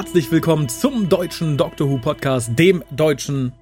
Herzlich 0.00 0.32
willkommen 0.32 0.70
zum 0.70 1.10
deutschen 1.10 1.58
Doctor 1.58 1.90
Who 1.90 1.98
Podcast, 1.98 2.58
dem 2.58 2.82
deutschen 2.90 3.52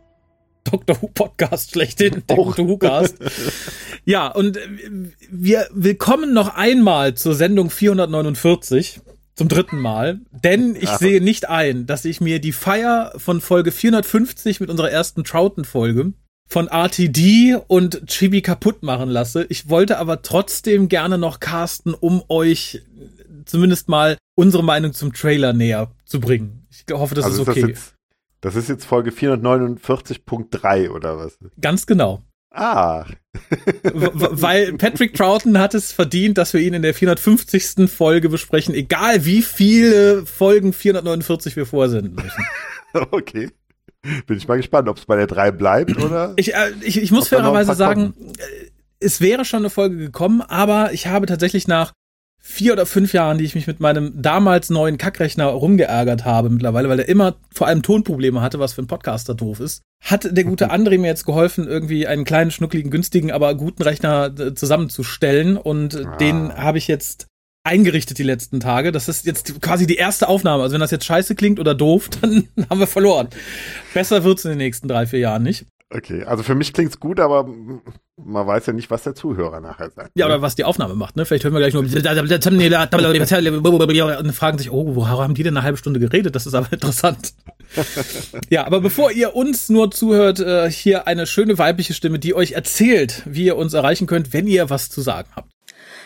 Doctor 0.63 1.03
Who 1.03 1.09
Podcast 1.09 1.73
schlechthin, 1.73 2.23
Doctor 2.29 2.69
Who 2.69 2.79
Cast. 2.79 3.17
Ja, 4.05 4.29
und 4.29 4.57
wir 5.33 5.67
willkommen 5.73 6.33
noch 6.33 6.55
einmal 6.55 7.15
zur 7.15 7.35
Sendung 7.35 7.71
449 7.71 9.01
zum 9.35 9.49
dritten 9.49 9.81
Mal, 9.81 10.21
denn 10.31 10.77
ich 10.77 10.91
Ach. 10.91 11.01
sehe 11.01 11.21
nicht 11.21 11.49
ein, 11.49 11.87
dass 11.87 12.05
ich 12.05 12.21
mir 12.21 12.39
die 12.41 12.53
Feier 12.53 13.13
von 13.17 13.41
Folge 13.41 13.73
450 13.73 14.61
mit 14.61 14.71
unserer 14.71 14.93
ersten 14.93 15.25
Troughton-Folge 15.25 16.13
von 16.49 16.69
RTD 16.69 17.57
und 17.67 18.07
Chibi 18.07 18.43
kaputt 18.43 18.85
machen 18.85 19.11
lasse. 19.11 19.45
Ich 19.49 19.69
wollte 19.69 19.99
aber 19.99 20.23
trotzdem 20.23 20.89
gerne 20.89 21.19
noch 21.19 21.41
casten, 21.41 21.95
um 21.95 22.23
euch 22.29 22.81
zumindest 23.49 23.89
mal 23.89 24.17
unsere 24.35 24.63
Meinung 24.63 24.93
zum 24.93 25.13
Trailer 25.13 25.53
näher 25.53 25.91
zu 26.05 26.21
bringen. 26.21 26.67
Ich 26.71 26.85
hoffe, 26.93 27.15
das 27.15 27.25
also 27.25 27.43
ist 27.43 27.49
okay. 27.49 27.61
Das, 27.61 27.69
jetzt, 27.69 27.95
das 28.41 28.57
ist 28.57 28.69
jetzt 28.69 28.85
Folge 28.85 29.11
449.3 29.11 30.91
oder 30.91 31.19
was? 31.19 31.39
Ganz 31.61 31.87
genau. 31.87 32.23
Ah. 32.51 33.05
Weil 33.93 34.73
Patrick 34.75 35.15
Troughton 35.15 35.59
hat 35.59 35.75
es 35.75 35.93
verdient, 35.93 36.39
dass 36.39 36.55
wir 36.55 36.61
ihn 36.61 36.75
in 36.75 36.83
der 36.83 36.95
450. 36.95 37.91
Folge 37.91 38.29
besprechen, 38.29 38.75
egal 38.75 39.25
wie 39.25 39.43
viele 39.43 40.25
Folgen 40.25 40.73
449 40.73 41.57
wir 41.57 41.67
vorsenden 41.67 42.15
müssen. 42.15 42.45
Okay. 43.11 43.51
Bin 44.27 44.39
ich 44.39 44.49
mal 44.49 44.57
gespannt, 44.57 44.89
ob 44.89 44.97
es 44.97 45.05
bei 45.05 45.17
der 45.17 45.27
3 45.27 45.51
bleibt 45.51 46.03
oder. 46.03 46.33
Ich, 46.37 46.55
äh, 46.55 46.71
ich, 46.81 47.03
ich 47.03 47.11
muss 47.11 47.29
fairerweise 47.29 47.75
sagen, 47.75 48.15
äh, 48.39 48.71
es 48.99 49.21
wäre 49.21 49.45
schon 49.45 49.59
eine 49.59 49.71
Folge 49.71 49.97
gekommen, 49.97 50.41
aber 50.41 50.95
ich 50.95 51.07
habe 51.07 51.27
tatsächlich 51.27 51.69
nach 51.69 51.93
vier 52.41 52.73
oder 52.73 52.87
fünf 52.87 53.13
Jahren, 53.13 53.39
die 53.39 53.45
ich 53.45 53.55
mich 53.55 53.67
mit 53.67 53.81
meinem 53.81 54.13
damals 54.21 54.71
neuen 54.71 54.99
Kackrechner 54.99 55.47
rumgeärgert 55.47 56.25
habe 56.25 56.51
mittlerweile, 56.51 56.89
weil 56.89 56.97
der 56.97 57.09
immer 57.09 57.37
vor 57.53 57.67
allem 57.67 57.83
Tonprobleme 57.83 58.41
hatte, 58.41 58.59
was 58.59 58.73
für 58.73 58.83
ein 58.83 58.87
Podcaster 58.87 59.35
doof 59.35 59.61
ist, 59.61 59.83
hat 60.03 60.29
der 60.37 60.45
gute 60.45 60.71
André 60.71 60.99
mir 60.99 61.09
jetzt 61.09 61.27
geholfen, 61.27 61.67
irgendwie 61.67 62.07
einen 62.07 62.25
kleinen, 62.25 62.51
schnuckligen, 62.51 62.91
günstigen, 62.91 63.31
aber 63.33 63.55
guten 63.55 63.83
Rechner 63.83 64.33
äh, 64.39 64.55
zusammenzustellen 64.55 65.57
und 65.57 65.97
ah. 65.97 66.17
den 66.17 66.55
habe 66.55 66.79
ich 66.79 66.89
jetzt 66.89 67.27
eingerichtet 67.65 68.19
die 68.19 68.25
letzten 68.25 68.61
Tage. 68.61 68.93
Das 68.93 69.09
ist 69.09 69.27
jetzt 69.27 69.61
quasi 69.61 69.87
die 69.87 69.97
erste 69.97 70.29
Aufnahme. 70.29 70.63
Also 70.63 70.75
wenn 70.75 70.81
das 70.81 70.91
jetzt 70.91 71.05
scheiße 71.05 71.35
klingt 71.35 71.61
oder 71.61 71.75
doof, 71.75 72.09
dann 72.21 72.49
haben 72.71 72.81
wir 72.81 72.87
verloren. 72.87 73.29
Besser 73.95 74.25
wird's 74.25 74.45
in 74.45 74.51
den 74.51 74.59
nächsten 74.59 74.89
drei, 74.89 75.07
vier 75.07 75.21
Jahren 75.21 75.43
nicht. 75.43 75.67
Okay, 75.91 76.23
also 76.25 76.43
für 76.43 76.55
mich 76.55 76.75
klingt's 76.75 77.01
gut, 77.01 77.19
aber 77.19 77.49
man 78.17 78.47
weiß 78.47 78.67
ja 78.67 78.75
nicht, 78.75 78.91
was 78.91 79.05
der 79.05 79.15
Zuhörer 79.15 79.61
nachher 79.61 79.89
sagt. 79.89 80.11
Ja, 80.17 80.27
ne? 80.27 80.35
oder 80.35 80.43
was 80.43 80.55
die 80.55 80.65
Aufnahme 80.65 80.95
macht, 80.95 81.17
ne? 81.17 81.25
Vielleicht 81.25 81.45
hören 81.45 81.55
wir 81.55 81.61
gleich 81.61 81.73
nur 81.73 81.83
und 81.83 81.89
fragen 84.33 84.59
sich, 84.59 84.71
oh, 84.71 84.95
wo 84.95 85.09
haben 85.09 85.33
die 85.33 85.43
denn 85.43 85.57
eine 85.57 85.65
halbe 85.65 85.79
Stunde 85.79 85.99
geredet? 85.99 86.35
Das 86.35 86.47
ist 86.47 86.53
aber 86.53 86.67
interessant. 86.73 87.33
ja, 88.51 88.67
aber 88.67 88.83
bevor 88.83 89.13
ihr 89.13 89.35
uns 89.35 89.71
nur 89.71 89.91
zuhört, 89.91 90.41
äh, 90.41 90.71
hier 90.71 91.07
eine 91.07 91.27
schöne 91.27 91.57
weibliche 91.57 91.95
Stimme, 91.95 92.19
die 92.19 92.35
euch 92.35 92.53
erzählt, 92.53 93.23
wie 93.25 93.47
ihr 93.47 93.57
uns 93.57 93.73
erreichen 93.73 94.07
könnt, 94.07 94.35
wenn 94.35 94.47
ihr 94.47 94.69
was 94.69 94.91
zu 94.91 95.01
sagen 95.01 95.31
habt. 95.37 95.51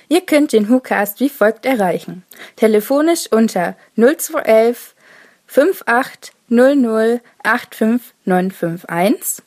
Ihr 0.08 0.20
könnt 0.20 0.52
den 0.52 0.68
WhoCast 0.68 1.18
wie 1.18 1.28
folgt 1.28 1.66
erreichen. 1.66 2.22
Telefonisch 2.54 3.26
unter 3.32 3.74
0211 3.96 4.94
5800 5.46 7.20
85951. 7.42 9.42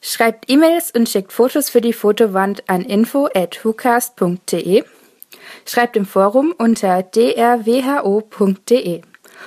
Schreibt 0.00 0.50
E-Mails 0.50 0.90
und 0.92 1.08
schickt 1.08 1.32
Fotos 1.32 1.70
für 1.70 1.80
die 1.80 1.92
Fotowand 1.92 2.68
an 2.68 2.82
info@hucast.de. 2.82 4.84
Schreibt 5.66 5.96
im 5.96 6.06
Forum 6.06 6.54
unter 6.56 7.02
drwho.de 7.02 9.02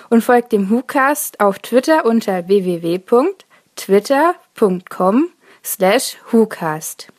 und 0.10 0.24
folgt 0.24 0.52
dem 0.52 0.70
WhoCast 0.70 1.40
auf 1.40 1.60
Twitter 1.60 2.04
unter 2.06 2.46
www.twitter.com 2.48 5.30
slash 5.64 6.18
WhoCast 6.32 7.13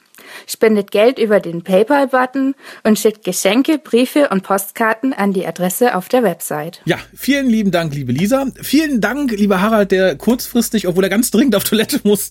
spendet 0.46 0.90
Geld 0.90 1.18
über 1.18 1.40
den 1.40 1.62
PayPal-Button 1.62 2.54
und 2.82 2.98
schickt 2.98 3.24
Geschenke, 3.24 3.78
Briefe 3.78 4.28
und 4.30 4.42
Postkarten 4.42 5.12
an 5.12 5.32
die 5.32 5.46
Adresse 5.46 5.94
auf 5.96 6.08
der 6.08 6.22
Website. 6.22 6.80
Ja, 6.84 6.98
vielen 7.14 7.48
lieben 7.48 7.70
Dank, 7.70 7.94
liebe 7.94 8.12
Lisa. 8.12 8.46
Vielen 8.62 9.00
Dank, 9.00 9.32
lieber 9.32 9.60
Harald, 9.60 9.90
der 9.90 10.16
kurzfristig, 10.16 10.86
obwohl 10.88 11.04
er 11.04 11.10
ganz 11.10 11.30
dringend 11.30 11.56
auf 11.56 11.64
Toilette 11.64 12.00
muss, 12.04 12.30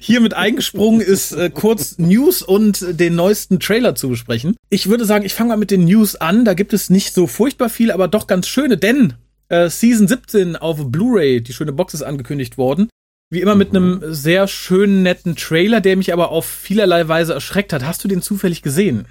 hier 0.00 0.20
mit 0.20 0.34
eingesprungen 0.34 1.00
ist, 1.00 1.32
äh, 1.32 1.50
kurz 1.50 1.98
News 1.98 2.42
und 2.42 2.84
den 3.00 3.14
neuesten 3.14 3.60
Trailer 3.60 3.94
zu 3.94 4.08
besprechen. 4.08 4.56
Ich 4.68 4.88
würde 4.88 5.04
sagen, 5.04 5.24
ich 5.24 5.34
fange 5.34 5.50
mal 5.50 5.56
mit 5.56 5.70
den 5.70 5.84
News 5.84 6.16
an. 6.16 6.44
Da 6.44 6.54
gibt 6.54 6.72
es 6.72 6.90
nicht 6.90 7.14
so 7.14 7.26
furchtbar 7.26 7.68
viel, 7.68 7.90
aber 7.90 8.08
doch 8.08 8.26
ganz 8.26 8.48
schöne, 8.48 8.76
denn 8.76 9.14
äh, 9.48 9.68
Season 9.68 10.08
17 10.08 10.56
auf 10.56 10.90
Blu-ray, 10.90 11.42
die 11.42 11.52
schöne 11.52 11.72
Box 11.72 11.94
ist 11.94 12.02
angekündigt 12.02 12.56
worden. 12.56 12.88
Wie 13.30 13.40
immer 13.40 13.54
mit 13.54 13.72
mhm. 13.72 13.76
einem 13.76 14.14
sehr 14.14 14.48
schönen, 14.48 15.02
netten 15.02 15.36
Trailer, 15.36 15.80
der 15.80 15.96
mich 15.96 16.12
aber 16.12 16.30
auf 16.30 16.44
vielerlei 16.44 17.06
Weise 17.06 17.32
erschreckt 17.32 17.72
hat. 17.72 17.86
Hast 17.86 18.02
du 18.02 18.08
den 18.08 18.22
zufällig 18.22 18.62
gesehen? 18.62 19.06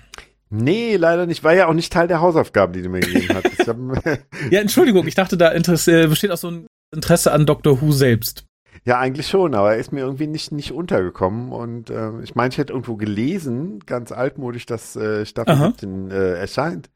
Nee, 0.50 0.98
leider 0.98 1.26
nicht. 1.26 1.44
War 1.44 1.54
ja 1.54 1.68
auch 1.68 1.74
nicht 1.74 1.94
Teil 1.94 2.08
der 2.08 2.20
Hausaufgaben, 2.20 2.74
die 2.74 2.82
du 2.82 2.90
mir 2.90 3.00
gegeben 3.00 3.36
hast. 3.36 3.68
ja, 4.52 4.60
Entschuldigung, 4.60 5.08
ich 5.08 5.16
dachte, 5.16 5.38
da 5.38 5.50
Interesse, 5.50 6.08
besteht 6.08 6.32
auch 6.32 6.38
so 6.38 6.50
ein 6.50 6.68
Interesse 6.94 7.32
an 7.32 7.46
Doctor 7.46 7.82
Who 7.82 7.92
selbst. 7.92 8.46
Ja, 8.84 9.00
eigentlich 9.00 9.28
schon, 9.28 9.56
aber 9.56 9.74
er 9.74 9.80
ist 9.80 9.92
mir 9.92 10.02
irgendwie 10.02 10.28
nicht, 10.28 10.52
nicht 10.52 10.72
untergekommen. 10.72 11.52
Und 11.52 11.90
äh, 11.90 12.20
ich 12.22 12.36
meine, 12.36 12.50
ich 12.50 12.58
hätte 12.58 12.74
irgendwo 12.74 12.96
gelesen, 12.96 13.80
ganz 13.86 14.12
altmodisch, 14.12 14.66
dass 14.66 14.96
äh, 14.96 15.26
Staffel 15.26 15.54
Aha. 15.54 15.68
17 15.68 16.12
äh, 16.12 16.34
erscheint. 16.34 16.90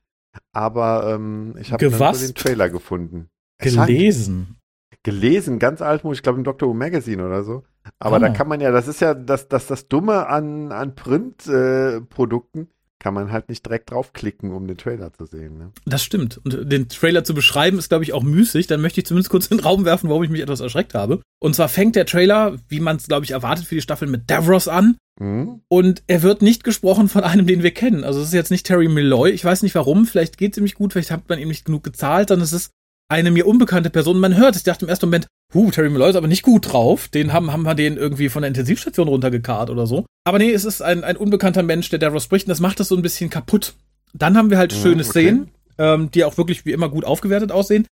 Aber 0.52 1.14
ähm, 1.14 1.56
ich 1.60 1.72
habe 1.72 1.90
nur 1.90 2.12
den 2.12 2.36
Trailer 2.36 2.70
gefunden. 2.70 3.30
Gelesen? 3.60 4.58
Gelesen, 5.04 5.60
ganz 5.60 5.82
altmodisch, 5.82 6.20
ich 6.20 6.24
glaube 6.24 6.40
im 6.40 6.44
Doctor 6.44 6.70
Who 6.70 6.74
Magazine 6.74 7.26
oder 7.26 7.44
so. 7.44 7.64
Aber 8.00 8.18
oh. 8.18 8.20
da 8.20 8.30
kann 8.30 8.48
man 8.48 8.62
ja, 8.62 8.72
das 8.72 8.88
ist 8.88 9.02
ja 9.02 9.14
das, 9.14 9.48
das, 9.50 9.68
das 9.68 9.88
Dumme 9.88 10.28
an, 10.28 10.72
an 10.72 10.96
Print-Produkten, 10.96 12.62
äh, 12.62 12.68
kann 13.04 13.14
man 13.14 13.34
halt 13.34 13.50
nicht 13.50 13.66
direkt 13.66 13.92
draufklicken, 13.92 14.54
um 14.54 14.66
den 14.66 14.78
Trailer 14.78 15.12
zu 15.12 15.26
sehen. 15.26 15.58
Ne? 15.58 15.74
Das 15.86 16.06
stimmt. 16.06 16.40
Und 16.46 16.72
den 16.72 16.88
Trailer 16.88 17.26
zu 17.26 17.34
beschreiben 17.34 17.78
ist, 17.78 17.90
glaube 17.90 18.06
ich, 18.06 18.14
auch 18.14 18.24
müßig. 18.24 18.68
Dann 18.68 18.80
möchte 18.80 19.02
ich 19.02 19.06
zumindest 19.06 19.30
kurz 19.30 19.48
in 19.48 19.58
den 19.58 19.64
Raum 19.66 19.84
werfen, 19.84 20.10
warum 20.10 20.24
ich 20.24 20.30
mich 20.30 20.40
etwas 20.40 20.62
erschreckt 20.62 20.94
habe. 20.94 21.20
Und 21.42 21.54
zwar 21.54 21.68
fängt 21.68 21.98
der 21.98 22.06
Trailer, 22.06 22.56
wie 22.70 22.80
man 22.80 22.96
es, 22.96 23.08
glaube 23.08 23.26
ich, 23.26 23.32
erwartet 23.32 23.66
für 23.66 23.76
die 23.76 23.82
Staffel, 23.82 24.08
mit 24.08 24.30
Davros 24.30 24.70
an. 24.70 24.96
Mhm. 25.20 25.64
Und 25.68 26.04
er 26.08 26.24
wird 26.24 26.42
nicht 26.42 26.64
gesprochen 26.64 27.10
von 27.10 27.26
einem, 27.26 27.46
den 27.46 27.62
wir 27.62 27.72
kennen. 27.72 28.06
Also 28.06 28.22
es 28.22 28.28
ist 28.28 28.34
jetzt 28.34 28.52
nicht 28.52 28.66
Terry 28.66 28.88
Milloy. 28.88 29.32
Ich 29.32 29.44
weiß 29.44 29.64
nicht 29.64 29.76
warum. 29.76 30.06
Vielleicht 30.06 30.38
geht 30.38 30.54
es 30.54 30.58
ihm 30.58 30.64
nicht 30.64 30.76
gut. 30.76 30.94
Vielleicht 30.94 31.12
hat 31.12 31.28
man 31.28 31.40
ihm 31.40 31.50
nicht 31.50 31.66
genug 31.66 31.84
gezahlt. 31.84 32.30
Dann 32.30 32.40
ist 32.40 32.54
es 32.54 32.70
eine 33.14 33.30
mir 33.30 33.46
unbekannte 33.46 33.92
Person. 33.92 34.20
Man 34.20 34.36
hört 34.36 34.56
es. 34.56 34.62
Ich 34.62 34.64
dachte 34.64 34.86
im 34.86 34.90
ersten 34.90 35.06
Moment, 35.06 35.28
huh, 35.54 35.70
Terry 35.70 35.90
Malloy 35.90 36.10
ist 36.10 36.16
aber 36.16 36.28
nicht 36.28 36.42
gut 36.42 36.74
drauf. 36.74 37.08
Den 37.08 37.32
haben, 37.32 37.54
haben 37.54 37.62
wir 37.64 37.76
den 37.76 37.96
irgendwie 37.96 38.30
von 38.30 38.42
der 38.42 38.48
Intensivstation 38.48 39.08
runtergekarrt 39.08 39.70
oder 39.70 39.86
so. 39.86 40.06
Aber 40.24 40.40
nee, 40.40 40.52
es 40.52 40.66
ist 40.66 40.82
ein, 40.82 41.04
ein 41.04 41.16
unbekannter 41.16 41.62
Mensch, 41.62 41.90
der 41.90 42.00
Davros 42.00 42.24
spricht 42.24 42.48
und 42.48 42.50
das 42.50 42.60
macht 42.60 42.80
das 42.80 42.88
so 42.88 42.96
ein 42.96 43.04
bisschen 43.04 43.30
kaputt. 43.30 43.76
Dann 44.14 44.36
haben 44.36 44.50
wir 44.50 44.58
halt 44.58 44.74
schöne 44.74 45.04
okay. 45.04 45.12
Szenen, 45.12 45.52
ähm, 45.78 46.10
die 46.12 46.24
auch 46.24 46.38
wirklich 46.38 46.66
wie 46.66 46.72
immer 46.72 46.90
gut 46.90 47.06
aufgewertet 47.06 47.52
aussehen. 47.52 47.86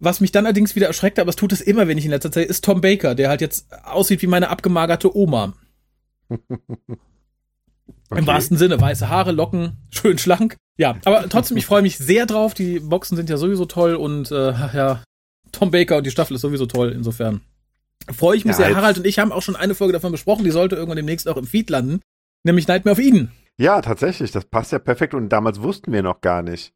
Was 0.00 0.20
mich 0.20 0.30
dann 0.30 0.46
allerdings 0.46 0.76
wieder 0.76 0.86
erschreckt, 0.86 1.18
aber 1.18 1.30
es 1.30 1.36
tut 1.36 1.52
es 1.52 1.60
immer, 1.60 1.88
wenn 1.88 1.98
ich 1.98 2.04
in 2.04 2.12
letzter 2.12 2.30
Zeit, 2.30 2.48
ist 2.48 2.64
Tom 2.64 2.80
Baker, 2.80 3.16
der 3.16 3.28
halt 3.28 3.40
jetzt 3.40 3.66
aussieht 3.84 4.22
wie 4.22 4.28
meine 4.28 4.48
abgemagerte 4.48 5.16
Oma. 5.16 5.54
Okay. 8.10 8.20
Im 8.20 8.26
wahrsten 8.26 8.56
Sinne, 8.56 8.80
weiße 8.80 9.10
Haare, 9.10 9.32
Locken, 9.32 9.76
schön 9.90 10.16
schlank. 10.16 10.56
Ja, 10.78 10.96
aber 11.04 11.28
trotzdem, 11.28 11.56
ich 11.56 11.66
freue 11.66 11.82
mich 11.82 11.98
sehr 11.98 12.24
drauf. 12.24 12.54
Die 12.54 12.78
Boxen 12.78 13.16
sind 13.16 13.28
ja 13.28 13.36
sowieso 13.36 13.66
toll 13.66 13.96
und 13.96 14.30
äh, 14.30 14.52
ja, 14.52 15.02
Tom 15.52 15.70
Baker 15.70 15.98
und 15.98 16.06
die 16.06 16.10
Staffel 16.10 16.36
ist 16.36 16.40
sowieso 16.40 16.66
toll. 16.66 16.92
Insofern 16.92 17.40
freue 18.12 18.36
ich 18.36 18.44
mich 18.44 18.56
ja, 18.58 18.66
sehr. 18.66 18.76
Harald 18.76 18.98
und 18.98 19.06
ich 19.06 19.18
haben 19.18 19.32
auch 19.32 19.42
schon 19.42 19.56
eine 19.56 19.74
Folge 19.74 19.92
davon 19.92 20.12
besprochen. 20.12 20.44
Die 20.44 20.52
sollte 20.52 20.76
irgendwann 20.76 20.96
demnächst 20.96 21.28
auch 21.28 21.36
im 21.36 21.46
Feed 21.46 21.68
landen, 21.68 22.00
nämlich 22.44 22.68
Nightmare 22.68 22.92
of 22.92 23.00
Eden. 23.00 23.32
Ja, 23.58 23.80
tatsächlich. 23.82 24.30
Das 24.30 24.44
passt 24.44 24.70
ja 24.70 24.78
perfekt. 24.78 25.14
Und 25.14 25.30
damals 25.30 25.60
wussten 25.60 25.92
wir 25.92 26.02
noch 26.02 26.20
gar 26.20 26.42
nicht, 26.42 26.72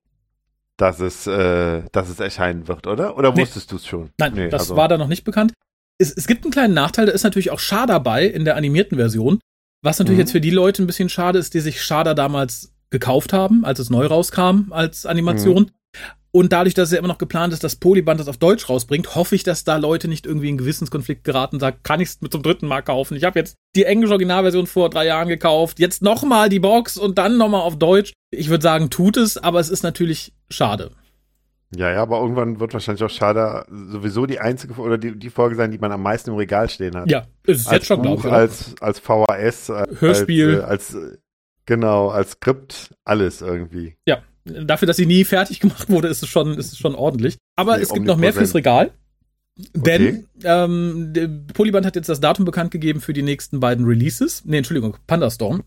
dass 0.76 0.98
es, 0.98 1.28
äh, 1.28 1.82
dass 1.92 2.08
es 2.08 2.18
erscheinen 2.18 2.66
wird, 2.66 2.88
oder? 2.88 3.16
Oder 3.16 3.32
nee. 3.32 3.42
wusstest 3.42 3.70
du 3.70 3.76
es 3.76 3.86
schon? 3.86 4.10
Nein, 4.18 4.32
nee, 4.34 4.48
das 4.48 4.62
also. 4.62 4.76
war 4.76 4.88
da 4.88 4.98
noch 4.98 5.06
nicht 5.06 5.22
bekannt. 5.22 5.52
Es, 5.98 6.12
es 6.12 6.26
gibt 6.26 6.44
einen 6.44 6.52
kleinen 6.52 6.74
Nachteil, 6.74 7.06
da 7.06 7.12
ist 7.12 7.22
natürlich 7.22 7.52
auch 7.52 7.60
Schar 7.60 7.86
dabei 7.86 8.26
in 8.26 8.44
der 8.44 8.56
animierten 8.56 8.98
Version. 8.98 9.38
Was 9.84 9.98
natürlich 9.98 10.16
mhm. 10.16 10.20
jetzt 10.22 10.32
für 10.32 10.40
die 10.40 10.50
Leute 10.50 10.82
ein 10.82 10.86
bisschen 10.86 11.08
schade 11.08 11.38
ist, 11.38 11.54
die 11.54 11.60
sich 11.60 11.82
Schader 11.82 12.14
damals 12.14 12.71
gekauft 12.92 13.32
haben, 13.32 13.64
als 13.64 13.80
es 13.80 13.90
neu 13.90 14.06
rauskam 14.06 14.70
als 14.70 15.04
Animation. 15.06 15.64
Mhm. 15.64 15.70
Und 16.34 16.52
dadurch, 16.52 16.72
dass 16.72 16.88
es 16.88 16.92
ja 16.92 16.98
immer 16.98 17.08
noch 17.08 17.18
geplant 17.18 17.52
ist, 17.52 17.62
dass 17.62 17.76
Polyband 17.76 18.18
das 18.18 18.28
auf 18.28 18.38
Deutsch 18.38 18.66
rausbringt, 18.68 19.14
hoffe 19.14 19.34
ich, 19.34 19.42
dass 19.42 19.64
da 19.64 19.76
Leute 19.76 20.08
nicht 20.08 20.24
irgendwie 20.24 20.48
in 20.48 20.56
Gewissenskonflikt 20.56 21.24
geraten 21.24 21.56
und 21.56 21.60
sagen, 21.60 21.76
kann 21.82 22.00
ich 22.00 22.08
es 22.08 22.18
zum 22.18 22.42
dritten 22.42 22.66
Mal 22.66 22.80
kaufen? 22.80 23.16
Ich 23.16 23.24
habe 23.24 23.38
jetzt 23.38 23.56
die 23.76 23.84
englische 23.84 24.12
Originalversion 24.12 24.66
vor 24.66 24.88
drei 24.88 25.04
Jahren 25.04 25.28
gekauft, 25.28 25.78
jetzt 25.78 26.00
nochmal 26.00 26.48
die 26.48 26.60
Box 26.60 26.96
und 26.96 27.18
dann 27.18 27.36
nochmal 27.36 27.60
auf 27.60 27.78
Deutsch. 27.78 28.14
Ich 28.30 28.48
würde 28.48 28.62
sagen, 28.62 28.88
tut 28.88 29.18
es, 29.18 29.36
aber 29.36 29.60
es 29.60 29.68
ist 29.68 29.82
natürlich 29.82 30.32
schade. 30.48 30.92
Ja, 31.76 31.90
ja, 31.90 32.02
aber 32.02 32.20
irgendwann 32.20 32.60
wird 32.60 32.72
wahrscheinlich 32.72 33.02
auch 33.02 33.10
Schade 33.10 33.66
sowieso 33.70 34.24
die 34.26 34.40
einzige 34.40 34.74
oder 34.74 34.96
die, 34.98 35.18
die 35.18 35.30
Folge 35.30 35.56
sein, 35.56 35.70
die 35.70 35.78
man 35.78 35.92
am 35.92 36.02
meisten 36.02 36.30
im 36.30 36.36
Regal 36.36 36.68
stehen 36.70 36.94
hat. 36.96 37.10
Ja, 37.10 37.24
ist 37.46 37.66
es 37.66 37.70
jetzt 37.70 37.86
schon, 37.86 38.02
glaube 38.02 38.26
ich. 38.26 38.32
Als, 38.32 38.74
als 38.80 38.98
VHS, 38.98 39.72
Hörspiel. 39.98 40.60
Als, 40.60 40.94
äh, 40.94 40.98
als, 40.98 41.18
genau, 41.66 42.08
als 42.08 42.32
Skript, 42.32 42.94
alles 43.04 43.40
irgendwie. 43.40 43.96
Ja, 44.06 44.22
Dafür, 44.44 44.86
dass 44.86 44.96
sie 44.96 45.06
nie 45.06 45.24
fertig 45.24 45.60
gemacht 45.60 45.88
wurde, 45.88 46.08
ist 46.08 46.22
es 46.22 46.28
schon, 46.28 46.58
ist 46.58 46.72
es 46.72 46.78
schon 46.78 46.94
ordentlich. 46.94 47.36
Aber 47.56 47.76
nee, 47.76 47.82
es 47.82 47.92
gibt 47.92 48.06
noch 48.06 48.16
mehr 48.16 48.32
fürs 48.32 48.54
Regal. 48.54 48.90
Denn 49.74 50.26
okay. 50.38 50.48
ähm, 50.64 51.46
Polyband 51.52 51.84
hat 51.86 51.94
jetzt 51.94 52.08
das 52.08 52.20
Datum 52.20 52.44
bekannt 52.44 52.70
gegeben 52.70 53.00
für 53.00 53.12
die 53.12 53.22
nächsten 53.22 53.60
beiden 53.60 53.84
Releases. 53.84 54.44
Nee, 54.44 54.58
Entschuldigung, 54.58 54.96
Pandastorm. 55.06 55.62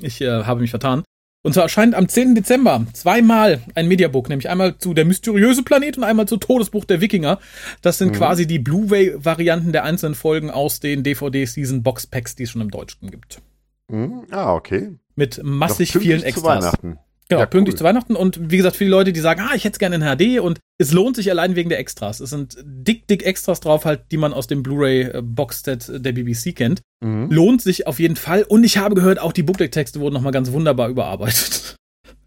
Ich 0.00 0.20
äh, 0.20 0.44
habe 0.44 0.60
mich 0.60 0.70
vertan. 0.70 1.02
Und 1.42 1.54
zwar 1.54 1.64
erscheint 1.64 1.94
am 1.94 2.08
10. 2.08 2.34
Dezember 2.34 2.86
zweimal 2.92 3.62
ein 3.74 3.88
Mediabook, 3.88 4.28
nämlich 4.28 4.48
einmal 4.48 4.76
zu 4.78 4.94
Der 4.94 5.06
mysteriöse 5.06 5.62
Planet 5.62 5.96
und 5.96 6.04
einmal 6.04 6.28
zu 6.28 6.36
Todesbuch 6.36 6.84
der 6.84 7.00
Wikinger. 7.00 7.38
Das 7.82 7.98
sind 7.98 8.12
mhm. 8.12 8.16
quasi 8.16 8.46
die 8.46 8.58
Blu-ray-Varianten 8.58 9.72
der 9.72 9.84
einzelnen 9.84 10.14
Folgen 10.14 10.50
aus 10.50 10.80
den 10.80 11.02
DVD-Season-Box-Packs, 11.02 12.36
die 12.36 12.44
es 12.44 12.50
schon 12.50 12.60
im 12.60 12.70
Deutschen 12.70 13.10
gibt. 13.10 13.40
Mhm. 13.88 14.26
Ah, 14.30 14.54
okay. 14.54 14.90
Mit 15.20 15.42
massig 15.42 15.92
vielen 15.92 16.22
Extras. 16.22 16.60
Zu 16.60 16.64
Weihnachten. 16.64 16.98
Genau, 17.28 17.40
ja, 17.42 17.46
pünktlich 17.46 17.74
cool. 17.74 17.78
zu 17.78 17.84
Weihnachten. 17.84 18.16
Und 18.16 18.50
wie 18.50 18.56
gesagt, 18.56 18.74
viele 18.74 18.90
Leute, 18.90 19.12
die 19.12 19.20
sagen, 19.20 19.42
ah, 19.42 19.54
ich 19.54 19.64
hätte 19.64 19.74
es 19.74 19.78
gerne 19.78 19.96
in 19.96 20.02
HD 20.02 20.40
und 20.40 20.60
es 20.78 20.92
lohnt 20.92 21.14
sich 21.14 21.30
allein 21.30 21.56
wegen 21.56 21.68
der 21.68 21.78
Extras. 21.78 22.20
Es 22.20 22.30
sind 22.30 22.56
dick, 22.64 23.06
dick 23.06 23.22
Extras 23.22 23.60
drauf, 23.60 23.84
halt, 23.84 24.10
die 24.10 24.16
man 24.16 24.32
aus 24.32 24.46
dem 24.46 24.62
Blu-ray-Boxset 24.62 26.04
der 26.04 26.12
BBC 26.12 26.56
kennt. 26.56 26.80
Mhm. 27.04 27.30
Lohnt 27.30 27.60
sich 27.60 27.86
auf 27.86 28.00
jeden 28.00 28.16
Fall. 28.16 28.44
Und 28.44 28.64
ich 28.64 28.78
habe 28.78 28.94
gehört, 28.94 29.20
auch 29.20 29.32
die 29.32 29.42
Booklet-Texte 29.42 30.00
wurden 30.00 30.14
nochmal 30.14 30.32
ganz 30.32 30.50
wunderbar 30.52 30.88
überarbeitet. 30.88 31.76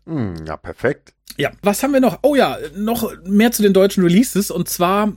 Mhm, 0.06 0.36
ja, 0.46 0.56
perfekt. 0.56 1.13
Ja, 1.38 1.51
was 1.63 1.81
haben 1.81 1.94
wir 1.94 2.00
noch? 2.00 2.19
Oh 2.22 2.36
ja, 2.36 2.57
noch 2.75 3.12
mehr 3.25 3.51
zu 3.51 3.63
den 3.63 3.74
deutschen 3.74 4.04
Releases. 4.04 4.51
Und 4.51 4.69
zwar, 4.69 5.13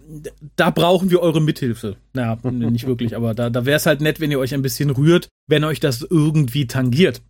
da 0.57 0.71
brauchen 0.71 1.11
wir 1.11 1.21
eure 1.21 1.43
Mithilfe. 1.43 1.97
Naja, 2.15 2.39
nicht 2.43 2.87
wirklich, 2.87 3.15
aber 3.15 3.35
da, 3.35 3.51
da 3.51 3.67
wäre 3.67 3.77
es 3.77 3.87
halt 3.87 4.01
nett, 4.01 4.19
wenn 4.19 4.31
ihr 4.31 4.39
euch 4.39 4.55
ein 4.55 4.63
bisschen 4.63 4.91
rührt, 4.91 5.29
wenn 5.47 5.65
euch 5.65 5.79
das 5.79 6.03
irgendwie 6.03 6.67
tangiert. 6.67 7.21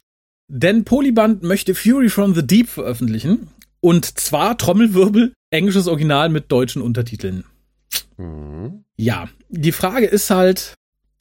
Denn 0.48 0.84
Polyband 0.84 1.42
möchte 1.42 1.74
Fury 1.74 2.08
from 2.08 2.34
the 2.34 2.46
Deep 2.46 2.68
veröffentlichen. 2.68 3.48
Und 3.80 4.18
zwar 4.18 4.58
Trommelwirbel, 4.58 5.32
englisches 5.50 5.86
Original 5.86 6.28
mit 6.28 6.50
deutschen 6.50 6.82
Untertiteln. 6.82 7.44
Mhm. 8.16 8.84
Ja, 8.96 9.28
die 9.48 9.72
Frage 9.72 10.06
ist 10.06 10.30
halt, 10.30 10.74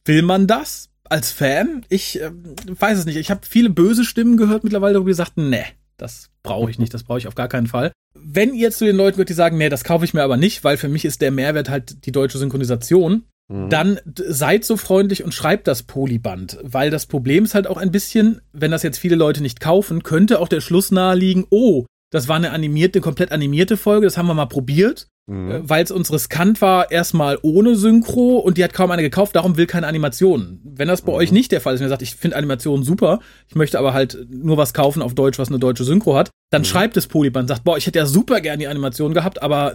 will 0.04 0.22
man 0.22 0.46
das 0.46 0.88
als 1.04 1.32
Fan? 1.32 1.84
Ich 1.88 2.20
äh, 2.20 2.30
weiß 2.32 2.98
es 2.98 3.06
nicht. 3.06 3.16
Ich 3.16 3.30
habe 3.30 3.46
viele 3.46 3.70
böse 3.70 4.04
Stimmen 4.04 4.36
gehört 4.36 4.64
mittlerweile 4.64 4.94
darüber, 4.94 5.10
die 5.10 5.14
sagten, 5.14 5.50
nee, 5.50 5.64
das 5.96 6.30
brauche 6.42 6.70
ich 6.70 6.78
nicht, 6.78 6.94
das 6.94 7.04
brauche 7.04 7.18
ich 7.18 7.28
auf 7.28 7.34
gar 7.34 7.48
keinen 7.48 7.66
Fall. 7.66 7.92
Wenn 8.14 8.54
ihr 8.54 8.70
zu 8.70 8.84
den 8.84 8.96
Leuten 8.96 9.16
gehört, 9.16 9.28
die 9.28 9.34
sagen, 9.34 9.58
nee, 9.58 9.68
das 9.68 9.84
kaufe 9.84 10.04
ich 10.04 10.14
mir 10.14 10.22
aber 10.22 10.36
nicht, 10.36 10.64
weil 10.64 10.76
für 10.76 10.88
mich 10.88 11.04
ist 11.04 11.20
der 11.20 11.30
Mehrwert 11.30 11.68
halt 11.68 12.06
die 12.06 12.12
deutsche 12.12 12.38
Synchronisation, 12.38 13.24
Mhm. 13.48 13.70
Dann 13.70 14.00
seid 14.14 14.64
so 14.64 14.76
freundlich 14.76 15.24
und 15.24 15.32
schreibt 15.32 15.68
das 15.68 15.84
Polyband, 15.84 16.58
weil 16.62 16.90
das 16.90 17.06
Problem 17.06 17.44
ist 17.44 17.54
halt 17.54 17.66
auch 17.66 17.76
ein 17.76 17.92
bisschen, 17.92 18.40
wenn 18.52 18.70
das 18.70 18.82
jetzt 18.82 18.98
viele 18.98 19.16
Leute 19.16 19.42
nicht 19.42 19.60
kaufen, 19.60 20.02
könnte 20.02 20.40
auch 20.40 20.48
der 20.48 20.60
Schluss 20.60 20.90
naheliegen, 20.90 21.46
oh, 21.50 21.84
das 22.10 22.28
war 22.28 22.36
eine 22.36 22.50
animierte, 22.50 23.00
komplett 23.00 23.32
animierte 23.32 23.76
Folge, 23.76 24.06
das 24.06 24.16
haben 24.16 24.26
wir 24.26 24.34
mal 24.34 24.46
probiert, 24.46 25.08
mhm. 25.26 25.50
Äh, 25.50 25.68
weil 25.68 25.84
es 25.84 25.90
uns 25.92 26.12
riskant 26.12 26.60
war, 26.60 26.90
erstmal 26.90 27.38
ohne 27.42 27.76
Synchro 27.76 28.38
und 28.38 28.58
die 28.58 28.64
hat 28.64 28.72
kaum 28.72 28.90
eine 28.90 29.02
gekauft, 29.02 29.36
darum 29.36 29.56
will 29.56 29.66
keine 29.66 29.86
Animation. 29.86 30.60
Wenn 30.64 30.88
das 30.88 31.02
bei 31.02 31.12
mhm. 31.12 31.18
euch 31.18 31.32
nicht 31.32 31.52
der 31.52 31.60
Fall 31.60 31.74
ist, 31.74 31.80
wenn 31.80 31.86
ihr 31.86 31.90
sagt, 31.90 32.02
ich 32.02 32.16
finde 32.16 32.36
Animationen 32.36 32.84
super, 32.84 33.20
ich 33.48 33.54
möchte 33.54 33.78
aber 33.78 33.92
halt 33.92 34.18
nur 34.28 34.56
was 34.56 34.74
kaufen 34.74 35.02
auf 35.02 35.14
Deutsch, 35.14 35.38
was 35.38 35.48
eine 35.48 35.58
deutsche 35.60 35.84
Synchro 35.84 36.16
hat, 36.16 36.30
dann 36.50 36.62
mhm. 36.62 36.66
schreibt 36.66 36.96
das 36.96 37.06
Polyband, 37.06 37.48
sagt, 37.48 37.64
boah, 37.64 37.76
ich 37.76 37.86
hätte 37.86 37.98
ja 37.98 38.06
super 38.06 38.40
gern 38.40 38.58
die 38.58 38.68
Animation 38.68 39.14
gehabt, 39.14 39.42
aber 39.42 39.74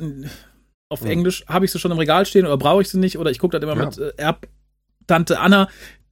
auf 0.91 1.01
mhm. 1.01 1.11
Englisch 1.11 1.45
habe 1.47 1.65
ich 1.65 1.71
sie 1.71 1.79
schon 1.79 1.91
im 1.91 1.97
Regal 1.97 2.25
stehen 2.25 2.45
oder 2.45 2.57
brauche 2.57 2.81
ich 2.81 2.89
sie 2.89 2.99
nicht 2.99 3.17
oder 3.17 3.31
ich 3.31 3.39
gucke 3.39 3.57
das 3.57 3.63
immer 3.63 3.79
ja. 3.79 3.85
mit 3.85 3.97
äh, 3.97 4.11
Erbtante 4.17 5.39
Anna, 5.39 5.69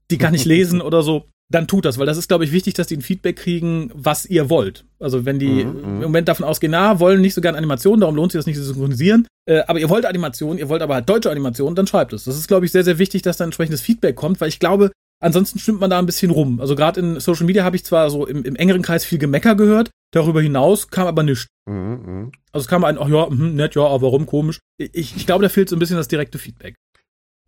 die 0.10 0.18
kann 0.18 0.34
ich 0.34 0.46
lesen 0.54 0.82
oder 0.82 1.04
so. 1.04 1.26
Dann 1.52 1.68
tut 1.68 1.86
das, 1.86 1.98
weil 1.98 2.06
das 2.06 2.18
ist, 2.18 2.28
glaube 2.28 2.44
ich, 2.44 2.52
wichtig, 2.52 2.76
dass 2.76 2.86
die 2.86 2.98
ein 2.98 3.02
Feedback 3.02 3.36
kriegen, 3.36 3.90
was 3.96 4.28
ihr 4.28 4.52
wollt. 4.52 4.86
Also 5.00 5.26
wenn 5.26 5.40
die 5.40 5.66
mhm, 5.66 5.84
im 5.84 6.02
Moment 6.02 6.28
davon 6.28 6.46
ausgehen, 6.46 6.72
na, 6.72 7.00
wollen 7.00 7.22
nicht 7.22 7.34
so 7.34 7.42
gern 7.42 7.56
Animationen, 7.56 8.02
darum 8.02 8.16
lohnt 8.16 8.32
sich 8.32 8.40
das 8.40 8.46
nicht 8.46 8.58
zu 8.58 8.64
synchronisieren. 8.64 9.28
Äh, 9.48 9.64
aber 9.68 9.80
ihr 9.80 9.90
wollt 9.90 10.06
Animationen, 10.06 10.60
ihr 10.60 10.70
wollt 10.70 10.84
aber 10.84 10.94
halt 10.94 11.10
deutsche 11.10 11.32
Animationen, 11.32 11.76
dann 11.76 11.88
schreibt 11.88 12.14
es. 12.14 12.26
Das 12.26 12.38
ist, 12.38 12.48
glaube 12.48 12.68
ich, 12.68 12.72
sehr, 12.72 12.84
sehr 12.84 13.00
wichtig, 13.00 13.24
dass 13.24 13.38
da 13.38 13.46
entsprechendes 13.46 13.82
Feedback 13.82 14.16
kommt, 14.16 14.40
weil 14.42 14.50
ich 14.50 14.60
glaube, 14.60 14.92
Ansonsten 15.22 15.60
stimmt 15.60 15.82
man 15.82 15.90
da 15.90 16.00
ein 16.00 16.06
bisschen 16.06 16.32
rum. 16.32 16.62
Also 16.62 16.76
gerade 16.76 17.00
in 17.02 17.20
Social 17.20 17.46
Media 17.46 17.64
habe 17.64 17.76
ich 17.76 17.84
zwar 17.84 18.10
so 18.10 18.26
im, 18.26 18.44
im, 18.44 18.56
engeren 18.56 18.82
Kreis 18.82 19.04
viel 19.04 19.18
Gemecker 19.18 19.56
gehört, 19.56 19.92
darüber 20.12 20.42
hinaus 20.42 20.90
kam 20.90 21.08
aber 21.08 21.24
nichts. 21.24 21.48
Mhm, 21.66 22.02
mh. 22.06 22.32
Also 22.54 22.64
es 22.64 22.68
kam 22.68 22.86
ein, 22.86 22.98
ach 22.98 23.10
ja, 23.10 23.28
mh, 23.30 23.50
nett, 23.50 23.76
ja, 23.76 23.86
aber 23.86 24.02
warum 24.02 24.26
komisch? 24.26 24.60
Ich, 24.78 25.16
ich 25.16 25.26
glaube, 25.26 25.44
da 25.44 25.50
fehlt 25.50 25.70
so 25.70 25.76
ein 25.76 25.80
bisschen 25.80 25.98
das 25.98 26.08
direkte 26.08 26.38
Feedback. 26.38 26.76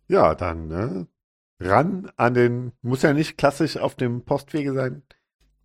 Ja, 0.08 0.34
dann 0.34 0.68
ne? 0.68 1.06
ran 1.60 2.10
an 2.16 2.34
den, 2.34 2.72
muss 2.82 3.02
ja 3.02 3.12
nicht 3.12 3.38
klassisch 3.38 3.76
auf 3.76 3.94
dem 3.94 4.22
Postwege 4.24 4.74
sein. 4.74 5.02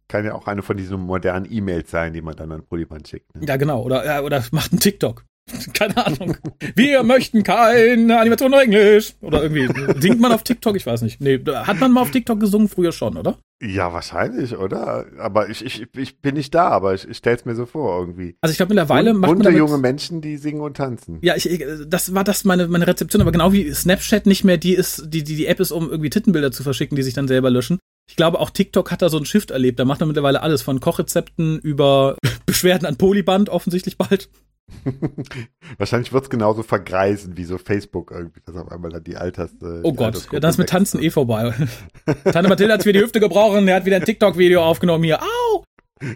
Kann 0.07 0.24
ja 0.24 0.36
auch 0.36 0.48
eine 0.48 0.62
von 0.62 0.77
diesen 0.77 1.01
modernen 1.01 1.51
E-Mails 1.51 1.92
sein, 1.92 2.13
die 2.13 2.21
man 2.21 2.36
dann 2.36 2.51
an 2.54 2.65
Polyband 2.65 3.07
schickt. 3.09 3.36
Ne? 3.36 3.45
Ja, 3.45 3.57
genau. 3.57 3.83
Oder, 3.83 4.24
oder 4.24 4.42
macht 4.51 4.71
einen 4.71 4.80
TikTok. 4.80 5.25
Keine 5.73 6.05
Ahnung. 6.05 6.38
Wir 6.75 7.03
möchten 7.03 7.44
keine 7.44 8.19
Animation 8.19 8.53
auf 8.53 8.61
Englisch. 8.61 9.13
Oder 9.21 9.44
irgendwie. 9.44 9.67
Singt 9.99 10.19
man 10.19 10.31
auf 10.31 10.44
TikTok? 10.44 10.75
Ich 10.75 10.85
weiß 10.85 11.01
nicht. 11.01 11.21
Nee, 11.21 11.39
hat 11.45 11.79
man 11.79 11.91
mal 11.91 12.01
auf 12.01 12.11
TikTok 12.11 12.39
gesungen 12.39 12.67
früher 12.67 12.91
schon, 12.91 13.17
oder? 13.17 13.38
Ja, 13.61 13.91
wahrscheinlich, 13.91 14.57
oder? 14.57 15.05
Aber 15.17 15.49
ich, 15.49 15.65
ich, 15.65 15.88
ich 15.95 16.19
bin 16.19 16.35
nicht 16.35 16.53
da, 16.53 16.67
aber 16.69 16.94
ich, 16.94 17.07
ich 17.07 17.17
stell's 17.17 17.45
mir 17.45 17.55
so 17.55 17.65
vor 17.65 17.99
irgendwie. 17.99 18.35
Also 18.41 18.51
ich 18.51 18.57
glaube 18.57 18.73
mittlerweile 18.73 19.13
macht 19.13 19.29
Bunte 19.29 19.45
man 19.45 19.53
damit, 19.53 19.57
junge 19.57 19.81
Menschen, 19.81 20.21
die 20.21 20.38
singen 20.38 20.61
und 20.61 20.77
tanzen. 20.77 21.19
Ja, 21.21 21.35
ich, 21.35 21.63
das 21.88 22.13
war 22.13 22.23
das 22.23 22.44
meine, 22.44 22.67
meine 22.67 22.85
Rezeption, 22.85 23.21
aber 23.21 23.31
genau 23.31 23.53
wie 23.53 23.73
Snapchat 23.73 24.25
nicht 24.25 24.44
mehr 24.44 24.57
die 24.57 24.75
ist, 24.75 25.05
die, 25.07 25.23
die, 25.23 25.35
die 25.35 25.47
App 25.47 25.59
ist, 25.59 25.71
um 25.71 25.89
irgendwie 25.89 26.09
Tittenbilder 26.09 26.51
zu 26.51 26.61
verschicken, 26.61 26.95
die 26.95 27.03
sich 27.03 27.15
dann 27.15 27.27
selber 27.27 27.49
löschen. 27.49 27.79
Ich 28.09 28.15
glaube, 28.15 28.39
auch 28.39 28.49
TikTok 28.49 28.91
hat 28.91 29.01
da 29.01 29.09
so 29.09 29.17
einen 29.17 29.25
Shift 29.25 29.51
erlebt. 29.51 29.79
Da 29.79 29.85
macht 29.85 29.99
man 29.99 30.07
mittlerweile 30.07 30.41
alles 30.41 30.61
von 30.61 30.79
Kochrezepten 30.79 31.59
über 31.59 32.15
Beschwerden 32.45 32.88
an 32.88 32.97
Polyband 32.97 33.49
offensichtlich 33.49 33.97
bald. 33.97 34.29
Wahrscheinlich 35.78 36.12
wird 36.12 36.26
es 36.26 36.30
genauso 36.30 36.64
vergreisen 36.64 37.38
wie 37.38 37.45
so 37.45 37.57
Facebook 37.57 38.12
irgendwie, 38.12 38.42
dass 38.45 38.56
auf 38.56 38.71
einmal 38.71 38.92
dann 38.92 39.04
die 39.04 39.16
Alters. 39.16 39.52
Äh, 39.62 39.81
oh 39.83 39.94
Gott, 39.94 40.28
ja, 40.31 40.40
das 40.40 40.56
ist 40.56 40.57
mit 40.57 40.69
Tanzen 40.69 41.02
eh 41.02 41.09
vorbei. 41.09 41.54
Tante 42.24 42.50
Mathilde 42.50 42.74
hat 42.74 42.83
für 42.83 42.94
die 42.94 43.00
Hüfte 43.00 43.19
gebrochen, 43.19 43.66
der 43.66 43.76
hat 43.76 43.86
wieder 43.86 43.97
ein 43.97 44.06
TikTok-Video 44.06 44.64
aufgenommen 44.64 45.04
hier. 45.04 45.21
Au! 45.21 45.64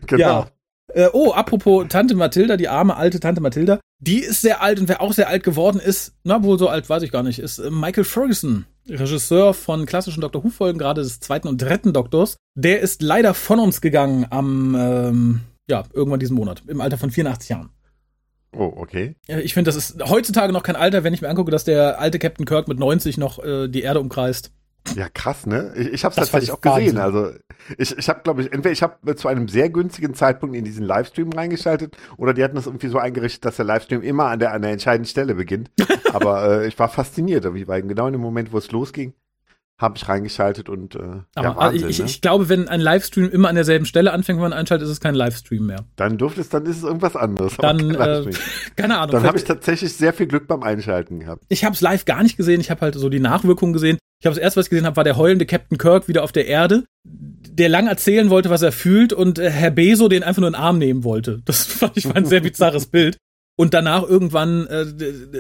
Genau. 0.08 0.20
Ja. 0.20 0.48
Äh, 0.94 1.10
oh, 1.14 1.32
apropos 1.32 1.86
Tante 1.88 2.16
Mathilda, 2.16 2.58
die 2.58 2.68
arme 2.68 2.96
alte 2.98 3.20
Tante 3.20 3.42
Mathilda, 3.42 3.80
die 4.00 4.20
ist 4.20 4.42
sehr 4.42 4.62
alt 4.62 4.80
und 4.80 4.90
wer 4.90 5.02
auch 5.02 5.14
sehr 5.14 5.30
alt 5.30 5.44
geworden 5.44 5.80
ist, 5.80 6.14
na 6.24 6.44
wohl 6.44 6.60
so 6.60 6.68
alt, 6.68 6.90
weiß 6.90 7.04
ich 7.04 7.12
gar 7.12 7.24
nicht, 7.24 7.40
ist 7.40 7.60
äh, 7.60 7.70
Michael 7.70 8.04
Ferguson, 8.04 8.66
Regisseur 8.90 9.54
von 9.54 9.86
klassischen 9.86 10.22
Doctor 10.22 10.44
Who-Folgen, 10.44 10.80
gerade 10.80 11.02
des 11.02 11.20
zweiten 11.20 11.48
und 11.48 11.62
dritten 11.62 11.94
Doktors. 11.94 12.38
Der 12.56 12.82
ist 12.82 13.02
leider 13.02 13.34
von 13.34 13.60
uns 13.60 13.80
gegangen 13.80 14.26
am, 14.30 14.76
ähm, 14.76 15.40
ja, 15.70 15.84
irgendwann 15.94 16.20
diesen 16.20 16.36
Monat, 16.36 16.64
im 16.68 16.82
Alter 16.82 16.98
von 16.98 17.12
84 17.12 17.50
Jahren. 17.50 17.70
Oh, 18.54 18.74
okay. 18.76 19.16
Ich 19.28 19.54
finde, 19.54 19.70
das 19.70 19.76
ist 19.76 20.04
heutzutage 20.10 20.52
noch 20.52 20.64
kein 20.64 20.76
Alter, 20.76 21.04
wenn 21.04 21.14
ich 21.14 21.22
mir 21.22 21.30
angucke, 21.30 21.52
dass 21.52 21.64
der 21.64 22.00
alte 22.00 22.20
Captain 22.20 22.46
Kirk 22.46 22.68
mit 22.68 22.80
90 22.80 23.18
noch 23.18 23.44
äh, 23.44 23.68
die 23.68 23.82
Erde 23.82 24.00
umkreist. 24.00 24.52
Ja, 24.96 25.08
krass, 25.10 25.46
ne? 25.46 25.74
Ich, 25.76 25.88
ich 25.88 26.04
habe 26.04 26.12
es 26.12 26.16
tatsächlich 26.16 26.52
auch 26.52 26.60
gesehen. 26.60 26.98
Also 26.98 27.32
ich, 27.78 27.98
ich 27.98 28.10
habe, 28.10 28.22
glaube 28.24 28.42
ich, 28.42 28.52
entweder 28.52 28.72
ich 28.72 28.82
habe 28.82 29.16
zu 29.16 29.28
einem 29.28 29.48
sehr 29.48 29.70
günstigen 29.70 30.16
Zeitpunkt 30.16 30.56
in 30.56 30.66
diesen 30.66 30.84
Livestream 30.84 31.32
reingeschaltet 31.32 31.96
oder 32.18 32.34
die 32.34 32.44
hatten 32.44 32.56
das 32.56 32.66
irgendwie 32.66 32.88
so 32.88 32.98
eingerichtet, 32.98 33.46
dass 33.46 33.56
der 33.56 33.66
Livestream 33.66 34.02
immer 34.02 34.26
an 34.26 34.40
der, 34.40 34.54
an 34.54 34.64
der 34.64 34.72
entscheidenden 34.72 35.10
Stelle 35.10 35.36
beginnt. 35.36 35.72
Aber 36.14 36.62
äh, 36.64 36.68
ich 36.68 36.78
war 36.80 36.90
fasziniert, 36.90 37.46
weil 37.46 37.84
genau 37.84 38.08
in 38.08 38.14
dem 38.14 38.22
Moment, 38.22 38.52
wo 38.52 38.58
es 38.58 38.72
losging, 38.72 39.14
habe 39.82 39.98
ich 39.98 40.08
reingeschaltet 40.08 40.70
und 40.70 40.96
äh, 40.96 41.00
Aber 41.34 41.48
ja, 41.48 41.56
Wahnsinn, 41.58 41.90
ich, 41.90 42.00
ne? 42.00 42.06
ich 42.06 42.22
glaube, 42.22 42.50
wenn 42.50 42.68
ein 42.68 42.80
Livestream 42.80 43.30
immer 43.30 43.50
an 43.50 43.56
derselben 43.56 43.86
Stelle 43.86 44.14
anfängt, 44.14 44.38
wenn 44.38 44.50
man 44.50 44.54
einschaltet, 44.54 44.86
ist 44.86 44.92
es 44.92 45.00
kein 45.00 45.16
Livestream 45.16 45.66
mehr. 45.66 45.86
Dann 45.96 46.18
dürfte 46.18 46.42
es, 46.42 46.50
dann 46.50 46.66
ist 46.66 46.78
es 46.78 46.84
irgendwas 46.84 47.16
anderes. 47.16 47.58
Dann, 47.58 47.96
äh, 47.96 48.30
keine 48.76 49.00
Ahnung. 49.00 49.14
Dann 49.14 49.24
habe 49.24 49.38
ich 49.38 49.44
tatsächlich 49.44 49.94
sehr 49.94 50.14
viel 50.14 50.28
Glück 50.28 50.48
beim 50.48 50.62
Einschalten 50.62 51.20
gehabt. 51.20 51.44
Ich 51.50 51.66
habe 51.66 51.74
es 51.74 51.82
live 51.82 52.06
gar 52.06 52.22
nicht 52.22 52.38
gesehen. 52.38 52.62
Ich 52.62 52.70
habe 52.70 52.82
halt 52.82 52.96
so 52.96 53.10
die 53.10 53.20
Nachwirkungen 53.20 53.74
gesehen. 53.74 53.98
Ich 54.22 54.28
habe 54.28 54.36
das 54.36 54.44
erste, 54.44 54.60
was 54.60 54.68
ich 54.68 54.70
gesehen 54.70 54.86
habe, 54.86 54.98
war 54.98 55.04
der 55.04 55.18
heulende 55.18 55.48
Captain 55.48 55.80
Kirk 55.80 56.08
wieder 56.08 56.24
auf 56.24 56.32
der 56.32 56.46
Erde, 56.46 56.84
der 57.04 57.70
lang 57.70 57.88
erzählen 57.88 58.30
wollte, 58.30 58.52
was 58.52 58.62
er 58.62 58.72
fühlt 58.72 59.14
und 59.14 59.40
äh, 59.40 59.50
Herr 59.50 59.72
Beso 59.72 60.10
den 60.10 60.22
einfach 60.22 60.42
nur 60.42 60.50
in 60.50 60.54
den 60.54 60.62
Arm 60.62 60.78
nehmen 60.78 61.04
wollte. 61.04 61.42
Das 61.46 61.66
fand 61.66 61.98
ich 61.98 62.06
war 62.06 62.16
ein 62.16 62.26
sehr 62.26 62.42
bizarres 62.42 62.86
Bild 62.86 63.18
und 63.56 63.74
danach 63.74 64.04
irgendwann 64.04 64.68
äh, 64.68 64.86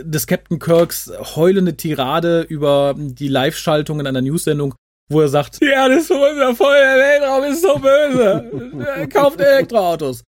des 0.03 0.27
Captain 0.27 0.59
Kirks 0.59 1.11
heulende 1.35 1.75
Tirade 1.75 2.41
über 2.41 2.95
die 2.97 3.27
Live-Schaltung 3.27 3.99
in 3.99 4.07
einer 4.07 4.21
News-Sendung, 4.21 4.75
wo 5.09 5.21
er 5.21 5.27
sagt, 5.27 5.61
die 5.61 5.65
Erde 5.65 5.95
ist 5.95 6.07
so 6.07 6.15
wundervoll, 6.15 6.75
der 6.75 6.97
Weltraum 6.97 7.43
ist 7.51 7.61
so 7.61 7.75
böse, 7.79 9.07
kauft 9.13 9.39
Elektroautos. 9.39 10.23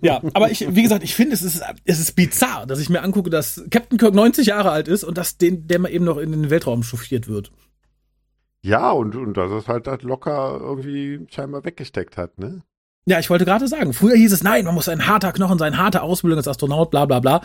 Ja, 0.00 0.22
aber 0.32 0.50
ich, 0.50 0.74
wie 0.74 0.82
gesagt, 0.82 1.04
ich 1.04 1.14
finde, 1.14 1.34
es 1.34 1.42
ist, 1.42 1.62
es 1.84 2.00
ist 2.00 2.12
bizarr, 2.12 2.66
dass 2.66 2.80
ich 2.80 2.88
mir 2.88 3.02
angucke, 3.02 3.28
dass 3.28 3.62
Captain 3.70 3.98
Kirk 3.98 4.14
90 4.14 4.46
Jahre 4.46 4.70
alt 4.70 4.88
ist 4.88 5.04
und 5.04 5.18
dass 5.18 5.36
den, 5.36 5.66
der 5.66 5.78
mal 5.78 5.90
eben 5.90 6.04
noch 6.04 6.16
in 6.16 6.32
den 6.32 6.50
Weltraum 6.50 6.82
chauffiert 6.82 7.28
wird. 7.28 7.52
Ja, 8.62 8.92
und, 8.92 9.14
und 9.14 9.36
dass 9.36 9.50
es 9.50 9.68
halt, 9.68 9.86
halt 9.86 10.02
locker 10.02 10.58
irgendwie 10.58 11.26
scheinbar 11.30 11.64
weggesteckt 11.64 12.16
hat, 12.16 12.38
ne? 12.38 12.62
Ja, 13.06 13.18
ich 13.18 13.28
wollte 13.28 13.44
gerade 13.44 13.68
sagen, 13.68 13.92
früher 13.92 14.16
hieß 14.16 14.32
es, 14.32 14.42
nein, 14.42 14.64
man 14.64 14.74
muss 14.74 14.88
ein 14.88 15.06
harter 15.06 15.32
Knochen 15.32 15.58
sein, 15.58 15.76
harte 15.76 16.00
Ausbildung 16.00 16.38
als 16.38 16.48
Astronaut, 16.48 16.90
bla 16.90 17.04
bla 17.04 17.20
bla. 17.20 17.42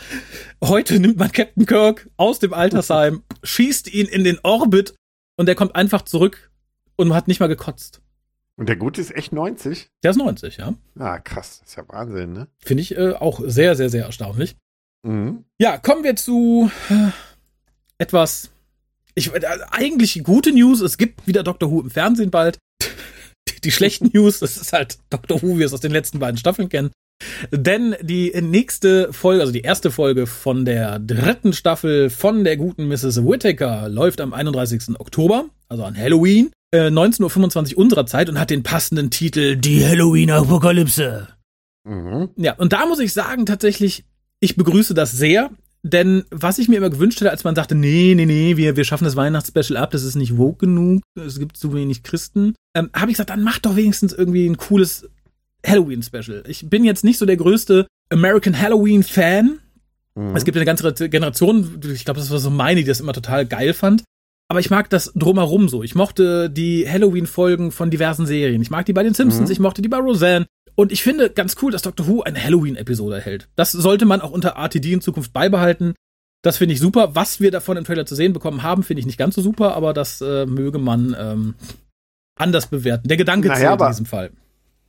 Heute 0.63 0.99
nimmt 1.01 1.17
man 1.17 1.33
Captain 1.33 1.65
Kirk 1.65 2.09
aus 2.15 2.39
dem 2.39 2.53
Altersheim, 2.53 3.23
schießt 3.43 3.93
ihn 3.93 4.07
in 4.07 4.23
den 4.23 4.39
Orbit 4.43 4.95
und 5.35 5.47
der 5.47 5.55
kommt 5.55 5.75
einfach 5.75 6.03
zurück 6.03 6.49
und 6.95 7.13
hat 7.13 7.27
nicht 7.27 7.41
mal 7.41 7.47
gekotzt. 7.47 8.01
Und 8.55 8.69
der 8.69 8.77
Gute 8.77 9.01
ist 9.01 9.13
echt 9.13 9.33
90? 9.33 9.89
Der 10.03 10.11
ist 10.11 10.17
90, 10.17 10.57
ja. 10.57 10.73
Ah, 10.97 11.19
krass. 11.19 11.59
Das 11.59 11.69
ist 11.69 11.75
ja 11.75 11.83
Wahnsinn, 11.87 12.33
ne? 12.33 12.47
Finde 12.59 12.81
ich 12.81 12.97
äh, 12.97 13.13
auch 13.13 13.41
sehr, 13.45 13.75
sehr, 13.75 13.89
sehr 13.89 14.05
erstaunlich. 14.05 14.55
Mhm. 15.03 15.43
Ja, 15.57 15.77
kommen 15.77 16.03
wir 16.03 16.15
zu 16.15 16.71
äh, 16.89 17.11
etwas. 17.97 18.51
Ich, 19.15 19.33
äh, 19.33 19.41
eigentlich 19.71 20.23
gute 20.23 20.51
News. 20.51 20.81
Es 20.81 20.97
gibt 20.97 21.27
wieder 21.27 21.43
Doctor 21.43 21.71
Who 21.71 21.81
im 21.81 21.89
Fernsehen 21.89 22.31
bald. 22.31 22.59
Die, 23.61 23.71
schlechten 23.71 24.09
News, 24.13 24.39
das 24.39 24.57
ist 24.57 24.73
halt 24.73 24.97
Doctor 25.09 25.41
Who, 25.41 25.55
wie 25.55 25.59
wir 25.59 25.65
es 25.65 25.73
aus 25.73 25.81
den 25.81 25.91
letzten 25.91 26.19
beiden 26.19 26.37
Staffeln 26.37 26.69
kennen. 26.69 26.91
Denn 27.51 27.95
die 28.01 28.31
nächste 28.41 29.11
Folge, 29.11 29.41
also 29.41 29.51
die 29.51 29.61
erste 29.61 29.91
Folge 29.91 30.25
von 30.25 30.63
der 30.63 30.99
dritten 30.99 31.51
Staffel 31.51 32.09
von 32.09 32.43
der 32.43 32.55
guten 32.55 32.87
Mrs. 32.87 33.25
Whittaker 33.25 33.89
läuft 33.89 34.21
am 34.21 34.33
31. 34.33 34.99
Oktober, 34.99 35.45
also 35.67 35.83
an 35.83 35.97
Halloween, 35.97 36.51
äh, 36.71 36.87
19.25 36.87 37.73
Uhr 37.75 37.79
unserer 37.79 38.05
Zeit 38.05 38.29
und 38.29 38.39
hat 38.39 38.49
den 38.49 38.63
passenden 38.63 39.09
Titel 39.09 39.57
Die 39.57 39.85
Halloween-Apokalypse. 39.85 41.27
Mhm. 41.83 42.29
Ja, 42.37 42.53
und 42.55 42.73
da 42.73 42.85
muss 42.85 42.99
ich 42.99 43.13
sagen, 43.13 43.45
tatsächlich, 43.45 44.05
ich 44.39 44.55
begrüße 44.55 44.93
das 44.93 45.11
sehr, 45.11 45.51
denn 45.83 46.25
was 46.29 46.59
ich 46.59 46.67
mir 46.67 46.77
immer 46.77 46.89
gewünscht 46.89 47.19
hätte, 47.21 47.31
als 47.31 47.43
man 47.43 47.55
sagte, 47.55 47.75
nee, 47.75 48.13
nee, 48.15 48.25
nee, 48.25 48.57
wir, 48.57 48.75
wir 48.75 48.83
schaffen 48.83 49.05
das 49.05 49.15
Weihnachtsspecial 49.15 49.77
ab, 49.77 49.91
das 49.91 50.03
ist 50.03 50.15
nicht 50.15 50.37
woke 50.37 50.65
genug, 50.65 51.01
es 51.15 51.39
gibt 51.39 51.57
zu 51.57 51.73
wenig 51.73 52.03
Christen, 52.03 52.55
ähm, 52.75 52.89
habe 52.93 53.11
ich 53.11 53.15
gesagt, 53.15 53.29
dann 53.29 53.43
mach 53.43 53.59
doch 53.59 53.75
wenigstens 53.75 54.13
irgendwie 54.13 54.45
ein 54.45 54.57
cooles 54.57 55.09
Halloween-Special. 55.65 56.43
Ich 56.47 56.69
bin 56.69 56.83
jetzt 56.83 57.03
nicht 57.03 57.17
so 57.17 57.25
der 57.25 57.37
größte 57.37 57.87
American 58.09 58.59
Halloween-Fan. 58.59 59.59
Mhm. 60.15 60.35
Es 60.35 60.45
gibt 60.45 60.57
eine 60.57 60.65
ganze 60.65 60.91
Generation, 61.09 61.79
ich 61.93 62.05
glaube, 62.05 62.19
das 62.19 62.31
war 62.31 62.39
so 62.39 62.49
meine, 62.49 62.81
die 62.81 62.87
das 62.87 62.99
immer 62.99 63.13
total 63.13 63.45
geil 63.45 63.73
fand. 63.73 64.03
Aber 64.51 64.59
ich 64.59 64.71
mag 64.71 64.89
das 64.89 65.11
drumherum 65.15 65.69
so. 65.69 65.83
Ich 65.83 65.93
mochte 65.93 66.49
die 66.49 66.89
Halloween-Folgen 66.89 67.71
von 67.71 67.91
diversen 67.91 68.25
Serien. 68.25 68.61
Ich 68.63 68.71
mag 68.71 68.85
die 68.85 68.93
bei 68.93 69.03
den 69.03 69.13
Simpsons, 69.13 69.49
mhm. 69.49 69.53
ich 69.53 69.59
mochte 69.59 69.81
die 69.81 69.89
bei 69.89 69.97
Roseanne. 69.97 70.47
Und 70.79 70.93
ich 70.93 71.03
finde 71.03 71.29
ganz 71.29 71.57
cool, 71.61 71.73
dass 71.73 71.81
Doctor 71.81 72.07
Who 72.07 72.21
eine 72.21 72.41
Halloween-Episode 72.41 73.17
erhält. 73.17 73.49
Das 73.57 73.73
sollte 73.73 74.05
man 74.05 74.21
auch 74.21 74.31
unter 74.31 74.51
RTD 74.51 74.93
in 74.93 75.01
Zukunft 75.01 75.33
beibehalten. 75.33 75.93
Das 76.41 76.55
finde 76.55 76.73
ich 76.73 76.79
super. 76.79 77.15
Was 77.15 77.41
wir 77.41 77.51
davon 77.51 77.75
im 77.75 77.83
Trailer 77.83 78.05
zu 78.05 78.15
sehen 78.15 78.31
bekommen 78.31 78.63
haben, 78.63 78.83
finde 78.83 79.01
ich 79.01 79.05
nicht 79.05 79.17
ganz 79.17 79.35
so 79.35 79.41
super, 79.41 79.75
aber 79.75 79.93
das 79.93 80.21
äh, 80.21 80.45
möge 80.45 80.79
man 80.79 81.13
ähm, 81.19 81.55
anders 82.37 82.67
bewerten. 82.67 83.09
Der 83.09 83.17
Gedanke 83.17 83.49
naja, 83.49 83.71
zählt 83.71 83.81
in 83.81 83.87
diesem 83.87 84.05
Fall. 84.05 84.31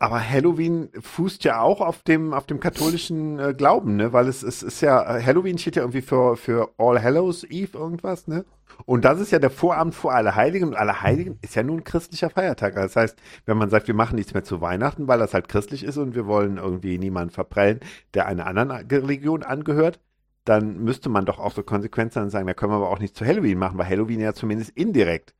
Aber 0.02 0.18
Halloween 0.26 0.88
fußt 0.98 1.44
ja 1.44 1.60
auch 1.60 1.82
auf 1.82 2.02
dem, 2.02 2.32
auf 2.32 2.46
dem 2.46 2.58
katholischen 2.58 3.38
äh, 3.38 3.54
Glauben, 3.54 3.96
ne? 3.96 4.14
Weil 4.14 4.28
es, 4.28 4.42
es 4.42 4.62
ist 4.62 4.80
ja, 4.80 5.04
Halloween 5.22 5.58
steht 5.58 5.76
ja 5.76 5.82
irgendwie 5.82 6.00
für, 6.00 6.38
für 6.38 6.70
All 6.78 7.02
Hallows 7.02 7.44
Eve 7.44 7.76
irgendwas, 7.76 8.26
ne? 8.26 8.46
Und 8.86 9.04
das 9.04 9.20
ist 9.20 9.30
ja 9.30 9.38
der 9.38 9.50
Vorabend 9.50 9.94
vor 9.94 10.14
Allerheiligen. 10.14 10.68
Und 10.68 10.74
Allerheiligen 10.74 11.38
ist 11.42 11.54
ja 11.54 11.62
nun 11.62 11.80
ein 11.80 11.84
christlicher 11.84 12.30
Feiertag. 12.30 12.76
Das 12.76 12.96
heißt, 12.96 13.18
wenn 13.44 13.58
man 13.58 13.68
sagt, 13.68 13.88
wir 13.88 13.94
machen 13.94 14.16
nichts 14.16 14.32
mehr 14.32 14.42
zu 14.42 14.62
Weihnachten, 14.62 15.06
weil 15.06 15.18
das 15.18 15.34
halt 15.34 15.48
christlich 15.48 15.84
ist 15.84 15.98
und 15.98 16.14
wir 16.14 16.26
wollen 16.26 16.56
irgendwie 16.56 16.96
niemanden 16.96 17.34
verprellen, 17.34 17.80
der 18.14 18.26
einer 18.26 18.46
anderen 18.46 18.70
Religion 18.70 19.42
angehört, 19.42 20.00
dann 20.46 20.82
müsste 20.82 21.10
man 21.10 21.26
doch 21.26 21.38
auch 21.38 21.52
so 21.52 21.62
konsequent 21.62 22.14
sein 22.14 22.24
und 22.24 22.30
sagen, 22.30 22.46
da 22.46 22.54
können 22.54 22.72
wir 22.72 22.76
aber 22.76 22.88
auch 22.88 23.00
nichts 23.00 23.18
zu 23.18 23.26
Halloween 23.26 23.58
machen, 23.58 23.76
weil 23.76 23.86
Halloween 23.86 24.20
ja 24.20 24.32
zumindest 24.32 24.70
indirekt. 24.70 25.34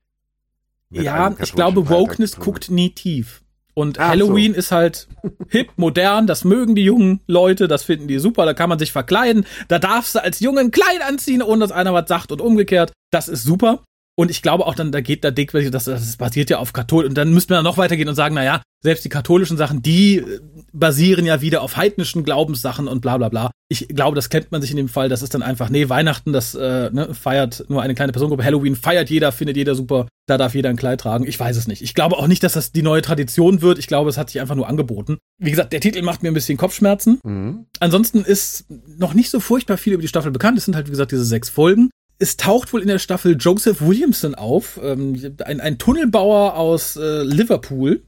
Ja, 0.91 1.35
ich 1.39 1.55
glaube, 1.55 1.89
Wokeness 1.89 2.39
guckt 2.39 2.71
nie 2.71 2.91
tief. 2.91 3.43
Und 3.81 3.99
Ach 3.99 4.09
Halloween 4.09 4.53
so. 4.53 4.59
ist 4.59 4.73
halt 4.73 5.09
hip, 5.49 5.71
modern, 5.77 6.27
das 6.27 6.45
mögen 6.45 6.75
die 6.75 6.85
jungen 6.85 7.21
Leute, 7.27 7.67
das 7.67 7.83
finden 7.83 8.09
die 8.09 8.19
super, 8.19 8.45
da 8.45 8.55
kann 8.55 8.69
man 8.69 8.79
sich 8.79 8.93
verkleiden, 8.93 9.47
da 9.69 9.79
darfst 9.79 10.15
du 10.15 10.23
als 10.23 10.41
Jungen 10.41 10.71
Kleid 10.71 11.03
anziehen, 11.07 11.43
ohne 11.43 11.61
dass 11.61 11.73
einer 11.73 11.95
was 11.95 12.09
sagt 12.09 12.33
und 12.33 12.41
umgekehrt. 12.41 12.93
Das 13.11 13.29
ist 13.29 13.43
super. 13.43 13.83
Und 14.21 14.31
ich 14.31 14.43
glaube 14.43 14.67
auch 14.67 14.75
dann, 14.75 14.93
da 14.93 15.01
geht 15.01 15.25
da 15.25 15.31
dick, 15.31 15.51
das, 15.51 15.85
das 15.85 16.17
basiert 16.19 16.51
ja 16.51 16.59
auf 16.59 16.75
Kathol. 16.75 17.07
Und 17.07 17.15
dann 17.15 17.33
müsste 17.33 17.55
man 17.55 17.65
noch 17.65 17.79
weitergehen 17.79 18.07
und 18.07 18.17
sagen, 18.17 18.35
na 18.35 18.45
ja, 18.45 18.61
selbst 18.83 19.03
die 19.03 19.09
katholischen 19.09 19.57
Sachen, 19.57 19.81
die 19.81 20.19
äh, 20.19 20.41
basieren 20.75 21.25
ja 21.25 21.41
wieder 21.41 21.63
auf 21.63 21.79
heidnischen 21.79 22.23
Glaubenssachen 22.23 22.87
und 22.87 23.01
bla 23.01 23.17
bla 23.17 23.31
bla. 23.31 23.51
Ich 23.71 23.89
glaube, 23.89 24.17
das 24.17 24.29
kennt 24.29 24.53
man 24.53 24.61
sich 24.61 24.73
in 24.73 24.77
dem 24.77 24.91
Fall. 24.91 25.09
Das 25.09 25.23
ist 25.23 25.33
dann 25.33 25.43
einfach, 25.43 25.71
nee, 25.71 25.89
Weihnachten, 25.89 26.35
das 26.35 26.55
äh, 26.55 26.91
ne, 26.93 27.15
feiert 27.15 27.65
nur 27.69 27.81
eine 27.81 27.95
kleine 27.95 28.13
Personengruppe. 28.13 28.45
Halloween 28.45 28.77
feiert 28.77 29.09
jeder, 29.09 29.33
findet 29.33 29.57
jeder 29.57 29.75
super. 29.75 30.07
Da 30.27 30.37
darf 30.37 30.55
jeder 30.55 30.69
ein 30.69 30.77
Kleid 30.77 31.01
tragen. 31.01 31.27
Ich 31.27 31.41
weiß 31.41 31.57
es 31.57 31.67
nicht. 31.67 31.81
Ich 31.81 31.95
glaube 31.95 32.19
auch 32.19 32.27
nicht, 32.27 32.43
dass 32.43 32.53
das 32.53 32.73
die 32.73 32.83
neue 32.83 33.01
Tradition 33.01 33.63
wird. 33.63 33.79
Ich 33.79 33.87
glaube, 33.87 34.11
es 34.11 34.19
hat 34.19 34.29
sich 34.29 34.43
einfach 34.43 34.55
nur 34.55 34.69
angeboten. 34.69 35.17
Wie 35.39 35.51
gesagt, 35.51 35.73
der 35.73 35.81
Titel 35.81 36.03
macht 36.03 36.23
mir 36.23 36.31
ein 36.31 36.35
bisschen 36.35 36.59
Kopfschmerzen. 36.59 37.21
Mhm. 37.25 37.65
Ansonsten 37.79 38.21
ist 38.21 38.67
noch 38.99 39.15
nicht 39.15 39.31
so 39.31 39.41
furchtbar 39.41 39.79
viel 39.79 39.95
über 39.95 40.03
die 40.03 40.09
Staffel 40.09 40.31
bekannt. 40.31 40.59
Es 40.59 40.67
sind 40.67 40.77
halt, 40.77 40.89
wie 40.89 40.91
gesagt, 40.91 41.11
diese 41.11 41.25
sechs 41.25 41.49
Folgen 41.49 41.89
es 42.21 42.37
taucht 42.37 42.73
wohl 42.73 42.83
in 42.83 42.89
der 42.89 42.99
Staffel 42.99 43.37
Joseph 43.39 43.81
Williamson 43.81 44.35
auf, 44.35 44.79
ähm, 44.83 45.37
ein, 45.45 45.61
ein 45.61 45.79
Tunnelbauer 45.79 46.55
aus 46.57 46.97
äh, 46.97 47.23
Liverpool. 47.23 48.05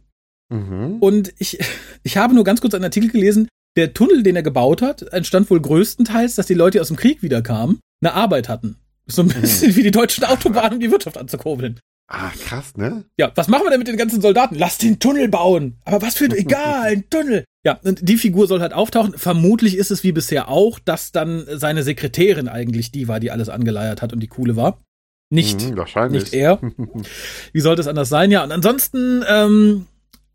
Mhm. 0.50 0.98
Und 1.00 1.32
ich, 1.38 1.58
ich 2.02 2.16
habe 2.18 2.34
nur 2.34 2.44
ganz 2.44 2.60
kurz 2.60 2.74
einen 2.74 2.84
Artikel 2.84 3.10
gelesen, 3.10 3.48
der 3.76 3.94
Tunnel, 3.94 4.22
den 4.22 4.36
er 4.36 4.42
gebaut 4.42 4.82
hat, 4.82 5.02
entstand 5.12 5.50
wohl 5.50 5.60
größtenteils, 5.60 6.34
dass 6.34 6.46
die 6.46 6.54
Leute, 6.54 6.76
die 6.76 6.80
aus 6.80 6.88
dem 6.88 6.96
Krieg 6.96 7.22
wiederkamen, 7.22 7.80
eine 8.02 8.12
Arbeit 8.12 8.50
hatten. 8.50 8.76
So 9.06 9.22
ein 9.22 9.28
mhm. 9.28 9.40
bisschen 9.40 9.70
mhm. 9.70 9.76
wie 9.76 9.82
die 9.82 9.90
deutschen 9.90 10.24
Autobahnen, 10.24 10.74
um 10.74 10.80
die 10.80 10.90
Wirtschaft 10.90 11.16
anzukurbeln. 11.16 11.80
Ah, 12.08 12.30
krass, 12.44 12.76
ne? 12.76 13.04
Ja, 13.18 13.32
was 13.34 13.48
machen 13.48 13.64
wir 13.64 13.70
denn 13.70 13.78
mit 13.78 13.88
den 13.88 13.96
ganzen 13.96 14.20
Soldaten? 14.20 14.54
Lass 14.56 14.76
den 14.78 14.98
Tunnel 14.98 15.28
bauen. 15.28 15.78
Aber 15.84 16.02
was 16.02 16.16
für 16.16 16.26
ein, 16.26 16.32
egal, 16.36 16.82
ein 16.82 17.08
Tunnel. 17.08 17.44
Ja, 17.64 17.80
und 17.82 18.06
die 18.06 18.18
Figur 18.18 18.46
soll 18.46 18.60
halt 18.60 18.72
auftauchen. 18.72 19.16
Vermutlich 19.16 19.76
ist 19.76 19.90
es 19.90 20.02
wie 20.04 20.12
bisher 20.12 20.48
auch, 20.48 20.78
dass 20.78 21.12
dann 21.12 21.46
seine 21.48 21.82
Sekretärin 21.82 22.48
eigentlich 22.48 22.90
die 22.90 23.08
war, 23.08 23.20
die 23.20 23.30
alles 23.30 23.48
angeleiert 23.48 24.02
hat 24.02 24.12
und 24.12 24.20
die 24.20 24.28
coole 24.28 24.56
war. 24.56 24.82
Nicht, 25.30 25.70
mhm, 25.70 25.76
wahrscheinlich. 25.78 26.24
nicht 26.24 26.34
er. 26.34 26.60
Wie 27.54 27.60
sollte 27.60 27.80
es 27.80 27.88
anders 27.88 28.10
sein? 28.10 28.30
Ja, 28.30 28.44
und 28.44 28.52
ansonsten 28.52 29.24
ähm, 29.26 29.86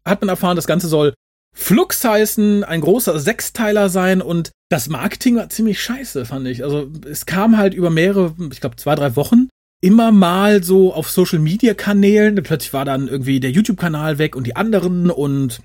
hat 0.03 0.21
man 0.21 0.29
erfahren, 0.29 0.55
das 0.55 0.65
Ganze 0.65 0.87
soll 0.87 1.13
Flux 1.55 2.03
heißen, 2.03 2.63
ein 2.63 2.81
großer 2.81 3.19
Sechsteiler 3.19 3.89
sein 3.89 4.23
und 4.23 4.51
das 4.69 4.89
Marketing 4.89 5.35
war 5.35 5.49
ziemlich 5.49 5.79
scheiße, 5.81 6.25
fand 6.25 6.47
ich. 6.47 6.63
Also 6.63 6.89
es 7.07 7.27
kam 7.27 7.57
halt 7.57 7.75
über 7.75 7.91
mehrere, 7.91 8.35
ich 8.51 8.59
glaube 8.59 8.75
zwei, 8.77 8.95
drei 8.95 9.15
Wochen 9.15 9.46
immer 9.81 10.11
mal 10.11 10.63
so 10.63 10.93
auf 10.93 11.09
Social 11.09 11.39
Media 11.39 11.73
Kanälen. 11.73 12.35
Plötzlich 12.43 12.73
war 12.73 12.85
dann 12.85 13.07
irgendwie 13.07 13.39
der 13.39 13.51
YouTube-Kanal 13.51 14.17
weg 14.17 14.35
und 14.35 14.45
die 14.45 14.55
anderen 14.55 15.11
und 15.11 15.61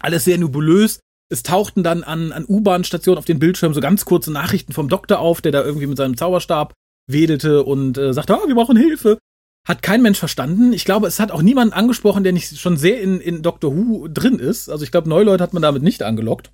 alles 0.00 0.24
sehr 0.24 0.38
nebulös. 0.38 1.00
Es 1.28 1.42
tauchten 1.42 1.82
dann 1.82 2.04
an, 2.04 2.30
an 2.32 2.44
U-Bahn-Stationen 2.46 3.18
auf 3.18 3.24
den 3.24 3.38
Bildschirmen 3.38 3.74
so 3.74 3.80
ganz 3.80 4.04
kurze 4.04 4.30
Nachrichten 4.30 4.72
vom 4.72 4.88
Doktor 4.88 5.18
auf, 5.18 5.40
der 5.40 5.52
da 5.52 5.64
irgendwie 5.64 5.86
mit 5.86 5.96
seinem 5.96 6.16
Zauberstab 6.16 6.74
wedelte 7.06 7.64
und 7.64 7.98
äh, 7.98 8.12
sagte, 8.12 8.34
ah, 8.34 8.46
wir 8.46 8.54
brauchen 8.54 8.76
Hilfe. 8.76 9.18
Hat 9.66 9.82
kein 9.82 10.02
Mensch 10.02 10.18
verstanden. 10.18 10.72
Ich 10.72 10.84
glaube, 10.84 11.06
es 11.06 11.20
hat 11.20 11.30
auch 11.30 11.42
niemanden 11.42 11.72
angesprochen, 11.72 12.24
der 12.24 12.32
nicht 12.32 12.58
schon 12.58 12.76
sehr 12.76 13.00
in, 13.00 13.20
in 13.20 13.42
Doctor 13.42 13.74
Who 13.74 14.08
drin 14.08 14.38
ist. 14.38 14.68
Also 14.68 14.84
ich 14.84 14.90
glaube, 14.90 15.08
Neuleute 15.08 15.42
hat 15.42 15.52
man 15.52 15.62
damit 15.62 15.82
nicht 15.82 16.02
angelockt. 16.02 16.50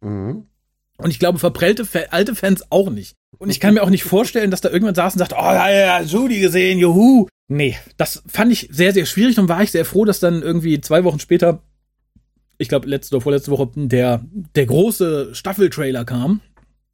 Mhm. 0.00 0.46
Und 0.98 1.10
ich 1.10 1.18
glaube, 1.18 1.38
verprellte 1.38 1.86
alte 2.12 2.34
Fans 2.34 2.64
auch 2.70 2.90
nicht. 2.90 3.16
Und 3.38 3.50
ich 3.50 3.60
kann 3.60 3.74
mir 3.74 3.82
auch 3.82 3.90
nicht 3.90 4.04
vorstellen, 4.04 4.50
dass 4.50 4.60
da 4.60 4.70
irgendwann 4.70 4.94
saß 4.94 5.14
und 5.14 5.18
sagt, 5.18 5.32
oh, 5.32 5.36
ja, 5.36 5.70
ja, 5.70 6.02
Judy 6.02 6.40
gesehen, 6.40 6.78
juhu. 6.78 7.26
Nee, 7.48 7.76
das 7.96 8.22
fand 8.26 8.52
ich 8.52 8.68
sehr, 8.70 8.92
sehr 8.92 9.06
schwierig 9.06 9.38
und 9.38 9.48
war 9.48 9.62
ich 9.62 9.70
sehr 9.70 9.84
froh, 9.84 10.04
dass 10.04 10.20
dann 10.20 10.42
irgendwie 10.42 10.80
zwei 10.80 11.04
Wochen 11.04 11.18
später 11.18 11.62
ich 12.60 12.68
glaube, 12.68 12.88
letzte 12.88 13.16
oder 13.16 13.22
vorletzte 13.22 13.50
Woche 13.50 13.70
der, 13.74 14.22
der 14.54 14.66
große 14.66 15.34
Staffeltrailer 15.34 16.04
kam. 16.04 16.42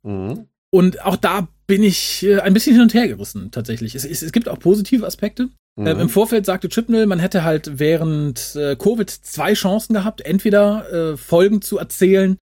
Mhm. 0.04 0.46
Und 0.70 1.04
auch 1.04 1.16
da 1.16 1.48
bin 1.66 1.82
ich 1.82 2.24
äh, 2.24 2.38
ein 2.38 2.54
bisschen 2.54 2.74
hin 2.74 2.82
und 2.82 2.94
her 2.94 3.08
gerissen, 3.08 3.50
tatsächlich. 3.50 3.96
Es, 3.96 4.04
es, 4.04 4.22
es 4.22 4.30
gibt 4.30 4.48
auch 4.48 4.60
positive 4.60 5.04
Aspekte. 5.04 5.48
Mhm. 5.74 5.86
Ähm, 5.86 6.00
Im 6.00 6.08
Vorfeld 6.08 6.46
sagte 6.46 6.68
Chipnell, 6.68 7.06
man 7.06 7.18
hätte 7.18 7.42
halt 7.42 7.80
während 7.80 8.54
äh, 8.54 8.76
Covid 8.76 9.10
zwei 9.10 9.54
Chancen 9.54 9.94
gehabt, 9.94 10.20
entweder 10.20 10.92
äh, 10.92 11.16
Folgen 11.16 11.60
zu 11.62 11.78
erzählen 11.78 12.36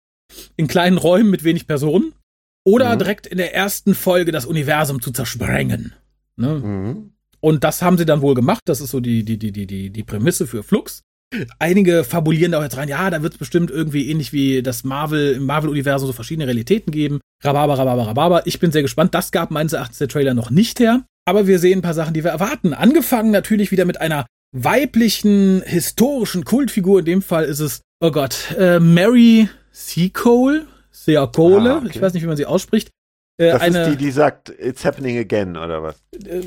in 0.56 0.68
kleinen 0.68 0.98
Räumen 0.98 1.30
mit 1.30 1.44
wenig 1.44 1.66
Personen 1.66 2.12
oder 2.64 2.94
mhm. 2.94 2.98
direkt 2.98 3.26
in 3.26 3.38
der 3.38 3.54
ersten 3.54 3.94
Folge 3.94 4.32
das 4.32 4.46
Universum 4.46 5.00
zu 5.00 5.12
zersprengen. 5.12 5.92
Ne? 6.36 6.48
Mhm. 6.48 7.10
Und 7.40 7.62
das 7.62 7.82
haben 7.82 7.98
sie 7.98 8.06
dann 8.06 8.22
wohl 8.22 8.34
gemacht. 8.34 8.62
Das 8.64 8.80
ist 8.80 8.90
so 8.90 9.00
die, 9.00 9.24
die, 9.24 9.38
die, 9.38 9.52
die, 9.52 9.66
die, 9.66 9.90
die 9.90 10.02
Prämisse 10.02 10.46
für 10.46 10.62
Flux. 10.62 11.02
Einige 11.58 12.04
fabulieren 12.04 12.52
da 12.52 12.58
auch 12.58 12.62
jetzt 12.62 12.76
rein, 12.76 12.88
ja, 12.88 13.10
da 13.10 13.22
wird 13.22 13.34
es 13.34 13.38
bestimmt 13.38 13.70
irgendwie 13.70 14.08
ähnlich 14.08 14.32
wie 14.32 14.62
das 14.62 14.84
Marvel, 14.84 15.32
im 15.32 15.46
Marvel-Universum 15.46 16.06
so 16.06 16.12
verschiedene 16.12 16.46
Realitäten 16.46 16.92
geben. 16.92 17.20
Rhabarber, 17.42 17.78
Rhabarber, 17.78 18.06
Rhabarber. 18.06 18.46
Ich 18.46 18.60
bin 18.60 18.72
sehr 18.72 18.82
gespannt. 18.82 19.14
Das 19.14 19.32
gab 19.32 19.50
meines 19.50 19.72
Erachtens 19.72 19.98
der 19.98 20.08
Trailer 20.08 20.34
noch 20.34 20.50
nicht 20.50 20.80
her. 20.80 21.04
Aber 21.26 21.46
wir 21.46 21.58
sehen 21.58 21.78
ein 21.80 21.82
paar 21.82 21.94
Sachen, 21.94 22.14
die 22.14 22.24
wir 22.24 22.30
erwarten. 22.30 22.72
Angefangen 22.72 23.30
natürlich 23.30 23.70
wieder 23.70 23.84
mit 23.84 24.00
einer 24.00 24.26
weiblichen, 24.52 25.62
historischen 25.66 26.44
Kultfigur. 26.44 27.00
In 27.00 27.04
dem 27.04 27.22
Fall 27.22 27.44
ist 27.44 27.60
es, 27.60 27.80
oh 28.00 28.10
Gott, 28.10 28.54
äh, 28.58 28.78
Mary 28.78 29.48
Seacole. 29.72 30.66
Seacole. 30.94 31.74
Ah, 31.74 31.76
okay. 31.78 31.90
Ich 31.90 32.00
weiß 32.00 32.14
nicht, 32.14 32.22
wie 32.22 32.26
man 32.26 32.36
sie 32.36 32.46
ausspricht. 32.46 32.90
Äh, 33.36 33.50
das 33.50 33.62
eine, 33.62 33.82
ist 33.82 33.90
die, 33.90 33.96
die 33.96 34.10
sagt, 34.10 34.50
it's 34.58 34.84
happening 34.84 35.18
again, 35.18 35.56
oder 35.56 35.82
was? 35.82 35.96
Äh, 36.12 36.40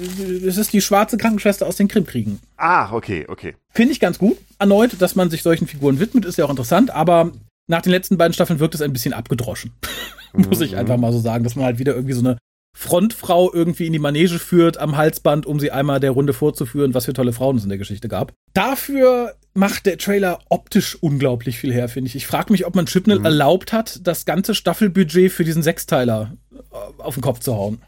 das 0.45 0.57
ist 0.57 0.71
die 0.71 0.81
schwarze 0.81 1.17
Krankenschwester 1.17 1.67
aus 1.67 1.75
den 1.75 1.87
Krimkriegen. 1.87 2.39
Ah, 2.55 2.93
okay, 2.93 3.25
okay. 3.27 3.55
Finde 3.73 3.91
ich 3.91 3.99
ganz 3.99 4.17
gut. 4.17 4.37
Erneut, 4.57 5.01
dass 5.01 5.15
man 5.15 5.29
sich 5.29 5.43
solchen 5.43 5.67
Figuren 5.67 5.99
widmet, 5.99 6.25
ist 6.25 6.37
ja 6.37 6.45
auch 6.45 6.49
interessant, 6.49 6.91
aber 6.91 7.31
nach 7.67 7.81
den 7.81 7.91
letzten 7.91 8.17
beiden 8.17 8.33
Staffeln 8.33 8.59
wirkt 8.59 8.75
es 8.75 8.81
ein 8.81 8.93
bisschen 8.93 9.13
abgedroschen. 9.13 9.73
Muss 10.33 10.61
ich 10.61 10.71
mhm. 10.71 10.77
einfach 10.77 10.97
mal 10.97 11.11
so 11.11 11.19
sagen, 11.19 11.43
dass 11.43 11.55
man 11.55 11.65
halt 11.65 11.79
wieder 11.79 11.93
irgendwie 11.93 12.13
so 12.13 12.21
eine 12.21 12.37
Frontfrau 12.79 13.51
irgendwie 13.51 13.87
in 13.87 13.93
die 13.93 13.97
Manege 13.97 14.37
führt 14.37 14.77
am 14.77 14.97
Halsband, 14.97 15.47
um 15.47 15.59
sie 15.59 15.71
einmal 15.71 15.99
der 15.99 16.11
Runde 16.11 16.31
vorzuführen, 16.31 16.93
was 16.93 17.05
für 17.05 17.13
tolle 17.13 17.33
Frauen 17.33 17.57
es 17.57 17.63
in 17.63 17.69
der 17.69 17.79
Geschichte 17.79 18.07
gab. 18.07 18.33
Dafür 18.53 19.33
macht 19.55 19.87
der 19.87 19.97
Trailer 19.97 20.37
optisch 20.49 20.95
unglaublich 21.01 21.57
viel 21.57 21.73
her, 21.73 21.89
finde 21.89 22.09
ich. 22.09 22.15
Ich 22.15 22.27
frage 22.27 22.51
mich, 22.51 22.67
ob 22.67 22.75
man 22.75 22.85
Chipnell 22.85 23.17
mhm. 23.17 23.25
erlaubt 23.25 23.73
hat, 23.73 24.05
das 24.05 24.25
ganze 24.25 24.53
Staffelbudget 24.53 25.31
für 25.31 25.43
diesen 25.43 25.63
Sechsteiler 25.63 26.37
äh, 26.53 27.01
auf 27.01 27.15
den 27.15 27.23
Kopf 27.23 27.39
zu 27.39 27.55
hauen. 27.55 27.81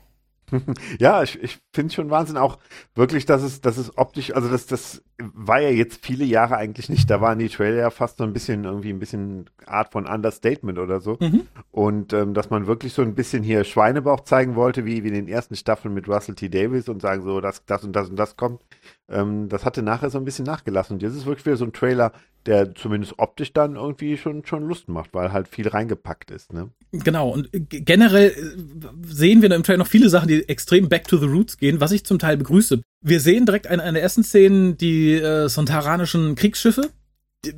Ja, 1.00 1.24
ich, 1.24 1.41
ich 1.41 1.60
finde 1.74 1.94
schon 1.94 2.10
Wahnsinn 2.10 2.38
auch 2.38 2.60
wirklich, 2.96 3.25
dass 3.25 3.41
es, 3.44 3.62
dass 3.62 3.77
es 3.77 3.98
optisch, 3.98 4.34
also 4.36 4.50
das, 4.50 4.65
das 4.65 5.03
war 5.18 5.60
ja 5.60 5.70
jetzt 5.70 6.06
viele 6.06 6.25
Jahre 6.25 6.58
eigentlich 6.58 6.89
nicht. 6.89 7.10
Da 7.10 7.22
waren 7.22 7.39
die 7.39 7.50
Trailer 7.50 7.77
ja 7.77 7.89
fast 7.89 8.18
so 8.18 8.24
ein 8.24 8.34
bisschen 8.34 8.63
irgendwie 8.63 8.91
ein 8.91 9.00
bisschen 9.00 9.50
Art 9.65 9.91
von 9.91 10.08
Understatement 10.08 10.79
oder 10.79 11.01
so. 11.01 11.18
Mhm. 11.20 11.48
Und 11.72 12.13
ähm, 12.13 12.34
dass 12.34 12.50
man 12.50 12.68
wirklich 12.68 12.94
so 12.94 13.01
ein 13.01 13.15
bisschen 13.15 13.44
hier 13.44 13.63
Schweinebauch 13.63 14.22
zeigen 14.22 14.56
wollte, 14.56 14.86
wie, 14.86 15.03
wie 15.03 15.10
in 15.10 15.13
den 15.13 15.27
ersten 15.27 15.56
Staffeln 15.56 15.94
mit 15.94 16.08
Russell 16.08 16.36
T. 16.36 16.50
Davis 16.50 16.89
und 16.89 17.01
sagen 17.01 17.24
so, 17.24 17.41
dass 17.41 17.65
das 17.65 17.84
und 17.84 17.94
das 17.94 18.10
und 18.10 18.15
das 18.15 18.38
kommt. 18.38 18.62
Ähm, 19.11 19.49
das 19.49 19.65
hatte 19.65 19.81
nachher 19.81 20.09
so 20.09 20.17
ein 20.17 20.25
bisschen 20.25 20.45
nachgelassen. 20.45 20.95
Und 20.95 21.01
jetzt 21.01 21.15
ist 21.15 21.25
wirklich 21.25 21.45
wieder 21.45 21.57
so 21.57 21.65
ein 21.65 21.73
Trailer, 21.73 22.11
der 22.45 22.75
zumindest 22.75 23.15
optisch 23.17 23.53
dann 23.53 23.75
irgendwie 23.75 24.17
schon, 24.17 24.45
schon 24.45 24.67
Lust 24.67 24.87
macht, 24.87 25.13
weil 25.13 25.31
halt 25.31 25.47
viel 25.47 25.67
reingepackt 25.67 26.31
ist. 26.31 26.53
Ne? 26.53 26.69
Genau, 26.91 27.29
und 27.29 27.49
generell 27.51 28.29
äh, 28.29 29.05
sehen 29.05 29.41
wir 29.41 29.51
im 29.51 29.63
Trailer 29.63 29.79
noch 29.79 29.87
viele 29.87 30.09
Sachen, 30.09 30.27
die 30.27 30.47
extrem 30.47 30.89
back 30.89 31.07
to 31.07 31.17
the 31.17 31.25
roots 31.25 31.57
gehen, 31.57 31.81
was 31.81 31.91
ich 31.91 32.05
zum 32.05 32.19
Teil 32.19 32.37
begrüße. 32.37 32.81
Wir 33.01 33.19
sehen 33.19 33.45
direkt 33.45 33.65
in 33.65 33.79
einer 33.79 33.99
ersten 33.99 34.23
Szenen 34.23 34.77
die 34.77 35.13
äh, 35.13 35.49
sontaranischen 35.49 36.35
Kriegsschiffe. 36.35 36.89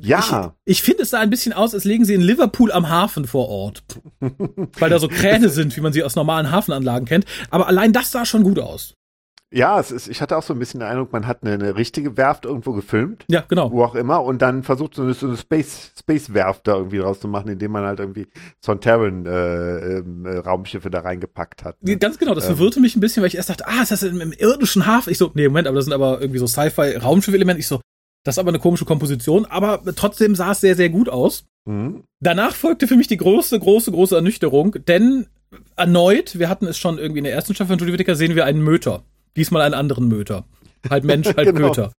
Ja. 0.00 0.54
Ich, 0.64 0.78
ich 0.78 0.82
finde, 0.82 1.02
es 1.02 1.10
sah 1.10 1.20
ein 1.20 1.30
bisschen 1.30 1.52
aus, 1.52 1.74
als 1.74 1.84
legen 1.84 2.04
sie 2.04 2.14
in 2.14 2.20
Liverpool 2.20 2.70
am 2.70 2.88
Hafen 2.88 3.26
vor 3.26 3.48
Ort. 3.48 3.82
weil 4.78 4.90
da 4.90 4.98
so 4.98 5.08
Kräne 5.08 5.48
sind, 5.48 5.76
wie 5.76 5.80
man 5.80 5.92
sie 5.92 6.04
aus 6.04 6.14
normalen 6.14 6.50
Hafenanlagen 6.50 7.06
kennt. 7.06 7.24
Aber 7.50 7.66
allein 7.66 7.92
das 7.92 8.10
sah 8.10 8.24
schon 8.24 8.44
gut 8.44 8.58
aus. 8.58 8.94
Ja, 9.52 9.78
es 9.78 9.90
ist, 9.90 10.08
ich 10.08 10.22
hatte 10.22 10.36
auch 10.36 10.42
so 10.42 10.54
ein 10.54 10.58
bisschen 10.58 10.80
den 10.80 10.88
Eindruck, 10.88 11.12
man 11.12 11.26
hat 11.26 11.42
eine, 11.42 11.52
eine, 11.52 11.76
richtige 11.76 12.16
Werft 12.16 12.46
irgendwo 12.46 12.72
gefilmt. 12.72 13.24
Ja, 13.28 13.44
genau. 13.46 13.70
Wo 13.70 13.84
auch 13.84 13.94
immer. 13.94 14.22
Und 14.22 14.40
dann 14.40 14.62
versucht 14.62 14.94
so 14.94 15.02
eine, 15.02 15.14
so 15.14 15.26
eine 15.26 15.36
Space, 15.36 15.92
Space-Werft 15.98 16.66
da 16.66 16.76
irgendwie 16.76 16.98
draus 16.98 17.20
zu 17.20 17.28
machen, 17.28 17.48
indem 17.48 17.72
man 17.72 17.84
halt 17.84 18.00
irgendwie 18.00 18.28
Sontaran 18.60 19.26
äh, 19.26 19.98
äh, 19.98 20.38
Raumschiffe 20.38 20.90
da 20.90 21.00
reingepackt 21.00 21.64
hat. 21.64 21.82
Ne? 21.82 21.96
Ganz 21.98 22.18
genau, 22.18 22.34
das 22.34 22.48
ähm. 22.48 22.56
verwirrte 22.56 22.80
mich 22.80 22.96
ein 22.96 23.00
bisschen, 23.00 23.22
weil 23.22 23.28
ich 23.28 23.36
erst 23.36 23.50
dachte, 23.50 23.66
ah, 23.66 23.82
ist 23.82 23.92
das 23.92 24.02
im, 24.02 24.20
im 24.20 24.32
irdischen 24.32 24.86
Hafen? 24.86 25.10
Ich 25.10 25.18
so, 25.18 25.30
nee, 25.34 25.46
Moment, 25.48 25.68
aber 25.68 25.76
das 25.76 25.84
sind 25.84 25.94
aber 25.94 26.20
irgendwie 26.20 26.38
so 26.38 26.46
Sci-Fi-Raumschiff-Elemente. 26.46 27.60
Ich 27.60 27.66
so, 27.66 27.80
das 28.24 28.36
ist 28.36 28.38
aber 28.38 28.50
eine 28.50 28.58
komische 28.58 28.84
Komposition, 28.84 29.44
aber 29.46 29.82
trotzdem 29.96 30.34
sah 30.34 30.52
es 30.52 30.60
sehr, 30.60 30.76
sehr 30.76 30.88
gut 30.88 31.08
aus. 31.08 31.44
Mhm. 31.64 32.04
Danach 32.20 32.54
folgte 32.54 32.88
für 32.88 32.96
mich 32.96 33.08
die 33.08 33.16
große, 33.16 33.58
große, 33.58 33.90
große 33.92 34.14
Ernüchterung, 34.14 34.76
denn 34.86 35.26
erneut, 35.76 36.38
wir 36.38 36.48
hatten 36.48 36.66
es 36.66 36.78
schon 36.78 36.98
irgendwie 36.98 37.18
in 37.18 37.24
der 37.24 37.34
ersten 37.34 37.54
Staffel 37.54 37.76
von 37.76 37.78
Judy 37.78 37.92
Whittaker, 37.92 38.14
sehen 38.14 38.34
wir 38.34 38.44
einen 38.44 38.62
Möter. 38.62 39.04
Diesmal 39.36 39.62
einen 39.62 39.74
anderen 39.74 40.08
Möter. 40.08 40.44
Halt 40.88 41.04
Mensch, 41.04 41.26
halt 41.36 41.54
genau. 41.54 41.68
Möter. 41.68 41.92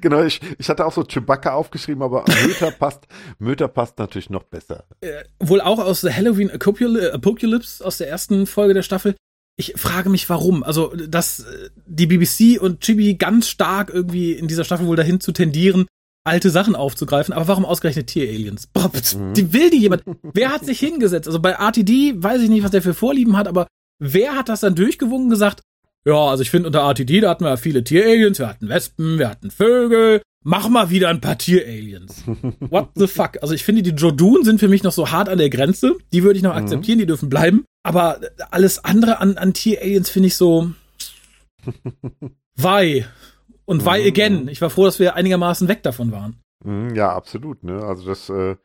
Genau, 0.00 0.24
ich, 0.24 0.40
ich 0.58 0.68
hatte 0.68 0.84
auch 0.84 0.92
so 0.92 1.04
Chewbacca 1.04 1.52
aufgeschrieben, 1.52 2.02
aber 2.02 2.24
Möter 2.44 2.70
passt, 2.78 3.06
Möter 3.38 3.68
passt 3.68 3.98
natürlich 3.98 4.30
noch 4.30 4.42
besser. 4.42 4.84
Äh, 5.00 5.22
wohl 5.38 5.60
auch 5.60 5.78
aus 5.78 6.00
The 6.00 6.12
Halloween 6.12 6.50
Apocalypse 6.50 7.84
aus 7.84 7.98
der 7.98 8.08
ersten 8.08 8.46
Folge 8.46 8.74
der 8.74 8.82
Staffel. 8.82 9.14
Ich 9.56 9.74
frage 9.76 10.08
mich, 10.08 10.28
warum. 10.28 10.62
Also, 10.62 10.88
dass 10.96 11.40
äh, 11.40 11.70
die 11.86 12.06
BBC 12.06 12.60
und 12.60 12.80
Chibi 12.80 13.14
ganz 13.14 13.48
stark 13.48 13.90
irgendwie 13.92 14.32
in 14.32 14.48
dieser 14.48 14.64
Staffel 14.64 14.86
wohl 14.86 14.96
dahin 14.96 15.20
zu 15.20 15.30
tendieren, 15.30 15.86
alte 16.24 16.50
Sachen 16.50 16.76
aufzugreifen, 16.76 17.34
aber 17.34 17.48
warum 17.48 17.64
ausgerechnet 17.64 18.08
Tier-Aliens? 18.08 18.68
Mhm. 18.74 19.34
Die 19.34 19.52
will 19.52 19.70
die 19.70 19.78
jemand. 19.78 20.02
Wer 20.22 20.50
hat 20.50 20.64
sich 20.64 20.78
hingesetzt? 20.78 21.26
Also 21.28 21.40
bei 21.40 21.52
RTD 21.52 22.14
weiß 22.22 22.42
ich 22.42 22.48
nicht, 22.48 22.64
was 22.64 22.70
der 22.70 22.82
für 22.82 22.94
Vorlieben 22.94 23.36
hat, 23.36 23.48
aber 23.48 23.66
wer 23.98 24.34
hat 24.36 24.48
das 24.48 24.60
dann 24.60 24.74
durchgewungen 24.74 25.30
gesagt, 25.30 25.62
ja, 26.04 26.14
also 26.14 26.42
ich 26.42 26.50
finde 26.50 26.66
unter 26.66 26.80
RTD, 26.80 27.20
da 27.20 27.30
hatten 27.30 27.44
wir 27.44 27.50
ja 27.50 27.56
viele 27.56 27.84
Tier-Aliens, 27.84 28.38
wir 28.38 28.48
hatten 28.48 28.68
Wespen, 28.68 29.18
wir 29.18 29.28
hatten 29.28 29.50
Vögel. 29.50 30.22
Mach 30.44 30.68
mal 30.68 30.90
wieder 30.90 31.08
ein 31.08 31.20
paar 31.20 31.38
Tier-Aliens. 31.38 32.24
What 32.60 32.90
the 32.96 33.06
fuck? 33.06 33.38
Also 33.42 33.54
ich 33.54 33.64
finde, 33.64 33.82
die 33.82 33.90
Jodun 33.90 34.44
sind 34.44 34.58
für 34.58 34.68
mich 34.68 34.82
noch 34.82 34.92
so 34.92 35.12
hart 35.12 35.28
an 35.28 35.38
der 35.38 35.50
Grenze. 35.50 35.94
Die 36.12 36.24
würde 36.24 36.36
ich 36.36 36.42
noch 36.42 36.54
mhm. 36.54 36.62
akzeptieren, 36.62 36.98
die 36.98 37.06
dürfen 37.06 37.28
bleiben. 37.28 37.64
Aber 37.84 38.20
alles 38.50 38.84
andere 38.84 39.20
an, 39.20 39.36
an 39.36 39.54
Tier-Aliens 39.54 40.10
finde 40.10 40.28
ich 40.28 40.36
so. 40.36 40.72
Why? 42.56 43.04
Und 43.64 43.86
why 43.86 44.00
mhm. 44.02 44.08
again? 44.08 44.48
Ich 44.48 44.60
war 44.60 44.70
froh, 44.70 44.84
dass 44.84 44.98
wir 44.98 45.14
einigermaßen 45.14 45.68
weg 45.68 45.84
davon 45.84 46.10
waren. 46.10 46.36
Mhm, 46.64 46.94
ja, 46.94 47.12
absolut. 47.12 47.62
Ne? 47.62 47.82
Also 47.82 48.04
das, 48.04 48.28
äh, 48.28 48.56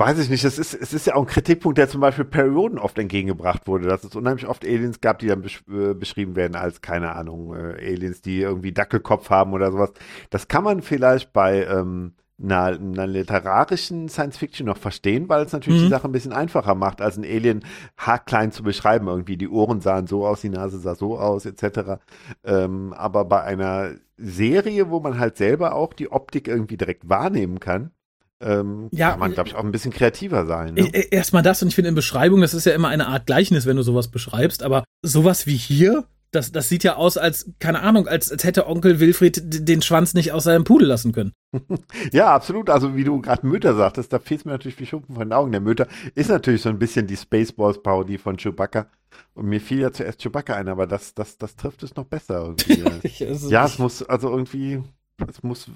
weiß 0.00 0.18
ich 0.18 0.30
nicht, 0.30 0.44
es 0.44 0.58
ist, 0.58 0.74
es 0.74 0.94
ist 0.94 1.06
ja 1.06 1.14
auch 1.14 1.20
ein 1.22 1.26
Kritikpunkt, 1.26 1.76
der 1.76 1.88
zum 1.88 2.00
Beispiel 2.00 2.24
Perioden 2.24 2.78
oft 2.78 2.98
entgegengebracht 2.98 3.68
wurde, 3.68 3.86
dass 3.86 4.02
es 4.02 4.16
unheimlich 4.16 4.46
oft 4.46 4.64
Aliens 4.64 5.00
gab, 5.00 5.18
die 5.18 5.26
dann 5.26 5.42
besch 5.42 5.62
äh, 5.70 5.92
beschrieben 5.92 6.36
werden 6.36 6.56
als, 6.56 6.80
keine 6.80 7.14
Ahnung, 7.14 7.54
äh, 7.54 7.74
Aliens, 7.92 8.22
die 8.22 8.40
irgendwie 8.40 8.72
Dackelkopf 8.72 9.28
haben 9.28 9.52
oder 9.52 9.70
sowas. 9.70 9.92
Das 10.30 10.48
kann 10.48 10.64
man 10.64 10.80
vielleicht 10.80 11.32
bei 11.34 11.64
ähm, 11.66 12.14
einer, 12.42 12.78
einer 12.78 13.06
literarischen 13.06 14.08
Science 14.08 14.38
Fiction 14.38 14.66
noch 14.66 14.78
verstehen, 14.78 15.28
weil 15.28 15.44
es 15.44 15.52
natürlich 15.52 15.80
mhm. 15.80 15.84
die 15.84 15.90
Sache 15.90 16.08
ein 16.08 16.12
bisschen 16.12 16.32
einfacher 16.32 16.74
macht, 16.74 17.02
als 17.02 17.18
ein 17.18 17.24
Alien 17.24 17.64
haarklein 17.98 18.52
zu 18.52 18.62
beschreiben. 18.62 19.06
Irgendwie 19.06 19.36
die 19.36 19.48
Ohren 19.48 19.82
sahen 19.82 20.06
so 20.06 20.26
aus, 20.26 20.40
die 20.40 20.48
Nase 20.48 20.78
sah 20.78 20.94
so 20.94 21.18
aus, 21.18 21.44
etc. 21.44 22.00
Ähm, 22.42 22.94
aber 22.94 23.26
bei 23.26 23.42
einer 23.42 23.92
Serie, 24.16 24.90
wo 24.90 25.00
man 25.00 25.18
halt 25.18 25.36
selber 25.36 25.74
auch 25.74 25.92
die 25.92 26.10
Optik 26.10 26.48
irgendwie 26.48 26.76
direkt 26.76 27.08
wahrnehmen 27.08 27.60
kann, 27.60 27.90
ähm, 28.40 28.88
ja, 28.90 29.10
kann 29.10 29.20
man, 29.20 29.32
glaube 29.32 29.48
ich, 29.48 29.54
auch 29.54 29.64
ein 29.64 29.72
bisschen 29.72 29.92
kreativer 29.92 30.46
sein. 30.46 30.74
Ne? 30.74 30.88
Erstmal 31.10 31.42
das 31.42 31.62
und 31.62 31.68
ich 31.68 31.74
finde 31.74 31.90
in 31.90 31.94
Beschreibung, 31.94 32.40
das 32.40 32.54
ist 32.54 32.64
ja 32.64 32.72
immer 32.72 32.88
eine 32.88 33.06
Art 33.06 33.26
Gleichnis, 33.26 33.66
wenn 33.66 33.76
du 33.76 33.82
sowas 33.82 34.08
beschreibst, 34.08 34.62
aber 34.62 34.84
sowas 35.02 35.46
wie 35.46 35.56
hier, 35.56 36.04
das, 36.30 36.52
das 36.52 36.68
sieht 36.68 36.84
ja 36.84 36.96
aus, 36.96 37.16
als, 37.16 37.50
keine 37.58 37.80
Ahnung, 37.80 38.06
als, 38.06 38.30
als 38.30 38.44
hätte 38.44 38.66
Onkel 38.66 39.00
Wilfried 39.00 39.42
den 39.42 39.82
Schwanz 39.82 40.14
nicht 40.14 40.32
aus 40.32 40.44
seinem 40.44 40.64
Pudel 40.64 40.86
lassen 40.86 41.12
können. 41.12 41.32
ja, 42.12 42.32
absolut. 42.32 42.70
Also 42.70 42.96
wie 42.96 43.04
du 43.04 43.20
gerade 43.20 43.46
Mütter 43.46 43.74
sagtest, 43.74 44.12
da 44.12 44.20
fehlt 44.20 44.46
mir 44.46 44.52
natürlich 44.52 44.78
wie 44.78 44.86
Schuppen 44.86 45.16
von 45.16 45.24
den 45.28 45.32
Augen. 45.32 45.50
Der 45.50 45.60
Mütter 45.60 45.88
ist 46.14 46.30
natürlich 46.30 46.62
so 46.62 46.68
ein 46.68 46.78
bisschen 46.78 47.06
die 47.06 47.16
Spaceballs-Parodie 47.16 48.18
von 48.18 48.36
Chewbacca. 48.36 48.86
Und 49.34 49.46
mir 49.46 49.60
fiel 49.60 49.80
ja 49.80 49.92
zuerst 49.92 50.22
Chewbacca 50.22 50.54
ein, 50.54 50.68
aber 50.68 50.86
das, 50.86 51.14
das, 51.14 51.36
das 51.36 51.56
trifft 51.56 51.82
es 51.82 51.96
noch 51.96 52.04
besser 52.04 52.54
irgendwie. 52.68 53.48
ja, 53.48 53.64
es 53.64 53.78
muss 53.78 54.04
also 54.04 54.30
irgendwie, 54.30 54.82
es 55.30 55.42
muss, 55.42 55.70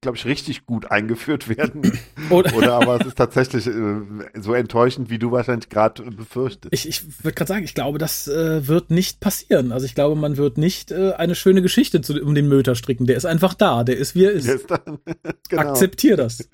glaube 0.00 0.16
ich, 0.16 0.24
richtig 0.24 0.66
gut 0.66 0.90
eingeführt 0.90 1.48
werden. 1.48 1.98
Oder, 2.30 2.54
Oder 2.54 2.72
aber 2.74 3.00
es 3.00 3.06
ist 3.06 3.16
tatsächlich 3.16 3.66
äh, 3.66 4.00
so 4.34 4.52
enttäuschend, 4.52 5.10
wie 5.10 5.18
du 5.18 5.30
wahrscheinlich 5.30 5.68
gerade 5.68 6.02
befürchtest. 6.10 6.74
Ich, 6.74 6.88
ich 6.88 7.24
würde 7.24 7.34
gerade 7.34 7.48
sagen, 7.48 7.64
ich 7.64 7.74
glaube, 7.74 7.98
das 7.98 8.26
äh, 8.26 8.66
wird 8.66 8.90
nicht 8.90 9.20
passieren. 9.20 9.72
Also 9.72 9.86
ich 9.86 9.94
glaube, 9.94 10.20
man 10.20 10.36
wird 10.36 10.58
nicht 10.58 10.90
äh, 10.90 11.12
eine 11.12 11.34
schöne 11.34 11.62
Geschichte 11.62 12.00
zu, 12.00 12.20
um 12.20 12.34
den 12.34 12.48
Möter 12.48 12.74
stricken. 12.74 13.06
Der 13.06 13.16
ist 13.16 13.26
einfach 13.26 13.54
da, 13.54 13.84
der 13.84 13.96
ist 13.96 14.14
wie 14.14 14.24
er 14.24 14.32
ist. 14.32 14.46
ist 14.48 14.66
genau. 15.48 15.62
Akzeptier 15.62 16.16
das. 16.16 16.48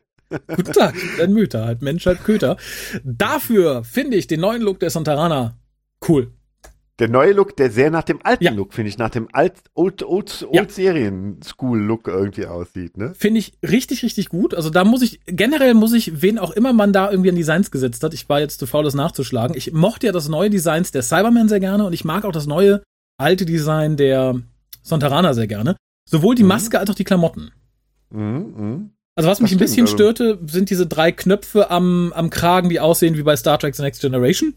Guten 0.46 0.72
Tag, 0.72 0.94
ein 1.20 1.33
Möter, 1.33 1.64
halt 1.64 1.83
Mensch, 1.83 2.06
halt 2.06 2.22
Köter. 2.22 2.56
Dafür 3.02 3.83
finde 3.83 4.16
ich 4.16 4.28
den 4.28 4.40
neuen 4.40 4.62
Look 4.62 4.78
der 4.78 4.90
Santarana 4.90 5.59
cool 6.09 6.33
der 7.00 7.08
neue 7.08 7.32
Look, 7.32 7.56
der 7.56 7.70
sehr 7.70 7.90
nach 7.90 8.02
dem 8.02 8.20
alten 8.22 8.44
ja. 8.44 8.52
Look, 8.52 8.74
finde 8.74 8.90
ich, 8.90 8.98
nach 8.98 9.10
dem 9.10 9.28
alt, 9.32 9.54
old, 9.74 10.02
old, 10.02 10.46
old 10.46 10.54
ja. 10.54 10.68
Serien-School-Look 10.68 12.06
irgendwie 12.06 12.46
aussieht, 12.46 12.98
ne? 12.98 13.14
Finde 13.14 13.40
ich 13.40 13.54
richtig, 13.62 14.02
richtig 14.02 14.28
gut. 14.28 14.54
Also 14.54 14.68
da 14.68 14.84
muss 14.84 15.00
ich, 15.02 15.20
generell 15.26 15.74
muss 15.74 15.94
ich, 15.94 16.22
wen 16.22 16.38
auch 16.38 16.50
immer 16.50 16.72
man 16.72 16.92
da 16.92 17.10
irgendwie 17.10 17.30
an 17.30 17.36
Designs 17.36 17.70
gesetzt 17.70 18.04
hat, 18.04 18.12
ich 18.12 18.28
war 18.28 18.40
jetzt 18.40 18.60
zu 18.60 18.66
faul, 18.66 18.84
das 18.84 18.94
nachzuschlagen. 18.94 19.56
Ich 19.56 19.72
mochte 19.72 20.06
ja 20.06 20.12
das 20.12 20.28
neue 20.28 20.50
Designs 20.50 20.92
der 20.92 21.02
Cyberman 21.02 21.48
sehr 21.48 21.60
gerne 21.60 21.86
und 21.86 21.94
ich 21.94 22.04
mag 22.04 22.24
auch 22.24 22.32
das 22.32 22.46
neue, 22.46 22.82
alte 23.18 23.46
Design 23.46 23.96
der 23.96 24.38
Sontarana 24.82 25.32
sehr 25.32 25.46
gerne. 25.46 25.76
Sowohl 26.08 26.34
die 26.34 26.42
mhm. 26.42 26.48
Maske 26.50 26.78
als 26.78 26.90
auch 26.90 26.94
die 26.94 27.04
Klamotten. 27.04 27.50
Mhm, 28.10 28.54
mh. 28.56 28.80
Also 29.16 29.28
was 29.28 29.40
mich 29.40 29.50
das 29.50 29.56
ein 29.56 29.58
bisschen 29.58 29.86
stimmt, 29.86 30.20
also 30.20 30.34
störte, 30.36 30.52
sind 30.52 30.70
diese 30.70 30.86
drei 30.86 31.12
Knöpfe 31.12 31.70
am, 31.70 32.12
am 32.14 32.30
Kragen, 32.30 32.68
die 32.68 32.80
aussehen 32.80 33.16
wie 33.16 33.22
bei 33.22 33.36
Star 33.36 33.58
Trek 33.58 33.74
The 33.74 33.82
Next 33.82 34.00
Generation. 34.02 34.54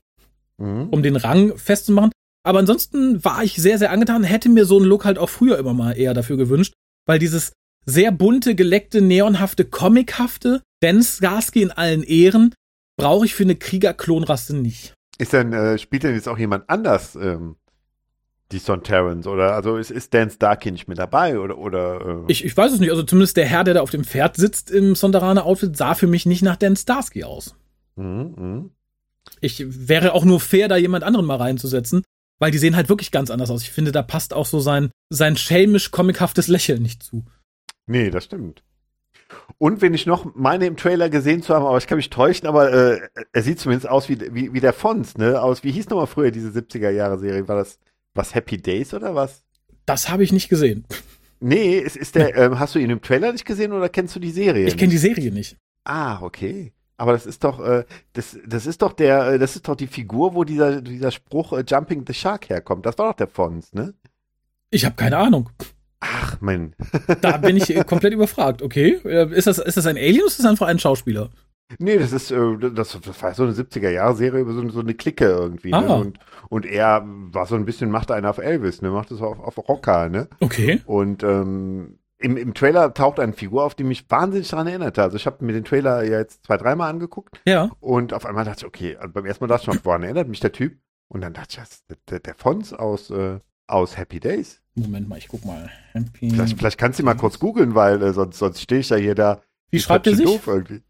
Mhm. 0.58 0.90
Um 0.90 1.04
den 1.04 1.16
Rang 1.16 1.58
festzumachen. 1.58 2.12
Aber 2.44 2.60
ansonsten 2.60 3.24
war 3.24 3.44
ich 3.44 3.56
sehr, 3.56 3.78
sehr 3.78 3.92
angetan, 3.92 4.24
hätte 4.24 4.50
mir 4.50 4.66
so 4.66 4.78
einen 4.78 4.86
Look 4.86 5.06
halt 5.06 5.18
auch 5.18 5.30
früher 5.30 5.58
immer 5.58 5.74
mal 5.74 5.94
eher 5.94 6.14
dafür 6.14 6.38
gewünscht, 6.38 6.74
weil 7.06 7.20
dieses 7.20 7.54
sehr 7.86 8.12
bunte, 8.12 8.56
geleckte, 8.56 9.02
neonhafte, 9.02 9.66
comichafte, 9.66 10.62
Dan 10.82 11.02
Skarsky 11.02 11.62
in 11.62 11.72
allen 11.72 12.04
Ehren, 12.04 12.54
brauche 12.98 13.26
ich 13.26 13.34
für 13.34 13.44
eine 13.44 13.56
Kriegerklonrasse 13.56 14.56
nicht. 14.56 14.94
Ist 15.18 15.34
denn, 15.34 15.54
äh, 15.54 15.78
spielt 15.78 16.04
denn 16.04 16.16
jetzt 16.16 16.28
auch 16.28 16.38
jemand 16.38 16.70
anders 16.70 17.16
ähm, 17.16 17.56
die 18.52 18.60
Sontarans 18.60 19.26
oder 19.26 19.54
also 19.56 19.78
ist, 19.78 19.90
ist 19.90 20.14
Dan 20.14 20.30
Starkey 20.30 20.72
nicht 20.72 20.88
mit 20.88 20.98
dabei 20.98 21.40
oder 21.40 21.58
oder 21.58 22.26
äh? 22.28 22.32
ich, 22.32 22.44
ich 22.44 22.56
weiß 22.56 22.74
es 22.74 22.80
nicht, 22.80 22.92
also 22.92 23.04
zumindest 23.04 23.38
der 23.38 23.46
Herr, 23.46 23.64
der 23.64 23.76
da 23.76 23.82
auf 23.82 23.90
dem 23.90 24.04
Pferd 24.04 24.36
sitzt 24.36 24.70
im 24.70 24.96
Sontarana 24.96 25.44
Outfit 25.44 25.78
sah 25.78 25.94
für 25.94 26.08
mich 26.08 26.26
nicht 26.26 26.42
nach 26.42 26.58
Dan 26.58 26.76
Starsky 26.76 27.24
aus. 27.24 27.56
Mhm, 27.96 28.34
mh. 28.36 28.66
Ich 29.40 29.64
wäre 29.88 30.14
auch 30.14 30.26
nur 30.26 30.40
fair, 30.40 30.68
da 30.68 30.76
jemand 30.76 31.04
anderen 31.04 31.26
mal 31.26 31.38
reinzusetzen 31.38 32.04
weil 32.44 32.52
die 32.52 32.58
sehen 32.58 32.76
halt 32.76 32.90
wirklich 32.90 33.12
ganz 33.12 33.32
anders 33.32 33.50
aus. 33.50 33.62
Ich 33.62 33.72
finde, 33.72 33.94
da 33.94 34.02
passt 34.02 34.34
auch 34.34 34.46
so 34.46 34.60
sein, 34.60 34.92
sein 35.10 35.38
schelmisch-comichaftes 35.38 36.50
Lächeln 36.50 36.82
nicht 36.82 37.02
zu. 37.02 37.24
Nee, 37.88 38.10
das 38.10 38.26
stimmt. 38.26 38.66
Und 39.60 39.82
wenn 39.82 39.94
ich 39.94 40.06
noch 40.06 40.36
meine 40.36 40.66
im 40.66 40.76
Trailer 40.76 41.10
gesehen 41.10 41.42
zu 41.42 41.56
haben, 41.56 41.66
aber 41.66 41.78
ich 41.78 41.88
kann 41.88 41.96
mich 41.96 42.10
täuschen, 42.10 42.46
aber 42.46 42.74
äh, 42.74 43.00
er 43.32 43.44
sieht 43.44 43.62
zumindest 43.62 43.88
aus 43.88 44.10
wie, 44.10 44.20
wie, 44.36 44.52
wie 44.52 44.60
der 44.60 44.74
Fons, 44.74 45.18
ne? 45.18 45.42
Aus, 45.42 45.64
wie 45.64 45.72
hieß 45.72 45.88
nochmal 45.88 46.08
früher 46.08 46.32
diese 46.32 46.50
70er-Jahre-Serie? 46.50 47.48
War 47.48 47.56
das 47.56 47.80
was 48.14 48.36
Happy 48.36 48.58
Days 48.58 48.94
oder 48.94 49.16
was? 49.16 49.46
Das 49.86 50.10
habe 50.10 50.26
ich 50.26 50.34
nicht 50.34 50.50
gesehen. 50.50 50.84
Nee, 51.40 51.78
ist, 51.78 51.96
ist 51.96 52.16
der, 52.16 52.36
ähm, 52.36 52.60
hast 52.60 52.76
du 52.76 52.80
ihn 52.80 52.90
im 52.90 53.02
Trailer 53.02 53.32
nicht 53.32 53.46
gesehen 53.46 53.72
oder 53.72 53.88
kennst 53.88 54.18
du 54.18 54.20
die 54.20 54.32
Serie? 54.32 54.68
Ich 54.68 54.76
kenne 54.76 54.92
die 54.92 54.98
Serie 54.98 55.32
nicht. 55.32 55.56
Ah, 55.86 56.22
okay. 56.22 56.74
Aber 56.98 57.12
das 57.12 57.26
ist 57.26 57.44
doch, 57.44 57.60
äh, 57.60 57.86
das, 58.14 58.38
das 58.46 58.66
ist 58.66 58.82
doch 58.82 58.94
der, 58.94 59.34
äh, 59.34 59.40
das 59.40 59.56
ist 59.56 59.68
doch 59.68 59.76
die 59.76 59.88
Figur, 59.88 60.36
wo 60.36 60.44
dieser, 60.44 60.82
dieser 60.82 61.12
Spruch 61.12 61.54
äh, 61.54 61.64
Jumping 61.68 62.06
the 62.08 62.14
Shark 62.14 62.50
herkommt. 62.50 62.86
Das 62.86 62.98
war 62.98 63.10
doch 63.10 63.18
der 63.18 63.28
Fons, 63.28 63.74
ne? 63.74 63.94
Ich 64.70 64.86
habe 64.86 64.96
keine 64.96 65.18
Ahnung. 65.18 65.50
Ach, 66.00 66.38
mein. 66.42 66.76
da 67.22 67.38
bin 67.38 67.58
ich 67.58 67.76
äh, 67.76 67.84
komplett 67.88 68.14
überfragt. 68.14 68.62
Okay, 68.62 69.00
äh, 69.06 69.34
ist 69.34 69.48
das, 69.48 69.58
ist 69.58 69.78
das 69.78 69.86
ein 69.86 69.98
Alien 69.98 70.20
oder 70.20 70.28
ist 70.28 70.40
das 70.40 70.46
einfach 70.46 70.68
ein 70.68 70.80
Schauspieler? 70.80 71.30
Nee, 71.80 71.98
das 71.98 72.12
ist, 72.12 72.32
das, 72.32 73.00
das 73.02 73.24
war 73.24 73.34
so 73.34 73.44
eine 73.44 73.54
70er-Jahre-Serie 73.54 74.42
über 74.42 74.54
so, 74.54 74.70
so, 74.70 74.82
eine 74.82 74.94
Clique 74.94 75.26
irgendwie. 75.26 75.72
Ne? 75.72 75.78
Ah. 75.78 75.96
Und, 75.96 76.20
und 76.50 76.66
er 76.66 77.04
war 77.06 77.46
so 77.48 77.56
ein 77.56 77.66
bisschen, 77.66 77.90
machte 77.90 78.14
einer 78.14 78.30
auf 78.30 78.38
Elvis, 78.38 78.82
ne? 78.82 78.92
Macht 78.92 79.12
es 79.12 79.22
auf, 79.22 79.40
auf 79.40 79.58
Rocker, 79.58 80.10
ne? 80.10 80.28
Okay. 80.40 80.82
Und 80.86 81.24
ähm, 81.24 81.98
im, 82.24 82.38
im 82.38 82.54
Trailer 82.54 82.94
taucht 82.94 83.20
eine 83.20 83.34
Figur 83.34 83.64
auf, 83.64 83.76
die 83.76 83.84
mich 83.84 84.10
wahnsinnig 84.10 84.48
daran 84.48 84.68
erinnerte. 84.68 85.04
Also 85.04 85.18
ich 85.18 85.26
habe 85.26 85.44
mir 85.44 85.52
den 85.52 85.66
Trailer 85.66 86.04
ja 86.04 86.20
jetzt 86.20 86.46
zwei, 86.46 86.56
dreimal 86.56 86.90
angeguckt. 86.90 87.42
Ja. 87.46 87.70
Und 87.82 88.14
auf 88.14 88.26
einmal 88.26 88.46
dachte 88.46 88.62
ich, 88.62 88.66
okay, 88.66 88.96
also 88.96 89.12
beim 89.12 89.26
ersten 89.26 89.44
Mal 89.44 89.50
dachte 89.50 89.70
ich 89.70 89.76
noch, 89.76 89.86
woran 89.86 90.04
erinnert 90.04 90.30
mich 90.30 90.40
der 90.40 90.54
Typ? 90.54 90.78
Und 91.10 91.22
dann 91.22 91.34
dachte 91.34 91.50
ich, 91.52 91.56
das 91.58 91.72
ist 91.72 92.10
der, 92.10 92.20
der 92.22 92.34
Fons 92.34 92.74
aus, 92.74 93.10
äh, 93.10 93.40
aus 93.68 93.98
Happy 93.98 94.22
Days. 94.22 94.62
Moment 94.74 95.10
mal, 95.10 95.18
ich 95.18 95.28
guck 95.28 95.44
mal. 95.44 95.70
Happy 95.92 96.30
vielleicht, 96.30 96.58
vielleicht 96.58 96.78
kannst 96.78 96.98
du 96.98 97.04
mal 97.04 97.16
kurz 97.16 97.40
googeln, 97.40 97.76
weil 97.76 98.02
äh, 98.02 98.14
sonst, 98.14 98.40
sonst 98.40 98.62
stehe 98.62 98.80
ich 98.80 98.90
ja 98.90 98.98
hier 98.98 99.16
da. 99.16 99.42
Wie 99.70 99.80
schreibt 99.80 100.08
er 100.08 100.16
sich? 100.16 100.26
Doof 100.26 100.48
irgendwie. 100.48 100.82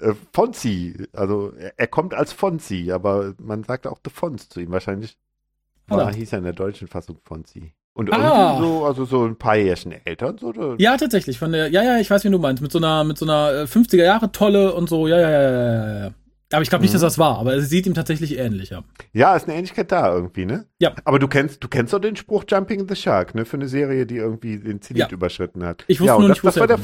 Äh, 0.00 0.14
Fonzi, 0.32 1.06
also 1.12 1.52
er, 1.52 1.78
er, 1.78 1.86
kommt 1.86 2.14
als 2.14 2.32
Fonzi, 2.32 2.90
aber 2.90 3.34
man 3.38 3.62
sagt 3.64 3.86
auch 3.86 3.98
The 4.02 4.10
Fons 4.10 4.48
zu 4.48 4.60
ihm 4.60 4.70
wahrscheinlich. 4.70 5.18
War, 5.86 6.12
hieß 6.12 6.32
er 6.32 6.38
in 6.38 6.44
der 6.44 6.54
deutschen 6.54 6.88
Fassung 6.88 7.18
Fonzi. 7.22 7.74
Und 7.98 8.12
ah. 8.12 8.56
so, 8.60 8.84
also 8.84 9.04
so 9.04 9.24
ein 9.24 9.34
paar 9.34 9.56
Jährchen 9.56 9.92
älter 10.04 10.28
und 10.28 10.38
so. 10.38 10.46
Oder? 10.46 10.76
Ja, 10.78 10.96
tatsächlich. 10.96 11.36
Von 11.36 11.50
der, 11.50 11.68
ja, 11.68 11.82
ja, 11.82 11.98
ich 11.98 12.08
weiß, 12.08 12.22
wie 12.24 12.30
du 12.30 12.38
meinst. 12.38 12.62
Mit 12.62 12.70
so 12.70 12.78
einer, 12.78 13.02
mit 13.02 13.18
so 13.18 13.26
einer 13.26 13.64
50er 13.66 14.04
Jahre 14.04 14.30
Tolle 14.30 14.72
und 14.72 14.88
so. 14.88 15.08
Ja, 15.08 15.18
ja, 15.18 15.30
ja, 15.30 15.50
ja, 15.50 15.98
ja. 16.04 16.10
Aber 16.52 16.62
ich 16.62 16.68
glaube 16.68 16.82
nicht, 16.82 16.92
mhm. 16.92 16.94
dass 16.94 17.02
das 17.02 17.18
war, 17.18 17.38
aber 17.38 17.56
es 17.56 17.68
sieht 17.68 17.88
ihm 17.88 17.94
tatsächlich 17.94 18.38
ähnlich, 18.38 18.70
ja. 18.70 18.84
Ja, 19.12 19.34
ist 19.34 19.48
eine 19.48 19.56
Ähnlichkeit 19.56 19.90
da 19.90 20.14
irgendwie, 20.14 20.46
ne? 20.46 20.66
Ja. 20.78 20.94
Aber 21.04 21.18
du 21.18 21.26
kennst, 21.26 21.62
du 21.62 21.68
kennst 21.68 21.92
doch 21.92 21.98
den 21.98 22.14
Spruch 22.14 22.44
Jumping 22.48 22.88
the 22.88 22.94
Shark, 22.94 23.34
ne? 23.34 23.44
Für 23.44 23.56
eine 23.56 23.66
Serie, 23.66 24.06
die 24.06 24.16
irgendwie 24.16 24.60
den 24.60 24.80
Zenit 24.80 25.02
ja. 25.02 25.08
überschritten 25.10 25.64
hat. 25.64 25.84
Ich 25.88 25.98
wusste 25.98 26.12
ja, 26.12 26.18
nur 26.20 26.28
das, 26.28 26.36
nicht, 26.36 26.46
das 26.46 26.60
war 26.60 26.68
der, 26.68 26.78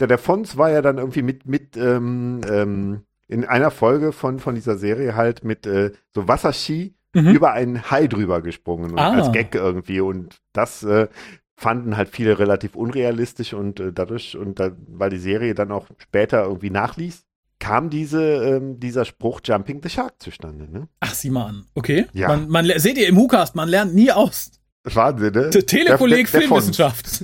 der, 0.00 0.06
der 0.06 0.18
Fons 0.18 0.56
war 0.56 0.70
ja 0.70 0.80
dann 0.80 0.96
irgendwie 0.96 1.22
mit, 1.22 1.46
mit, 1.46 1.76
ähm, 1.76 2.40
ähm, 2.50 3.02
in 3.28 3.44
einer 3.44 3.70
Folge 3.70 4.12
von, 4.12 4.38
von 4.38 4.54
dieser 4.54 4.78
Serie 4.78 5.14
halt 5.14 5.44
mit 5.44 5.66
äh, 5.66 5.92
so 6.14 6.26
Wasserski 6.26 6.94
mhm. 7.14 7.30
über 7.30 7.52
einen 7.52 7.90
Hai 7.90 8.06
drüber 8.06 8.42
gesprungen 8.42 8.92
und 8.92 8.98
ah. 8.98 9.12
als 9.12 9.32
Gag 9.32 9.54
irgendwie. 9.54 10.00
Und 10.00 10.36
das 10.52 10.82
äh, 10.82 11.08
fanden 11.56 11.96
halt 11.96 12.08
viele 12.08 12.38
relativ 12.38 12.74
unrealistisch 12.74 13.54
und 13.54 13.80
äh, 13.80 13.92
dadurch, 13.92 14.36
und 14.36 14.60
da, 14.60 14.72
weil 14.88 15.10
die 15.10 15.18
Serie 15.18 15.54
dann 15.54 15.72
auch 15.72 15.86
später 15.98 16.44
irgendwie 16.44 16.70
nachließ, 16.70 17.24
kam 17.60 17.88
diese, 17.88 18.22
ähm, 18.22 18.80
dieser 18.80 19.04
Spruch 19.04 19.40
Jumping 19.44 19.80
the 19.82 19.88
Shark 19.88 20.14
zustande. 20.18 20.70
Ne? 20.70 20.88
Ach, 21.00 21.14
sieh 21.14 21.30
mal 21.30 21.46
an. 21.46 21.64
Okay. 21.74 22.06
Ja. 22.12 22.28
Man, 22.28 22.48
man, 22.48 22.70
seht 22.76 22.98
ihr 22.98 23.08
im 23.08 23.16
Hucast, 23.16 23.54
man 23.54 23.68
lernt 23.68 23.94
nie 23.94 24.12
aus. 24.12 24.50
Wahnsinn, 24.84 25.32
ne? 25.32 25.50
Telekolleg 25.50 26.28
Filmwissenschaft. 26.28 27.22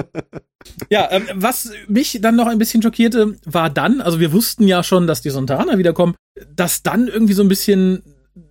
ja, 0.90 1.08
ähm, 1.10 1.28
was 1.34 1.72
mich 1.88 2.20
dann 2.22 2.36
noch 2.36 2.46
ein 2.46 2.56
bisschen 2.56 2.82
schockierte, 2.82 3.36
war 3.44 3.68
dann, 3.68 4.00
also 4.00 4.18
wir 4.18 4.32
wussten 4.32 4.66
ja 4.66 4.82
schon, 4.82 5.06
dass 5.06 5.20
die 5.20 5.28
Sontaner 5.28 5.76
wiederkommen, 5.76 6.14
dass 6.48 6.82
dann 6.82 7.08
irgendwie 7.08 7.34
so 7.34 7.42
ein 7.42 7.48
bisschen 7.48 8.02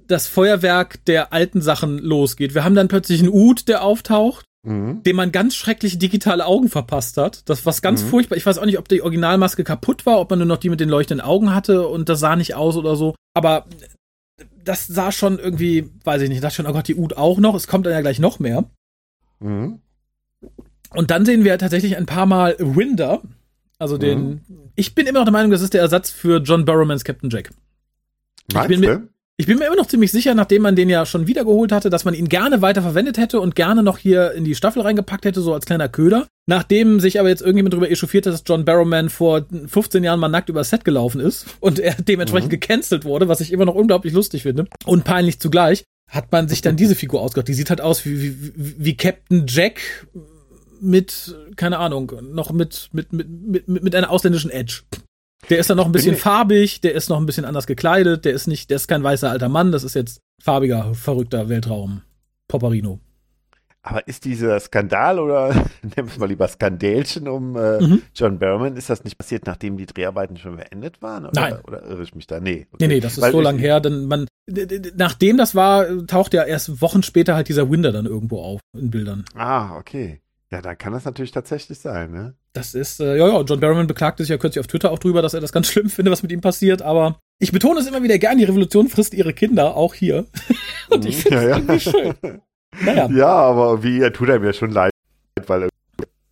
das 0.10 0.28
Feuerwerk 0.28 1.06
der 1.06 1.32
alten 1.32 1.62
Sachen 1.62 1.98
losgeht. 2.00 2.54
Wir 2.54 2.64
haben 2.64 2.76
dann 2.76 2.90
plötzlich 2.90 3.22
einen 3.22 3.32
Ud, 3.32 3.68
der 3.68 3.84
auftaucht 3.84 4.46
mhm. 4.64 5.04
dem 5.04 5.16
man 5.16 5.32
ganz 5.32 5.56
schreckliche 5.56 5.98
digitale 5.98 6.46
Augen 6.46 6.70
verpasst 6.70 7.18
hat. 7.18 7.48
Das 7.50 7.66
war 7.66 7.74
ganz 7.82 8.04
mhm. 8.04 8.08
furchtbar. 8.08 8.38
Ich 8.38 8.46
weiß 8.46 8.58
auch 8.58 8.66
nicht, 8.66 8.80
ob 8.80 8.88
die 8.88 9.02
Originalmaske 9.02 9.64
kaputt 9.64 10.06
war, 10.06 10.20
ob 10.20 10.30
man 10.30 10.40
nur 10.40 10.48
noch 10.48 10.58
die 10.58 10.70
mit 10.70 10.80
den 10.80 10.90
leuchtenden 10.90 11.26
Augen 11.26 11.54
hatte 11.54 11.88
und 11.88 12.10
das 12.10 12.20
sah 12.20 12.36
nicht 12.36 12.56
aus 12.56 12.76
oder 12.76 12.96
so. 12.96 13.16
Aber 13.34 13.66
das 14.64 14.88
sah 14.88 15.12
schon 15.12 15.40
irgendwie, 15.40 15.90
weiß 16.04 16.22
ich 16.22 16.30
nicht, 16.30 16.44
das 16.44 16.54
schon, 16.54 16.68
oh 16.68 16.74
Gott, 16.74 16.88
die 16.88 16.96
Ud 16.96 17.14
auch 17.14 17.40
noch. 17.40 17.56
Es 17.56 17.68
kommt 17.68 17.86
dann 17.86 17.94
ja 17.94 18.02
gleich 18.02 18.20
noch 18.20 18.40
mehr. 18.40 18.66
Mhm. 19.40 19.80
Und 20.92 21.12
dann 21.12 21.26
sehen 21.26 21.44
wir 21.44 21.58
tatsächlich 21.58 21.98
ein 21.98 22.06
paar 22.06 22.26
Mal 22.26 22.56
Winder. 22.60 23.22
Also 23.78 23.98
den. 23.98 24.42
Mhm. 24.48 24.72
Ich 24.76 24.96
bin 24.96 25.08
immer 25.08 25.20
noch 25.20 25.26
der 25.26 25.34
Meinung, 25.34 25.52
das 25.52 25.62
ist 25.62 25.74
der 25.74 25.82
Ersatz 25.82 26.10
für 26.10 26.42
John 26.42 26.66
Barrowmans 26.66 27.04
Captain 27.04 27.30
Jack. 27.30 27.52
Meinst 28.52 28.72
ich 28.72 28.80
bin, 28.80 28.90
mir, 28.90 29.08
ich 29.40 29.46
bin 29.46 29.58
mir 29.58 29.68
immer 29.68 29.78
noch 29.78 29.88
ziemlich 29.88 30.12
sicher, 30.12 30.36
nachdem 30.36 30.64
man 30.64 30.76
den 30.76 30.90
ja 30.90 31.06
schon 31.06 31.26
wiedergeholt 31.26 31.72
hatte, 31.72 31.90
dass 31.90 32.04
man 32.04 32.14
ihn 32.14 32.28
gerne 32.28 32.62
weiter 32.62 32.82
verwendet 32.82 33.18
hätte 33.18 33.40
und 33.40 33.56
gerne 33.56 33.84
noch 33.84 33.98
hier 33.98 34.34
in 34.34 34.44
die 34.44 34.54
Staffel 34.54 34.82
reingepackt 34.82 35.24
hätte, 35.24 35.40
so 35.40 35.54
als 35.54 35.66
kleiner 35.66 35.88
Köder. 35.88 36.28
Nachdem 36.46 37.00
sich 37.00 37.22
aber 37.22 37.30
jetzt 37.30 37.40
irgendjemand 37.40 37.72
darüber 37.72 37.90
echauffiert 37.90 38.26
hat, 38.26 38.34
dass 38.34 38.44
John 38.46 38.66
Barrowman 38.66 39.08
vor 39.08 39.46
15 39.68 40.04
Jahren 40.04 40.20
mal 40.20 40.28
nackt 40.28 40.50
über 40.50 40.62
Set 40.66 40.84
gelaufen 40.84 41.22
ist 41.22 41.46
und 41.62 41.80
er 41.80 41.94
dementsprechend 42.02 42.52
mhm. 42.52 42.60
gecancelt 42.60 43.06
wurde, 43.06 43.30
was 43.30 43.40
ich 43.40 43.54
immer 43.54 43.64
noch 43.64 43.76
unglaublich 43.76 44.12
lustig 44.12 44.44
finde 44.44 44.66
und 44.86 45.06
peinlich 45.06 45.40
zugleich, 45.40 45.86
hat 46.10 46.34
man 46.34 46.50
sich 46.50 46.62
dann 46.62 46.76
diese 46.76 46.96
Figur 46.96 47.22
ausgedacht. 47.22 47.48
Die 47.48 47.54
sieht 47.54 47.70
halt 47.70 47.80
aus 47.80 48.06
wie, 48.06 48.22
wie, 48.22 48.76
wie 48.78 48.98
Captain 48.98 49.46
Jack 49.48 49.80
mit, 50.82 51.34
keine 51.56 51.78
Ahnung, 51.78 52.12
noch 52.34 52.52
mit, 52.52 52.90
mit, 52.92 53.14
mit, 53.14 53.30
mit, 53.70 53.84
mit 53.84 53.96
einer 53.96 54.10
ausländischen 54.10 54.52
Edge. 54.52 54.82
Der 55.50 55.58
ist 55.58 55.70
dann 55.70 55.78
noch 55.78 55.86
ein 55.86 55.92
bisschen 55.92 56.16
farbig, 56.16 56.82
der 56.82 56.94
ist 56.94 57.10
noch 57.10 57.18
ein 57.18 57.26
bisschen 57.26 57.46
anders 57.46 57.68
gekleidet, 57.68 58.26
der 58.26 58.34
ist 58.34 58.48
nicht, 58.48 58.70
der 58.70 58.76
ist 58.76 58.88
kein 58.88 59.04
weißer 59.04 59.30
alter 59.30 59.50
Mann, 59.50 59.72
das 59.72 59.84
ist 59.84 59.96
jetzt 59.96 60.20
farbiger, 60.42 60.94
verrückter 60.94 61.50
Weltraum. 61.50 62.02
Poparino. 62.48 63.00
Aber 63.82 64.06
ist 64.08 64.26
dieser 64.26 64.60
Skandal 64.60 65.20
oder 65.20 65.54
nennen 65.82 65.94
wir 65.96 66.06
es 66.06 66.18
mal 66.18 66.28
lieber 66.28 66.48
Skandälchen 66.48 67.28
um 67.28 67.56
äh, 67.56 67.80
mhm. 67.80 68.02
John 68.14 68.38
Berman, 68.38 68.76
ist 68.76 68.90
das 68.90 69.04
nicht 69.04 69.18
passiert, 69.18 69.46
nachdem 69.46 69.78
die 69.78 69.86
Dreharbeiten 69.86 70.38
schon 70.38 70.58
beendet 70.58 71.02
waren? 71.02 71.26
Oder, 71.26 71.42
Nein. 71.42 71.60
Oder 71.66 71.84
irre 71.84 72.04
ich 72.04 72.14
mich 72.14 72.28
da? 72.28 72.40
Nee. 72.40 72.68
Okay. 72.72 72.88
Nee, 72.88 72.96
nee, 72.96 73.00
das 73.00 73.14
ist 73.14 73.22
Weil 73.22 73.32
so 73.32 73.40
lang 73.40 73.58
her, 73.58 73.80
denn 73.80 74.06
man, 74.06 74.28
nachdem 74.96 75.38
das 75.38 75.56
war, 75.56 75.86
taucht 76.08 76.34
ja 76.34 76.44
erst 76.44 76.82
Wochen 76.82 77.04
später 77.04 77.36
halt 77.36 77.48
dieser 77.48 77.72
Winder 77.72 77.92
dann 77.92 78.06
irgendwo 78.06 78.42
auf 78.42 78.60
in 78.78 78.92
Bildern. 78.92 79.24
Ah, 79.34 79.78
okay. 79.78 80.22
Ja, 80.52 80.62
da 80.62 80.76
kann 80.76 80.94
das 80.94 81.06
natürlich 81.06 81.32
tatsächlich 81.32 81.80
sein, 81.80 82.12
ne? 82.12 82.36
Das 82.54 82.74
ist, 82.74 83.00
äh, 83.00 83.16
ja, 83.18 83.28
ja, 83.28 83.42
John 83.42 83.60
Barrowman 83.60 83.88
beklagte 83.88 84.24
sich 84.24 84.30
ja 84.32 84.38
kürzlich 84.38 84.60
auf 84.60 84.68
Twitter 84.68 84.92
auch 84.92 85.00
drüber, 85.00 85.22
dass 85.22 85.34
er 85.34 85.42
das 85.42 85.52
ganz 85.52 85.68
schlimm 85.72 85.90
findet, 85.90 86.12
was 86.12 86.24
mit 86.24 86.32
ihm 86.32 86.42
passiert, 86.42 86.82
aber 86.82 87.20
ich 87.40 87.52
betone 87.52 87.80
es 87.80 87.88
immer 87.88 88.04
wieder 88.04 88.18
gern, 88.18 88.38
die 88.38 88.44
Revolution 88.44 88.90
frisst 88.90 89.14
ihre 89.14 89.34
Kinder, 89.34 89.76
auch 89.76 89.94
hier. 89.94 90.26
Und 90.90 91.06
ich 91.06 91.18
finde 91.18 91.38
es 91.38 91.44
ja, 91.44 91.50
ja. 91.50 91.58
irgendwie 91.58 91.80
schön. 91.80 92.42
Naja. 92.82 93.10
Ja, 93.12 93.28
aber 93.28 93.84
wie, 93.84 94.00
er 94.00 94.14
tut 94.14 94.30
einem 94.30 94.44
ja 94.44 94.54
schon 94.54 94.72
leid, 94.72 94.92
weil, 95.48 95.70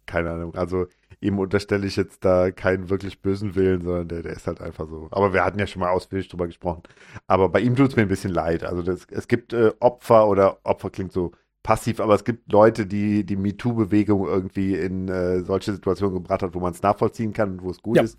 keine 0.05 0.31
Ahnung, 0.31 0.55
also 0.55 0.87
ihm 1.19 1.39
unterstelle 1.39 1.87
ich 1.87 1.95
jetzt 1.95 2.23
da 2.23 2.51
keinen 2.51 2.89
wirklich 2.89 3.21
bösen 3.21 3.55
Willen, 3.55 3.81
sondern 3.81 4.07
der, 4.07 4.21
der 4.21 4.33
ist 4.33 4.47
halt 4.47 4.61
einfach 4.61 4.87
so. 4.87 5.07
Aber 5.11 5.33
wir 5.33 5.43
hatten 5.43 5.59
ja 5.59 5.65
schon 5.65 5.79
mal 5.79 5.89
ausführlich 5.89 6.27
drüber 6.27 6.45
gesprochen. 6.45 6.83
Aber 7.25 7.49
bei 7.49 7.59
ihm 7.59 7.75
tut 7.75 7.89
es 7.89 7.95
mir 7.95 8.03
ein 8.03 8.07
bisschen 8.07 8.31
leid. 8.31 8.63
Also 8.63 8.83
das, 8.83 9.07
es 9.09 9.27
gibt 9.27 9.53
äh, 9.53 9.71
Opfer 9.79 10.27
oder 10.27 10.59
Opfer 10.63 10.89
klingt 10.89 11.11
so 11.11 11.31
passiv, 11.67 11.99
aber 11.99 12.15
es 12.15 12.23
gibt 12.23 12.49
Leute, 12.49 12.85
die 12.85 13.25
die 13.25 13.35
MeToo-Bewegung 13.35 14.25
irgendwie 14.25 14.73
in 14.73 15.09
äh, 15.09 15.41
solche 15.41 15.73
Situationen 15.73 16.15
gebracht 16.15 16.41
hat, 16.41 16.55
wo 16.55 16.61
man 16.61 16.71
es 16.71 16.81
nachvollziehen 16.81 17.33
kann 17.33 17.51
und 17.51 17.61
wo 17.61 17.71
es 17.71 17.81
gut 17.81 17.97
ja. 17.97 18.03
ist. 18.03 18.17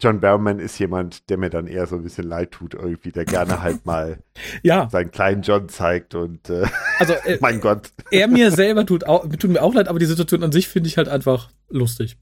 John 0.00 0.20
Barrowman 0.20 0.58
ist 0.58 0.78
jemand, 0.78 1.28
der 1.28 1.36
mir 1.36 1.50
dann 1.50 1.66
eher 1.66 1.86
so 1.86 1.96
ein 1.96 2.02
bisschen 2.02 2.26
leid 2.26 2.50
tut, 2.52 2.72
irgendwie, 2.72 3.12
der 3.12 3.26
gerne 3.26 3.62
halt 3.62 3.84
mal 3.84 4.20
ja. 4.62 4.88
seinen 4.90 5.10
kleinen 5.10 5.42
John 5.42 5.68
zeigt 5.68 6.14
und 6.14 6.48
äh, 6.48 6.64
also 6.98 7.12
äh, 7.12 7.36
mein 7.42 7.60
Gott. 7.60 7.92
Er 8.10 8.26
mir 8.26 8.50
selber 8.50 8.86
tut, 8.86 9.04
auch, 9.06 9.28
tut 9.36 9.50
mir 9.50 9.62
auch 9.62 9.74
leid, 9.74 9.88
aber 9.88 9.98
die 9.98 10.06
Situation 10.06 10.42
an 10.42 10.52
sich 10.52 10.66
finde 10.66 10.88
ich 10.88 10.96
halt 10.96 11.10
einfach 11.10 11.50
lustig. 11.68 12.16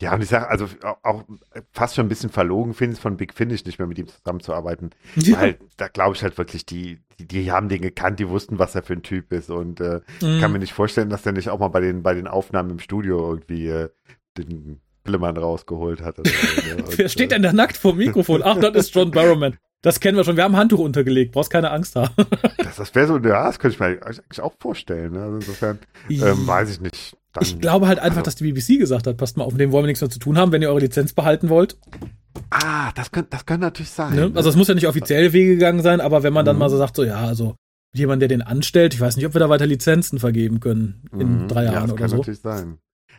Ja, 0.00 0.14
und 0.14 0.22
ich 0.22 0.28
sage, 0.28 0.48
also 0.48 0.68
auch 1.02 1.24
fast 1.72 1.94
schon 1.94 2.06
ein 2.06 2.08
bisschen 2.08 2.30
verlogen 2.30 2.74
finde 2.74 2.94
ich 2.94 3.00
von 3.00 3.16
Big 3.16 3.34
Finish 3.34 3.64
nicht 3.64 3.78
mehr 3.78 3.88
mit 3.88 3.98
ihm 3.98 4.08
zusammenzuarbeiten. 4.08 4.90
Ja. 5.16 5.40
Weil 5.40 5.58
da 5.76 5.88
glaube 5.88 6.16
ich 6.16 6.22
halt 6.22 6.38
wirklich, 6.38 6.66
die, 6.66 7.00
die, 7.18 7.26
die, 7.26 7.52
haben 7.52 7.68
den 7.68 7.82
gekannt, 7.82 8.18
die 8.18 8.28
wussten, 8.28 8.58
was 8.58 8.74
er 8.74 8.82
für 8.82 8.94
ein 8.94 9.02
Typ 9.02 9.32
ist. 9.32 9.50
Und 9.50 9.80
äh, 9.80 10.00
mhm. 10.22 10.40
kann 10.40 10.52
mir 10.52 10.58
nicht 10.58 10.72
vorstellen, 10.72 11.10
dass 11.10 11.22
der 11.22 11.32
nicht 11.32 11.50
auch 11.50 11.58
mal 11.58 11.68
bei 11.68 11.80
den, 11.80 12.02
bei 12.02 12.14
den 12.14 12.26
Aufnahmen 12.26 12.70
im 12.70 12.78
Studio 12.78 13.30
irgendwie 13.30 13.68
äh, 13.68 13.88
den 14.38 14.80
Pillemann 15.04 15.36
rausgeholt 15.36 16.02
hat. 16.02 16.16
So, 16.16 16.22
ne? 16.22 16.84
Wer 16.96 17.08
steht 17.08 17.30
denn 17.30 17.42
da 17.42 17.52
nackt 17.52 17.76
vor 17.76 17.92
dem 17.92 17.98
Mikrofon? 17.98 18.42
Ach, 18.44 18.58
das 18.58 18.74
ist 18.74 18.94
John 18.94 19.10
Barrowman. 19.10 19.56
Das 19.82 20.00
kennen 20.00 20.16
wir 20.16 20.24
schon. 20.24 20.36
Wir 20.36 20.44
haben 20.44 20.54
ein 20.54 20.60
Handtuch 20.60 20.80
untergelegt. 20.80 21.32
Brauchst 21.32 21.50
keine 21.50 21.70
Angst 21.70 21.96
haben. 21.96 22.12
das, 22.58 22.76
das 22.76 22.94
wäre 22.94 23.06
so, 23.06 23.18
ja, 23.18 23.46
das 23.46 23.58
könnte 23.58 23.74
ich 23.74 23.80
mir 23.80 24.04
eigentlich 24.04 24.40
auch 24.40 24.54
vorstellen. 24.58 25.12
Ne? 25.12 25.22
Also 25.22 25.36
insofern 25.36 25.78
ähm, 26.10 26.46
weiß 26.46 26.70
ich 26.70 26.80
nicht. 26.80 27.16
Ich 27.40 27.58
glaube 27.60 27.86
halt 27.88 27.98
einfach, 27.98 28.18
also, 28.18 28.24
dass 28.24 28.36
die 28.36 28.52
BBC 28.52 28.78
gesagt 28.78 29.06
hat, 29.06 29.16
passt 29.16 29.36
mal 29.36 29.44
auf, 29.44 29.52
mit 29.52 29.60
dem 29.60 29.72
wollen 29.72 29.84
wir 29.84 29.88
nichts 29.88 30.00
mehr 30.00 30.10
zu 30.10 30.18
tun 30.18 30.38
haben, 30.38 30.52
wenn 30.52 30.62
ihr 30.62 30.68
eure 30.68 30.80
Lizenz 30.80 31.12
behalten 31.12 31.48
wollt. 31.48 31.76
Ah, 32.50 32.92
das 32.94 33.10
könnte 33.12 33.30
das 33.30 33.46
könnte 33.46 33.62
natürlich 33.62 33.90
sein. 33.90 34.14
Ne? 34.14 34.32
Also 34.34 34.48
es 34.48 34.56
muss 34.56 34.68
ja 34.68 34.74
nicht 34.74 34.86
offiziell 34.86 35.32
Wege 35.32 35.54
gegangen 35.54 35.82
sein, 35.82 36.00
aber 36.00 36.22
wenn 36.22 36.32
man 36.32 36.44
dann 36.44 36.56
mhm. 36.56 36.60
mal 36.60 36.70
so 36.70 36.76
sagt, 36.76 36.96
so 36.96 37.04
ja, 37.04 37.24
also 37.24 37.56
jemand, 37.94 38.20
der 38.22 38.28
den 38.28 38.42
anstellt, 38.42 38.94
ich 38.94 39.00
weiß 39.00 39.16
nicht, 39.16 39.26
ob 39.26 39.34
wir 39.34 39.38
da 39.38 39.48
weiter 39.48 39.66
Lizenzen 39.66 40.18
vergeben 40.18 40.60
können 40.60 41.04
in 41.12 41.42
mhm. 41.42 41.48
drei 41.48 41.64
Jahren 41.64 41.74
ja, 41.74 41.80
das 41.80 41.90
oder 41.92 42.00
kann 42.00 42.10
so. 42.10 42.16
natürlich 42.18 42.40
sein. 42.40 42.78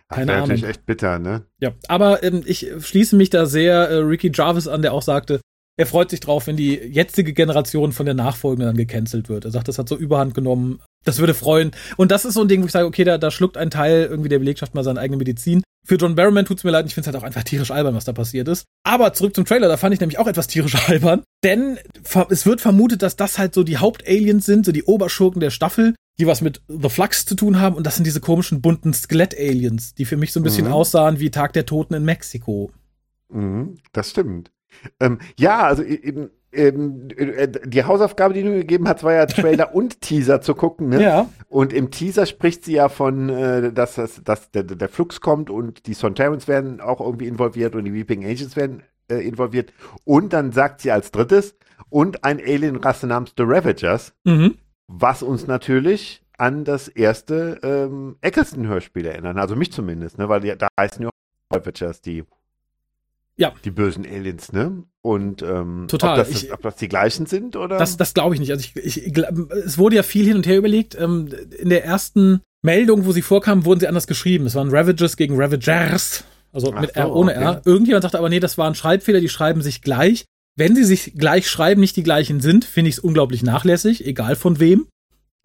Keine 0.10 0.32
das 0.32 0.40
natürlich 0.42 0.64
echt 0.64 0.86
bitter, 0.86 1.20
ne? 1.20 1.44
Ja, 1.60 1.72
aber 1.90 2.24
ähm, 2.24 2.42
ich 2.46 2.72
schließe 2.80 3.16
mich 3.16 3.30
da 3.30 3.46
sehr 3.46 3.90
äh, 3.90 3.96
Ricky 3.98 4.32
Jarvis 4.34 4.68
an, 4.68 4.82
der 4.82 4.94
auch 4.94 5.02
sagte, 5.02 5.42
er 5.78 5.86
freut 5.86 6.10
sich 6.10 6.20
drauf, 6.20 6.48
wenn 6.48 6.58
die 6.58 6.74
jetzige 6.74 7.34
Generation 7.34 7.92
von 7.92 8.06
der 8.08 8.16
nachfolgenden 8.16 8.68
dann 8.68 8.78
gecancelt 8.78 9.30
wird. 9.30 9.46
Er 9.46 9.52
sagt, 9.52 9.68
das 9.68 9.78
hat 9.78 9.88
so 9.88 9.96
Überhand 9.96 10.34
genommen. 10.34 10.80
Das 11.06 11.20
würde 11.20 11.36
freuen. 11.36 11.72
Und 11.96 12.12
das 12.12 12.26
ist 12.26 12.34
so 12.34 12.42
ein 12.42 12.48
Ding, 12.48 12.64
wo 12.64 12.66
ich 12.66 12.72
sage, 12.72 12.88
okay, 12.88 13.04
da, 13.04 13.18
da 13.18 13.30
schluckt 13.30 13.58
ein 13.58 13.70
Teil 13.70 14.08
irgendwie 14.10 14.30
der 14.30 14.40
Belegschaft 14.40 14.74
mal 14.74 14.84
seine 14.84 15.00
eigene 15.00 15.18
Medizin. 15.18 15.62
Für 15.86 15.96
John 15.96 16.16
Barrowman 16.16 16.46
tut's 16.46 16.64
mir 16.64 16.72
leid, 16.72 16.86
ich 16.86 16.96
finde 16.96 17.08
es 17.08 17.14
halt 17.14 17.24
auch 17.24 17.26
einfach 17.26 17.44
tierisch 17.44 17.72
albern, 17.72 17.96
was 17.96 18.04
da 18.04 18.12
passiert 18.12 18.48
ist. 18.50 18.66
Aber 18.84 19.14
zurück 19.14 19.36
zum 19.36 19.46
Trailer, 19.46 19.70
da 19.70 19.78
fand 19.78 19.94
ich 19.94 20.02
nämlich 20.02 20.20
auch 20.20 20.28
etwas 20.28 20.48
tierisch 20.48 20.76
albern. 20.90 21.24
Denn 21.44 21.78
es 22.30 22.46
wird 22.46 22.60
vermutet, 22.60 23.04
dass 23.04 23.16
das 23.16 23.38
halt 23.38 23.54
so 23.54 23.64
die 23.64 23.78
Hauptaliens 23.78 24.46
sind, 24.46 24.66
so 24.66 24.72
die 24.72 24.84
Oberschurken 24.84 25.40
der 25.40 25.52
Staffel, 25.52 25.94
die 26.20 26.26
was 26.26 26.42
mit 26.42 26.62
The 26.68 26.90
Flux 26.90 27.26
zu 27.26 27.36
tun 27.36 27.62
haben. 27.62 27.76
Und 27.76 27.86
das 27.86 27.96
sind 27.96 28.06
diese 28.06 28.20
komischen 28.20 28.62
bunten 28.62 28.94
Skelett-Aliens, 28.94 29.94
die 29.94 30.06
für 30.06 30.18
mich 30.18 30.34
so 30.34 30.40
ein 30.40 30.44
bisschen 30.44 30.66
mhm. 30.66 30.74
aussahen 30.74 31.20
wie 31.20 31.30
Tag 31.30 31.54
der 31.54 31.68
Toten 31.68 31.94
in 31.94 32.04
Mexiko. 32.04 32.72
Mhm, 33.30 33.78
das 33.94 34.10
stimmt. 34.10 34.50
Ähm, 35.00 35.20
ja, 35.38 35.64
also 35.64 35.84
eben, 35.84 36.30
eben, 36.52 37.10
äh, 37.12 37.50
die 37.66 37.84
Hausaufgabe, 37.84 38.34
die 38.34 38.44
du 38.44 38.52
gegeben 38.52 38.88
hast, 38.88 39.04
war 39.04 39.14
ja 39.14 39.26
Trailer 39.26 39.74
und 39.74 40.02
Teaser 40.02 40.42
zu 40.42 40.56
gucken. 40.56 40.90
Ne? 40.90 41.02
Ja. 41.02 41.30
Und 41.50 41.74
im 41.74 41.92
Teaser 41.92 42.26
spricht 42.26 42.66
sie 42.66 42.74
ja 42.74 42.90
von, 42.90 43.30
äh, 43.30 43.72
dass, 43.72 43.96
dass, 43.96 44.24
dass 44.24 44.52
der, 44.52 44.64
der 44.64 44.90
Flux 44.90 45.22
kommt 45.22 45.50
und 45.50 45.88
die 45.88 45.94
Sontarans 45.94 46.48
werden 46.48 46.82
auch 46.82 47.02
irgendwie 47.02 47.28
involviert 47.28 47.76
und 47.76 47.86
die 47.86 47.94
Weeping 47.94 48.24
Angels 48.24 48.56
werden 48.56 48.84
äh, 49.10 49.26
involviert. 49.26 49.74
Und 50.04 50.34
dann 50.34 50.52
sagt 50.52 50.82
sie 50.82 50.92
als 50.92 51.12
drittes, 51.12 51.56
und 51.90 52.24
ein 52.24 52.40
Alien-Rasse 52.40 53.08
namens 53.08 53.34
The 53.38 53.44
Ravagers, 53.44 54.14
mhm. 54.24 54.58
was 54.88 55.24
uns 55.24 55.48
natürlich 55.48 56.24
an 56.38 56.66
das 56.66 56.88
erste 56.88 57.60
ähm, 57.64 58.18
Eccleston-Hörspiel 58.22 59.06
erinnern. 59.06 59.38
Also 59.38 59.56
mich 59.56 59.72
zumindest, 59.72 60.18
ne? 60.18 60.30
weil 60.30 60.42
die, 60.42 60.56
da 60.58 60.68
heißen 60.80 61.02
ja 61.02 61.10
auch 61.10 61.56
Ravagers, 61.56 62.02
die 62.02 62.24
ja. 63.38 63.54
Die 63.64 63.72
bösen 63.72 64.06
Aliens, 64.06 64.52
ne? 64.52 64.84
Und 65.02 65.42
ähm, 65.42 65.86
Total. 65.88 66.20
Ob, 66.20 66.28
das, 66.28 66.44
ich, 66.44 66.52
ob 66.52 66.62
das 66.62 66.76
die 66.76 66.88
gleichen 66.88 67.28
sind 67.28 67.56
oder? 67.56 67.78
Das, 67.78 67.96
das 67.96 68.14
glaube 68.14 68.34
ich 68.34 68.42
nicht. 68.42 68.52
Also 68.52 68.66
ich, 68.66 68.76
ich, 68.76 69.18
es 69.66 69.78
wurde 69.78 69.96
ja 69.96 70.04
viel 70.04 70.26
hin 70.26 70.36
und 70.36 70.48
her 70.48 70.58
überlegt. 70.58 70.96
Ähm, 71.00 71.30
in 71.58 71.70
der 71.70 71.86
ersten 71.86 72.42
Meldung, 72.64 73.06
wo 73.06 73.12
sie 73.12 73.22
vorkamen, 73.22 73.64
wurden 73.64 73.80
sie 73.80 73.88
anders 73.88 74.08
geschrieben. 74.08 74.46
Es 74.46 74.56
waren 74.56 74.70
Ravages 74.70 75.16
gegen 75.16 75.40
Ravagers. 75.40 76.24
Also 76.52 76.74
Ach 76.74 76.82
mit 76.82 76.94
so, 76.94 77.00
R 77.00 77.16
ohne 77.16 77.32
okay. 77.32 77.44
R. 77.44 77.62
Irgendjemand 77.66 78.02
sagte 78.02 78.18
aber, 78.18 78.30
nee, 78.30 78.40
das 78.40 78.58
war 78.58 78.68
ein 78.68 78.76
Schreibfehler, 78.76 79.22
die 79.22 79.30
schreiben 79.30 79.62
sich 79.62 79.82
gleich. 79.82 80.26
Wenn 80.56 80.76
sie 80.76 80.84
sich 80.84 81.14
gleich 81.16 81.48
schreiben, 81.48 81.82
nicht 81.82 81.96
die 81.96 82.04
gleichen 82.04 82.42
sind, 82.42 82.66
finde 82.66 82.90
ich 82.90 82.96
es 82.96 83.00
unglaublich 83.00 83.44
nachlässig, 83.44 84.06
egal 84.06 84.36
von 84.36 84.60
wem. 84.60 84.88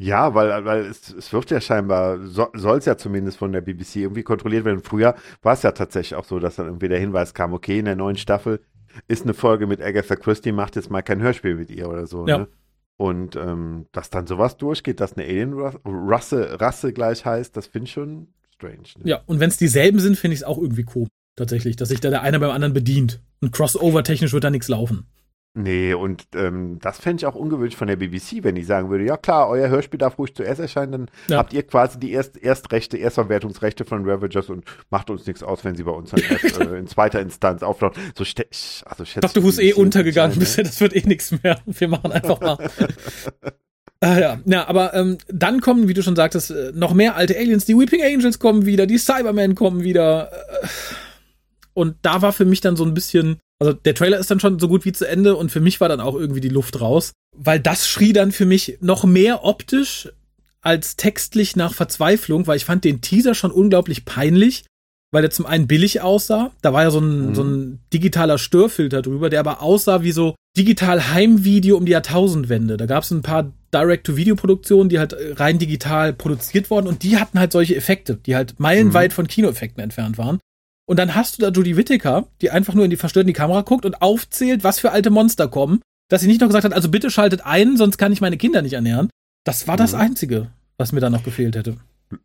Ja, 0.03 0.35
weil, 0.35 0.65
weil 0.65 0.87
es, 0.87 1.15
es 1.15 1.33
wird 1.33 1.51
ja 1.51 1.61
scheinbar, 1.61 2.19
so, 2.27 2.49
soll 2.55 2.79
es 2.79 2.87
ja 2.87 2.97
zumindest 2.97 3.39
von 3.39 3.53
der 3.53 3.61
BBC 3.61 3.97
irgendwie 3.97 4.25
kontrolliert 4.25 4.65
werden. 4.65 4.83
Früher 4.83 5.15
war 5.43 5.53
es 5.53 5.63
ja 5.63 5.71
tatsächlich 5.71 6.17
auch 6.17 6.25
so, 6.25 6.41
dass 6.41 6.57
dann 6.57 6.67
irgendwie 6.67 6.89
der 6.89 6.99
Hinweis 6.99 7.35
kam, 7.35 7.53
okay, 7.53 7.79
in 7.79 7.85
der 7.85 7.95
neuen 7.95 8.17
Staffel 8.17 8.61
ist 9.07 9.23
eine 9.23 9.33
Folge 9.33 9.69
mit 9.69 9.81
Agatha 9.81 10.17
Christie, 10.17 10.51
macht 10.51 10.75
jetzt 10.75 10.91
mal 10.91 11.03
kein 11.03 11.23
Hörspiel 11.23 11.55
mit 11.55 11.71
ihr 11.71 11.89
oder 11.89 12.07
so. 12.07 12.27
Ja. 12.27 12.39
Ne? 12.39 12.49
Und 12.97 13.37
ähm, 13.37 13.87
dass 13.93 14.11
dann 14.11 14.27
sowas 14.27 14.57
durchgeht, 14.57 15.01
dass 15.01 15.17
eine 15.17 15.25
Alien-Rasse 15.25 16.61
Rasse 16.61 16.93
gleich 16.93 17.25
heißt, 17.25 17.57
das 17.57 17.69
finde 17.69 17.87
ich 17.87 17.93
schon 17.93 18.29
strange. 18.55 18.89
Ne? 18.99 19.11
Ja, 19.11 19.23
und 19.27 19.39
wenn 19.39 19.49
es 19.49 19.57
dieselben 19.57 20.01
sind, 20.01 20.19
finde 20.19 20.35
ich 20.35 20.41
es 20.41 20.45
auch 20.45 20.59
irgendwie 20.59 20.85
komisch, 20.85 21.11
tatsächlich, 21.37 21.77
dass 21.77 21.89
sich 21.89 22.01
da 22.01 22.11
der 22.11 22.23
eine 22.23 22.41
beim 22.41 22.51
anderen 22.51 22.75
bedient. 22.75 23.21
Und 23.41 23.53
Crossover-technisch 23.53 24.33
wird 24.33 24.45
da 24.45 24.51
nichts 24.51 24.69
laufen. 24.69 25.07
Nee, 25.55 25.93
und 25.93 26.25
ähm, 26.35 26.79
das 26.81 26.99
fände 26.99 27.21
ich 27.21 27.27
auch 27.27 27.35
ungewöhnlich 27.35 27.77
von 27.77 27.87
der 27.87 27.97
BBC, 27.97 28.43
wenn 28.43 28.55
die 28.55 28.65
sagen 28.65 28.89
würde, 28.89 29.05
ja 29.05 29.19
klar, 29.19 29.51
euer 29.51 29.69
Hörspiel 29.69 29.99
darf 29.99 30.19
ruhig 30.19 30.35
zuerst 30.35 30.61
erscheinen, 30.61 30.93
dann 30.93 31.11
ja. 31.29 31.37
habt 31.37 31.53
ihr 31.53 31.63
quasi 31.63 32.01
die 32.01 32.13
Erst 32.13 32.43
Erstrechte, 32.43 32.97
Erstverwertungsrechte 32.97 33.85
von 33.85 34.09
Ravagers 34.09 34.49
und 34.49 34.65
macht 34.89 35.11
uns 35.11 35.27
nichts 35.27 35.43
aus, 35.43 35.63
wenn 35.63 35.75
sie 35.75 35.83
bei 35.83 35.91
uns 35.91 36.11
dann 36.11 36.23
erst 36.23 36.59
äh, 36.61 36.79
in 36.79 36.87
zweiter 36.87 37.21
Instanz 37.21 37.63
auflaufen. 37.63 38.03
So 38.15 38.25
also 38.25 39.05
schätze 39.05 39.21
Dr. 39.21 39.43
Who 39.43 39.51
ist 39.51 39.61
eh 39.61 39.75
untergegangen 39.75 40.39
bisher, 40.39 40.65
das 40.65 40.81
wird 40.81 40.97
eh 40.97 41.07
nichts 41.07 41.35
mehr. 41.43 41.61
Wir 41.67 41.89
machen 41.89 42.13
einfach 42.13 42.41
mal. 42.41 42.59
Ah, 44.05 44.19
ja, 44.19 44.41
ja, 44.47 44.67
aber 44.67 44.95
ähm, 44.95 45.19
dann 45.29 45.61
kommen, 45.61 45.87
wie 45.87 45.95
du 45.95 46.03
schon 46.03 46.17
sagtest, 46.17 46.51
äh, 46.51 46.73
noch 46.75 46.93
mehr 46.93 47.15
alte 47.15 47.37
Aliens. 47.37 47.67
Die 47.67 47.79
Weeping 47.79 48.03
Angels 48.03 48.41
kommen 48.41 48.67
wieder, 48.67 48.85
die 48.85 48.99
Cybermen 48.99 49.55
kommen 49.55 49.85
wieder. 49.85 50.33
Äh, 50.33 50.67
und 51.73 51.95
da 52.03 52.21
war 52.21 52.33
für 52.33 52.45
mich 52.45 52.61
dann 52.61 52.75
so 52.75 52.85
ein 52.85 52.95
bisschen, 52.95 53.39
also 53.63 53.75
der 53.75 53.95
Trailer 53.95 54.19
ist 54.19 54.29
dann 54.29 54.41
schon 54.41 54.59
so 54.59 54.67
gut 54.67 54.85
wie 54.85 54.91
zu 54.91 55.07
Ende 55.07 55.37
und 55.37 55.53
für 55.53 55.61
mich 55.61 55.81
war 55.81 55.89
dann 55.89 56.01
auch 56.01 56.17
irgendwie 56.17 56.41
die 56.41 56.49
Luft 56.49 56.81
raus, 56.81 57.13
weil 57.37 57.61
das 57.61 57.87
schrie 57.87 58.13
dann 58.13 58.33
für 58.33 58.45
mich 58.45 58.79
noch 58.81 59.05
mehr 59.05 59.45
optisch 59.45 60.09
als 60.63 60.97
textlich 60.97 61.55
nach 61.55 61.73
Verzweiflung, 61.73 62.49
weil 62.49 62.57
ich 62.57 62.65
fand 62.65 62.83
den 62.83 63.03
Teaser 63.03 63.37
schon 63.37 63.53
unglaublich 63.53 64.05
peinlich, 64.05 64.65
weil 65.13 65.23
er 65.23 65.31
zum 65.31 65.47
einen 65.47 65.69
billig 65.69 66.01
aussah. 66.01 66.51
Da 66.61 66.73
war 66.73 66.83
ja 66.83 66.91
so 66.91 66.99
ein, 66.99 67.29
mhm. 67.29 67.35
so 67.37 67.45
ein 67.45 67.79
digitaler 67.93 68.39
Störfilter 68.39 69.01
drüber, 69.01 69.31
der 69.31 69.39
aber 69.39 69.63
aussah 69.63 70.03
wie 70.03 70.13
so 70.13 70.35
digital 70.57 71.13
Heimvideo 71.13 71.77
um 71.77 71.87
die 71.87 71.93
Jahrtausendwende. 71.93 72.77
Da 72.77 72.87
gab 72.87 73.05
es 73.05 73.13
ein 73.13 73.23
paar 73.23 73.53
Direct-to-Video-Produktionen, 73.73 74.89
die 74.89 74.99
halt 74.99 75.15
rein 75.39 75.61
digital 75.61 76.13
produziert 76.13 76.69
wurden 76.69 76.89
und 76.89 77.05
die 77.05 77.17
hatten 77.19 77.39
halt 77.39 77.53
solche 77.53 77.77
Effekte, 77.77 78.17
die 78.17 78.35
halt 78.35 78.59
meilenweit 78.59 79.13
mhm. 79.13 79.15
von 79.15 79.29
Kinoeffekten 79.29 79.85
entfernt 79.85 80.19
waren. 80.19 80.41
Und 80.87 80.99
dann 80.99 81.15
hast 81.15 81.39
du 81.39 81.43
da 81.43 81.49
Judy 81.49 81.77
Whittaker, 81.77 82.27
die 82.41 82.51
einfach 82.51 82.75
nur 82.75 82.85
in 82.85 82.91
die 82.91 82.97
verstörende 82.97 83.33
Kamera 83.33 83.63
guckt 83.63 83.85
und 83.85 84.03
aufzählt, 84.03 84.65
was 84.65 84.81
für 84.81 84.91
alte 84.93 85.11
Monster 85.11 85.49
kommen, 85.49 85.81
dass 86.09 86.21
sie 86.21 86.27
nicht 86.27 86.41
noch 86.41 86.49
gesagt 86.49 86.65
hat, 86.65 86.73
also 86.73 86.91
bitte 86.91 87.11
schaltet 87.11 87.47
ein, 87.47 87.77
sonst 87.77 87.99
kann 87.99 88.13
ich 88.13 88.21
meine 88.21 88.37
Kinder 88.37 88.63
nicht 88.63 88.75
ernähren. 88.75 89.09
Das 89.45 89.69
war 89.69 89.77
das 89.77 89.93
mhm. 89.93 90.01
Einzige, 90.01 90.49
was 90.77 90.93
mir 90.93 91.01
da 91.01 91.11
noch 91.11 91.25
gefehlt 91.25 91.57
hätte. 91.57 91.77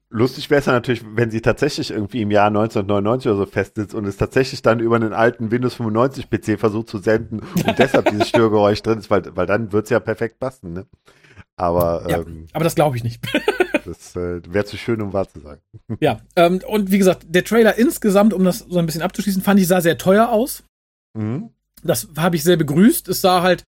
Lustig 0.10 0.50
wäre 0.50 0.60
es 0.60 0.66
ja 0.66 0.74
natürlich, 0.74 1.04
wenn 1.16 1.32
sie 1.32 1.42
tatsächlich 1.42 1.92
irgendwie 1.92 2.22
im 2.22 2.32
Jahr 2.32 2.48
1999 2.48 3.32
oder 3.32 3.38
so 3.38 3.46
festsitzt 3.46 3.94
und 3.94 4.06
es 4.06 4.18
tatsächlich 4.18 4.62
dann 4.62 4.80
über 4.80 4.98
einen 4.98 5.14
alten 5.14 5.52
Windows 5.52 5.76
95 5.76 6.30
PC 6.30 6.60
versucht 6.60 6.90
zu 6.90 6.98
senden 6.98 7.40
und 7.40 7.74
deshalb 7.80 8.10
dieses 8.10 8.28
Störgeräusch 8.28 8.82
drin 8.82 9.00
ist, 9.00 9.10
weil, 9.10 9.24
weil 9.36 9.46
dann 9.46 9.72
wird 9.72 9.86
es 9.86 9.90
ja 9.90 10.00
perfekt 10.00 10.40
passen, 10.40 10.74
ne? 10.74 10.86
Aber, 11.58 12.06
ja, 12.08 12.20
ähm, 12.20 12.48
aber 12.54 12.64
das 12.64 12.76
glaube 12.76 12.98
ich 12.98 13.04
nicht. 13.04 13.22
das 13.86 14.16
äh, 14.16 14.42
wäre 14.48 14.66
zu 14.66 14.78
schön, 14.78 15.02
um 15.02 15.12
wahr 15.14 15.28
zu 15.28 15.40
sein. 15.40 15.58
Ja, 16.00 16.22
ähm, 16.36 16.62
und 16.68 16.92
wie 16.92 16.98
gesagt, 16.98 17.26
der 17.28 17.44
Trailer 17.44 17.78
insgesamt, 17.78 18.34
um 18.34 18.44
das 18.44 18.60
so 18.60 18.78
ein 18.78 18.86
bisschen 18.86 19.02
abzuschließen, 19.02 19.42
fand 19.42 19.60
ich 19.60 19.68
sah 19.68 19.82
sehr 19.82 19.98
teuer 19.98 20.30
aus. 20.30 20.64
Mhm. 21.18 21.50
Das 21.84 22.08
habe 22.18 22.36
ich 22.36 22.44
sehr 22.44 22.58
begrüßt. 22.58 23.08
Es 23.08 23.22
sah 23.22 23.42
halt, 23.42 23.64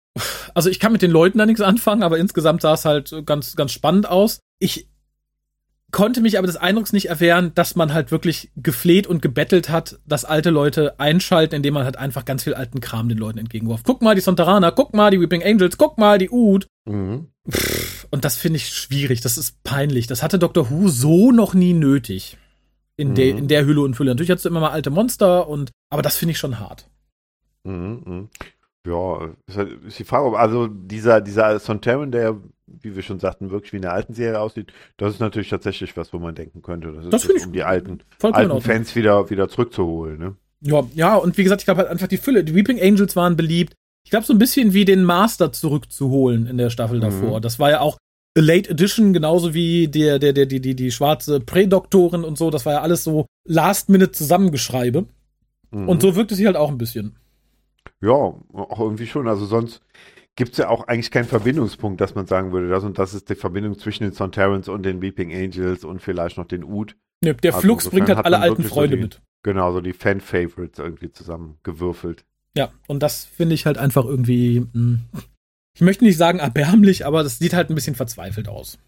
also 0.53 0.69
ich 0.69 0.79
kann 0.79 0.91
mit 0.91 1.01
den 1.01 1.11
Leuten 1.11 1.37
da 1.37 1.45
nichts 1.45 1.61
anfangen, 1.61 2.03
aber 2.03 2.17
insgesamt 2.17 2.61
sah 2.61 2.73
es 2.73 2.85
halt 2.85 3.13
ganz, 3.25 3.55
ganz 3.55 3.71
spannend 3.71 4.07
aus. 4.07 4.39
Ich 4.59 4.88
konnte 5.91 6.21
mich 6.21 6.37
aber 6.37 6.47
des 6.47 6.55
Eindrucks 6.55 6.93
nicht 6.93 7.07
erwehren, 7.07 7.51
dass 7.55 7.75
man 7.75 7.93
halt 7.93 8.11
wirklich 8.11 8.51
gefleht 8.55 9.07
und 9.07 9.21
gebettelt 9.21 9.69
hat, 9.69 9.99
dass 10.05 10.25
alte 10.25 10.49
Leute 10.49 10.99
einschalten, 10.99 11.55
indem 11.55 11.73
man 11.73 11.83
halt 11.83 11.97
einfach 11.97 12.25
ganz 12.25 12.43
viel 12.43 12.53
alten 12.53 12.79
Kram 12.79 13.09
den 13.09 13.17
Leuten 13.17 13.39
entgegenwarf. 13.39 13.81
Guck 13.83 14.01
mal 14.01 14.15
die 14.15 14.21
Sontarana, 14.21 14.71
guck 14.71 14.93
mal 14.93 15.11
die 15.11 15.19
Weeping 15.19 15.43
Angels, 15.43 15.77
guck 15.77 15.97
mal 15.97 16.17
die 16.17 16.29
Ood. 16.29 16.67
Mhm. 16.85 17.27
Und 18.11 18.25
das 18.25 18.37
finde 18.37 18.57
ich 18.57 18.69
schwierig, 18.69 19.21
das 19.21 19.37
ist 19.37 19.63
peinlich. 19.63 20.07
Das 20.07 20.23
hatte 20.23 20.39
Dr. 20.39 20.69
Who 20.69 20.89
so 20.89 21.31
noch 21.31 21.53
nie 21.53 21.73
nötig. 21.73 22.37
In, 22.97 23.09
mhm. 23.09 23.15
de, 23.15 23.29
in 23.29 23.47
der 23.47 23.65
Hülle 23.65 23.81
und 23.81 23.95
Fülle. 23.95 24.11
Natürlich 24.11 24.31
hast 24.31 24.43
du 24.43 24.49
immer 24.49 24.59
mal 24.59 24.71
alte 24.71 24.89
Monster 24.89 25.47
und, 25.47 25.71
aber 25.89 26.01
das 26.01 26.17
finde 26.17 26.33
ich 26.33 26.37
schon 26.37 26.59
hart. 26.59 26.89
Mhm, 27.63 28.01
mhm. 28.05 28.29
Ja, 28.89 29.29
ist, 29.47 29.57
halt, 29.57 29.83
ist 29.85 29.99
die 29.99 30.03
Frage, 30.03 30.37
also 30.37 30.67
dieser, 30.67 31.21
dieser 31.21 31.59
Sontaran, 31.59 32.11
der 32.11 32.37
wie 32.81 32.95
wir 32.95 33.03
schon 33.03 33.19
sagten, 33.19 33.51
wirklich 33.51 33.73
wie 33.73 33.77
in 33.77 33.81
der 33.81 33.93
alten 33.93 34.13
Serie 34.13 34.39
aussieht, 34.39 34.71
das 34.97 35.13
ist 35.13 35.19
natürlich 35.19 35.49
tatsächlich 35.49 35.95
was, 35.97 36.13
wo 36.13 36.19
man 36.19 36.35
denken 36.35 36.61
könnte. 36.61 36.91
Das, 36.91 37.09
das 37.09 37.25
ist 37.25 37.35
das, 37.35 37.45
um 37.45 37.53
die 37.53 37.63
alten, 37.63 37.99
alten 38.21 38.61
Fans 38.61 38.95
wieder, 38.95 39.29
wieder 39.29 39.49
zurückzuholen. 39.49 40.19
Ne? 40.19 40.35
Ja, 40.61 40.83
ja, 40.93 41.15
und 41.15 41.37
wie 41.37 41.43
gesagt, 41.43 41.61
ich 41.61 41.65
glaube 41.65 41.79
halt 41.79 41.89
einfach 41.89 42.07
die 42.07 42.17
Fülle. 42.17 42.43
Die 42.43 42.55
Weeping 42.55 42.79
Angels 42.81 43.15
waren 43.15 43.35
beliebt. 43.35 43.73
Ich 44.05 44.11
glaube, 44.11 44.25
so 44.25 44.33
ein 44.33 44.39
bisschen 44.39 44.73
wie 44.73 44.85
den 44.85 45.03
Master 45.03 45.51
zurückzuholen 45.51 46.47
in 46.47 46.57
der 46.57 46.69
Staffel 46.69 46.97
mhm. 46.97 47.01
davor. 47.01 47.41
Das 47.41 47.59
war 47.59 47.69
ja 47.69 47.81
auch 47.81 47.97
A 48.37 48.41
Late 48.41 48.69
Edition, 48.69 49.13
genauso 49.13 49.53
wie 49.53 49.87
der, 49.87 50.19
der, 50.19 50.33
der, 50.33 50.45
die, 50.45 50.61
die, 50.61 50.75
die 50.75 50.91
schwarze 50.91 51.39
Prädoktorin 51.39 52.23
und 52.23 52.37
so. 52.37 52.49
Das 52.49 52.65
war 52.65 52.73
ja 52.73 52.81
alles 52.81 53.03
so 53.03 53.25
Last-Minute-Zusammengeschreibe. 53.47 55.05
Mhm. 55.71 55.89
Und 55.89 56.01
so 56.01 56.15
wirkt 56.15 56.31
es 56.31 56.37
sich 56.37 56.45
halt 56.45 56.55
auch 56.55 56.69
ein 56.69 56.77
bisschen. 56.77 57.15
Ja, 58.01 58.11
auch 58.11 58.79
irgendwie 58.79 59.07
schon. 59.07 59.27
Also 59.27 59.45
sonst, 59.45 59.81
gibt 60.39 60.53
es 60.53 60.57
ja 60.57 60.69
auch 60.69 60.87
eigentlich 60.87 61.11
keinen 61.11 61.27
Verbindungspunkt, 61.27 61.99
dass 61.99 62.15
man 62.15 62.25
sagen 62.25 62.53
würde, 62.53 62.69
das 62.69 62.85
und 62.85 62.97
das 62.97 63.13
ist 63.13 63.29
die 63.29 63.35
Verbindung 63.35 63.77
zwischen 63.77 64.03
den 64.03 64.13
Sontarans 64.13 64.69
und 64.69 64.83
den 64.83 65.01
Weeping 65.01 65.33
Angels 65.33 65.83
und 65.83 66.01
vielleicht 66.01 66.37
noch 66.37 66.45
den 66.45 66.63
Ood. 66.63 66.95
Ja, 67.21 67.33
der 67.33 67.53
also 67.53 67.65
Flux 67.65 67.89
bringt 67.89 68.07
halt 68.07 68.25
alle 68.25 68.39
alten 68.39 68.63
Freunde 68.63 68.91
so 68.91 68.95
die, 68.95 69.01
mit. 69.01 69.21
Genau, 69.43 69.73
so 69.73 69.81
die 69.81 69.91
Fan-Favorites 69.91 70.79
irgendwie 70.79 71.11
zusammengewürfelt. 71.11 72.23
Ja, 72.55 72.71
und 72.87 73.03
das 73.03 73.25
finde 73.25 73.53
ich 73.53 73.65
halt 73.65 73.77
einfach 73.77 74.05
irgendwie, 74.05 74.61
mh, 74.61 74.69
hm, 74.71 74.99
ich 75.75 75.81
möchte 75.81 76.05
nicht 76.05 76.17
sagen 76.17 76.39
erbärmlich, 76.39 77.05
aber 77.05 77.21
das 77.21 77.37
sieht 77.37 77.53
halt 77.53 77.69
ein 77.69 77.75
bisschen 77.75 77.95
verzweifelt 77.95 78.47
aus. 78.47 78.79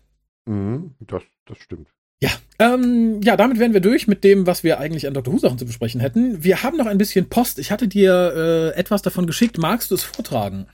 Mhm, 0.46 0.96
das, 1.02 1.24
das 1.46 1.58
stimmt. 1.58 1.90
Ja, 2.24 2.30
ähm, 2.60 3.20
ja, 3.24 3.36
damit 3.36 3.58
wären 3.58 3.74
wir 3.74 3.82
durch 3.82 4.08
mit 4.08 4.24
dem, 4.24 4.46
was 4.46 4.64
wir 4.64 4.80
eigentlich 4.80 5.08
an 5.08 5.14
Dr. 5.14 5.34
Who 5.34 5.40
Sachen 5.40 5.58
zu 5.58 5.66
besprechen 5.66 6.00
hätten. 6.02 6.44
Wir 6.44 6.62
haben 6.62 6.78
noch 6.78 6.86
ein 6.86 7.00
bisschen 7.00 7.30
Post. 7.30 7.58
Ich 7.58 7.72
hatte 7.72 7.88
dir 7.88 8.34
äh, 8.76 8.80
etwas 8.80 9.02
davon 9.02 9.26
geschickt. 9.26 9.58
Magst 9.58 9.90
du 9.90 9.96
es 9.96 10.04
vortragen? 10.04 10.68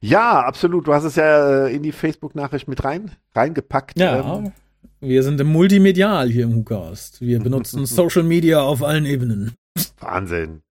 Ja, 0.00 0.40
absolut. 0.40 0.88
Du 0.88 0.94
hast 0.94 1.04
es 1.04 1.16
ja 1.16 1.66
äh, 1.66 1.74
in 1.74 1.82
die 1.82 1.92
Facebook-Nachricht 1.92 2.66
mit 2.66 2.82
rein, 2.84 3.12
reingepackt. 3.34 3.98
Ja. 3.98 4.38
Ähm, 4.38 4.52
Wir 5.00 5.22
sind 5.22 5.42
multimedial 5.44 6.28
hier 6.30 6.44
im 6.44 6.56
WhoCast. 6.56 7.20
Wir 7.20 7.38
benutzen 7.38 7.86
Social 7.86 8.24
Media 8.24 8.62
auf 8.62 8.82
allen 8.82 9.06
Ebenen. 9.06 9.52
Wahnsinn. 10.00 10.62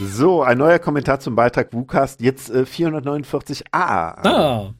So, 0.00 0.42
ein 0.42 0.58
neuer 0.58 0.78
Kommentar 0.78 1.20
zum 1.20 1.36
Beitrag 1.36 1.72
WhoCast, 1.72 2.20
jetzt 2.20 2.50
äh, 2.50 2.62
449a. 2.62 3.62
Ah. 3.72 4.74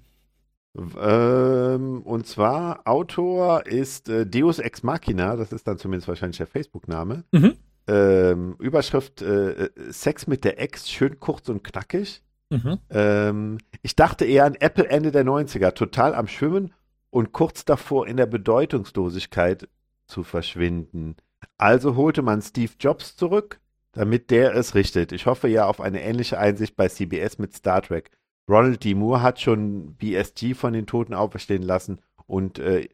Ähm, 1.01 2.03
und 2.03 2.27
zwar, 2.27 2.87
Autor 2.87 3.67
ist 3.67 4.09
äh, 4.09 4.27
Deus 4.27 4.59
Ex 4.59 4.83
Machina, 4.83 5.37
das 5.37 5.53
ist 5.53 5.67
dann 5.67 5.79
zumindest 5.79 6.09
wahrscheinlich 6.09 6.39
der 6.39 6.47
Facebook-Name. 6.47 7.25
Mhm. 7.33 7.57
Ähm, 7.87 8.57
Überschrift 8.59 9.23
äh, 9.23 9.65
äh 9.65 9.71
Sex 9.91 10.27
mit 10.27 10.45
der 10.45 10.61
Ex, 10.61 10.91
schön 10.91 11.19
kurz 11.19 11.49
und 11.49 11.65
knackig. 11.65 12.23
Mhm. 12.51 12.79
Ähm, 12.91 13.59
ich 13.83 13.97
dachte 13.97 14.25
eher 14.25 14.45
an 14.45 14.55
Apple 14.55 14.89
Ende 14.89 15.13
der 15.13 15.25
90er, 15.25 15.73
total 15.73 16.15
am 16.15 16.27
Schwimmen 16.27 16.73
und 17.11 17.33
kurz 17.33 17.65
davor 17.65 18.07
in 18.07 18.17
der 18.17 18.27
Bedeutungslosigkeit 18.27 19.69
zu 20.07 20.23
verschwinden. 20.25 21.17
Also 21.59 21.97
holte 21.97 22.23
man 22.23 22.43
Steve 22.43 22.73
Jobs 22.79 23.17
zurück, 23.17 23.61
damit 23.93 24.31
der 24.31 24.55
es 24.55 24.75
richtet. 24.75 25.13
Ich 25.13 25.27
hoffe 25.27 25.49
ja 25.49 25.67
auf 25.67 25.81
eine 25.81 26.03
ähnliche 26.03 26.39
Einsicht 26.39 26.77
bei 26.77 26.89
CBS 26.89 27.39
mit 27.39 27.55
Star 27.55 27.83
Trek. 27.83 28.11
Ronald 28.51 28.83
D. 28.83 28.95
Moore 28.95 29.23
hat 29.23 29.41
schon 29.41 29.95
BSG 29.95 30.55
von 30.55 30.73
den 30.73 30.87
Toten 30.87 31.15
auferstehen 31.15 31.63
lassen 31.63 32.01
und 32.27 32.59
äh, 32.59 32.89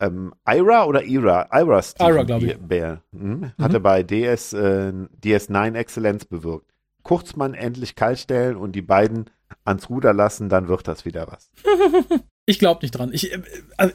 ähm, 0.00 0.34
Ira 0.48 0.86
oder 0.86 1.04
Ira? 1.04 1.48
Ira 1.52 1.82
Ira, 2.00 2.22
glaube 2.22 2.46
ich. 2.46 2.56
Bear, 2.58 3.02
hm, 3.12 3.52
hatte 3.58 3.78
mhm. 3.78 3.82
bei 3.82 4.02
DS, 4.02 4.52
äh, 4.54 4.92
DS9 5.22 5.74
Exzellenz 5.74 6.24
bewirkt. 6.24 6.72
Kurzmann 7.02 7.54
endlich 7.54 7.94
kaltstellen 7.94 8.56
und 8.56 8.72
die 8.72 8.82
beiden 8.82 9.30
ans 9.64 9.88
Ruder 9.90 10.12
lassen, 10.12 10.48
dann 10.48 10.68
wird 10.68 10.88
das 10.88 11.04
wieder 11.04 11.26
was. 11.28 11.50
Ich 12.48 12.60
glaube 12.60 12.78
nicht 12.82 12.92
dran. 12.92 13.12
Ich, 13.12 13.32
äh, 13.32 13.42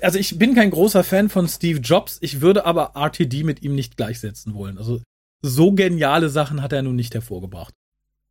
also 0.02 0.20
ich 0.20 0.38
bin 0.38 0.56
kein 0.56 0.72
großer 0.72 1.06
Fan 1.06 1.30
von 1.30 1.48
Steve 1.48 1.80
Jobs. 1.80 2.18
Ich 2.20 2.42
würde 2.42 2.66
aber 2.66 2.92
RTD 2.96 3.46
mit 3.46 3.64
ihm 3.64 3.76
nicht 3.76 3.96
gleichsetzen 3.96 4.54
wollen. 4.54 4.78
Also 4.78 5.02
so 5.42 5.72
geniale 5.72 6.28
Sachen 6.28 6.62
hat 6.62 6.74
er 6.74 6.82
nun 6.82 6.98
nicht 6.98 7.14
hervorgebracht. 7.14 7.74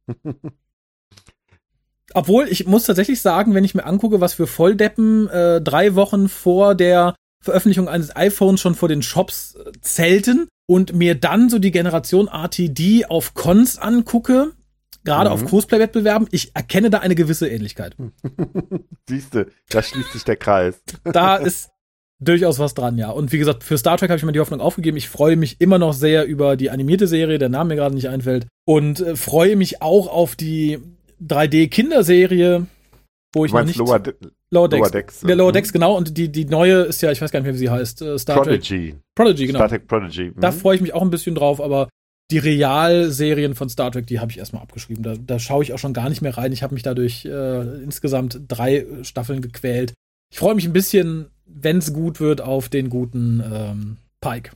Obwohl, 2.14 2.48
ich 2.48 2.66
muss 2.66 2.84
tatsächlich 2.84 3.20
sagen, 3.20 3.54
wenn 3.54 3.64
ich 3.64 3.74
mir 3.74 3.84
angucke, 3.84 4.20
was 4.20 4.34
für 4.34 4.46
Volldeppen 4.46 5.28
äh, 5.28 5.60
drei 5.60 5.94
Wochen 5.94 6.28
vor 6.28 6.74
der 6.74 7.14
Veröffentlichung 7.42 7.88
eines 7.88 8.14
iPhones 8.14 8.60
schon 8.60 8.74
vor 8.74 8.88
den 8.88 9.02
Shops 9.02 9.54
äh, 9.54 9.72
zelten 9.80 10.48
und 10.66 10.94
mir 10.94 11.14
dann 11.14 11.48
so 11.48 11.58
die 11.58 11.70
Generation 11.70 12.28
RTD 12.28 13.06
auf 13.06 13.34
Cons 13.34 13.78
angucke, 13.78 14.52
gerade 15.04 15.30
mhm. 15.30 15.34
auf 15.34 15.44
Cosplay-Wettbewerben, 15.46 16.28
ich 16.30 16.54
erkenne 16.54 16.90
da 16.90 16.98
eine 16.98 17.14
gewisse 17.14 17.48
Ähnlichkeit. 17.48 17.96
Siehste, 19.08 19.48
da 19.68 19.82
schließt 19.82 20.12
sich 20.12 20.24
der 20.24 20.36
Kreis. 20.36 20.80
da 21.04 21.36
ist 21.36 21.70
durchaus 22.20 22.58
was 22.58 22.74
dran, 22.74 22.98
ja. 22.98 23.10
Und 23.10 23.32
wie 23.32 23.38
gesagt, 23.38 23.64
für 23.64 23.78
Star 23.78 23.96
Trek 23.96 24.10
habe 24.10 24.18
ich 24.18 24.24
mir 24.24 24.32
die 24.32 24.40
Hoffnung 24.40 24.60
aufgegeben. 24.60 24.98
Ich 24.98 25.08
freue 25.08 25.36
mich 25.36 25.60
immer 25.60 25.78
noch 25.78 25.94
sehr 25.94 26.26
über 26.26 26.56
die 26.56 26.70
animierte 26.70 27.06
Serie, 27.06 27.38
der 27.38 27.48
Name 27.48 27.70
mir 27.70 27.76
gerade 27.76 27.94
nicht 27.94 28.08
einfällt. 28.08 28.46
Und 28.66 29.00
äh, 29.00 29.16
freue 29.16 29.56
mich 29.56 29.80
auch 29.80 30.06
auf 30.06 30.36
die 30.36 30.78
3D-Kinderserie, 31.26 32.66
wo 33.32 33.44
ich 33.44 33.52
noch 33.52 33.64
nicht. 33.64 33.76
Lower, 33.76 34.00
Lower 34.50 34.68
Decks. 34.68 34.80
Lower 34.80 34.90
Decks. 34.90 35.20
Der 35.20 35.36
Lower 35.36 35.52
Decks, 35.52 35.72
genau. 35.72 35.96
Und 35.96 36.16
die, 36.16 36.30
die 36.30 36.44
neue 36.44 36.82
ist 36.82 37.02
ja, 37.02 37.10
ich 37.12 37.20
weiß 37.20 37.30
gar 37.30 37.40
nicht 37.40 37.46
mehr, 37.46 37.54
wie 37.54 37.58
sie 37.58 37.70
heißt. 37.70 38.02
Äh, 38.02 38.18
Star 38.18 38.42
Prodigy. 38.42 38.90
Trek. 38.90 39.00
Prodigy, 39.14 39.46
genau. 39.46 39.58
Star 39.58 39.68
Trek 39.68 39.86
Prodigy. 39.86 40.32
Mhm. 40.34 40.40
Da 40.40 40.52
freue 40.52 40.76
ich 40.76 40.80
mich 40.80 40.94
auch 40.94 41.02
ein 41.02 41.10
bisschen 41.10 41.34
drauf, 41.34 41.60
aber 41.60 41.88
die 42.30 42.38
Realserien 42.38 43.54
von 43.54 43.68
Star 43.68 43.90
Trek, 43.90 44.06
die 44.06 44.20
habe 44.20 44.30
ich 44.30 44.38
erstmal 44.38 44.62
abgeschrieben. 44.62 45.02
Da, 45.02 45.14
da 45.14 45.38
schaue 45.38 45.62
ich 45.62 45.72
auch 45.72 45.78
schon 45.78 45.92
gar 45.92 46.08
nicht 46.08 46.22
mehr 46.22 46.36
rein. 46.36 46.52
Ich 46.52 46.62
habe 46.62 46.74
mich 46.74 46.82
dadurch 46.82 47.24
äh, 47.24 47.82
insgesamt 47.82 48.40
drei 48.48 48.86
Staffeln 49.02 49.42
gequält. 49.42 49.94
Ich 50.30 50.38
freue 50.38 50.54
mich 50.54 50.64
ein 50.64 50.72
bisschen, 50.72 51.26
wenn 51.44 51.78
es 51.78 51.92
gut 51.92 52.20
wird, 52.20 52.40
auf 52.40 52.68
den 52.68 52.88
guten 52.88 53.42
ähm, 53.52 53.96
Pike. 54.20 54.52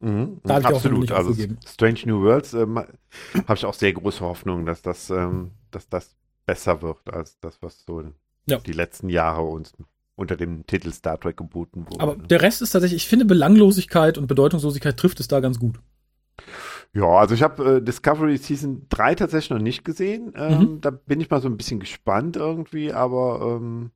Mhm, 0.00 0.40
da 0.44 0.58
absolut. 0.58 1.10
also 1.10 1.34
Strange 1.66 2.00
New 2.06 2.22
Worlds 2.22 2.54
ähm, 2.54 2.76
habe 2.78 3.54
ich 3.54 3.64
auch 3.64 3.74
sehr 3.74 3.92
große 3.92 4.20
Hoffnung, 4.20 4.64
dass 4.64 4.80
das, 4.80 5.10
ähm, 5.10 5.50
dass 5.70 5.88
das 5.88 6.16
besser 6.46 6.82
wird 6.82 7.12
als 7.12 7.38
das, 7.40 7.60
was 7.62 7.84
so 7.84 8.02
ja. 8.46 8.58
die 8.58 8.72
letzten 8.72 9.08
Jahre 9.08 9.42
uns 9.42 9.72
unter 10.16 10.36
dem 10.36 10.66
Titel 10.66 10.92
Star 10.92 11.18
Trek 11.20 11.36
geboten 11.36 11.86
wurde. 11.86 12.00
Aber 12.00 12.16
der 12.16 12.42
Rest 12.42 12.60
ist 12.60 12.70
tatsächlich, 12.70 13.04
ich 13.04 13.08
finde 13.08 13.24
Belanglosigkeit 13.24 14.18
und 14.18 14.26
Bedeutungslosigkeit 14.26 14.96
trifft 14.96 15.20
es 15.20 15.28
da 15.28 15.40
ganz 15.40 15.60
gut. 15.60 15.78
Ja, 16.94 17.06
also 17.06 17.34
ich 17.34 17.42
habe 17.42 17.76
äh, 17.76 17.82
Discovery 17.82 18.36
Season 18.38 18.86
3 18.88 19.14
tatsächlich 19.14 19.50
noch 19.50 19.58
nicht 19.58 19.84
gesehen. 19.84 20.32
Ähm, 20.34 20.58
mhm. 20.58 20.80
Da 20.80 20.90
bin 20.90 21.20
ich 21.20 21.30
mal 21.30 21.40
so 21.40 21.48
ein 21.48 21.56
bisschen 21.56 21.80
gespannt 21.80 22.36
irgendwie, 22.36 22.92
aber 22.92 23.58
ähm, 23.60 23.90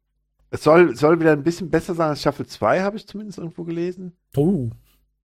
es 0.51 0.63
soll, 0.63 0.95
soll 0.95 1.19
wieder 1.19 1.33
ein 1.33 1.43
bisschen 1.43 1.71
besser 1.71 1.95
sein 1.95 2.11
als 2.11 2.21
Staffel 2.21 2.47
2, 2.47 2.83
habe 2.83 2.97
ich 2.97 3.07
zumindest 3.07 3.39
irgendwo 3.39 3.65
gelesen. 3.65 4.13
Oh. 4.37 4.69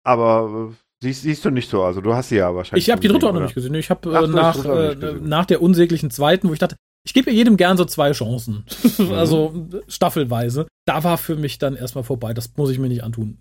Aber 0.02 0.70
äh, 0.70 0.74
siehst, 1.02 1.22
siehst 1.22 1.44
du 1.44 1.50
nicht 1.50 1.68
so, 1.70 1.82
also 1.82 2.00
du 2.00 2.14
hast 2.14 2.28
sie 2.30 2.36
ja 2.36 2.54
wahrscheinlich. 2.54 2.86
Ich 2.86 2.90
habe 2.90 3.00
die 3.00 3.08
dritte 3.08 3.28
auch 3.28 3.32
noch 3.32 3.42
nicht 3.42 3.54
gesehen. 3.54 3.74
Ich 3.74 3.90
habe 3.90 4.10
äh, 4.10 4.26
nach, 4.26 4.64
äh, 4.64 4.94
nach 5.20 5.46
der 5.46 5.62
unsäglichen 5.62 6.10
zweiten, 6.10 6.48
wo 6.48 6.52
ich 6.52 6.58
dachte, 6.58 6.76
ich 7.04 7.14
gebe 7.14 7.30
jedem 7.30 7.56
gern 7.56 7.76
so 7.76 7.84
zwei 7.84 8.12
Chancen. 8.12 8.64
Mhm. 8.98 9.12
also 9.12 9.68
staffelweise. 9.86 10.66
Da 10.84 11.04
war 11.04 11.18
für 11.18 11.36
mich 11.36 11.58
dann 11.58 11.76
erstmal 11.76 12.02
vorbei. 12.02 12.34
Das 12.34 12.56
muss 12.56 12.70
ich 12.70 12.78
mir 12.78 12.88
nicht 12.88 13.04
antun. 13.04 13.38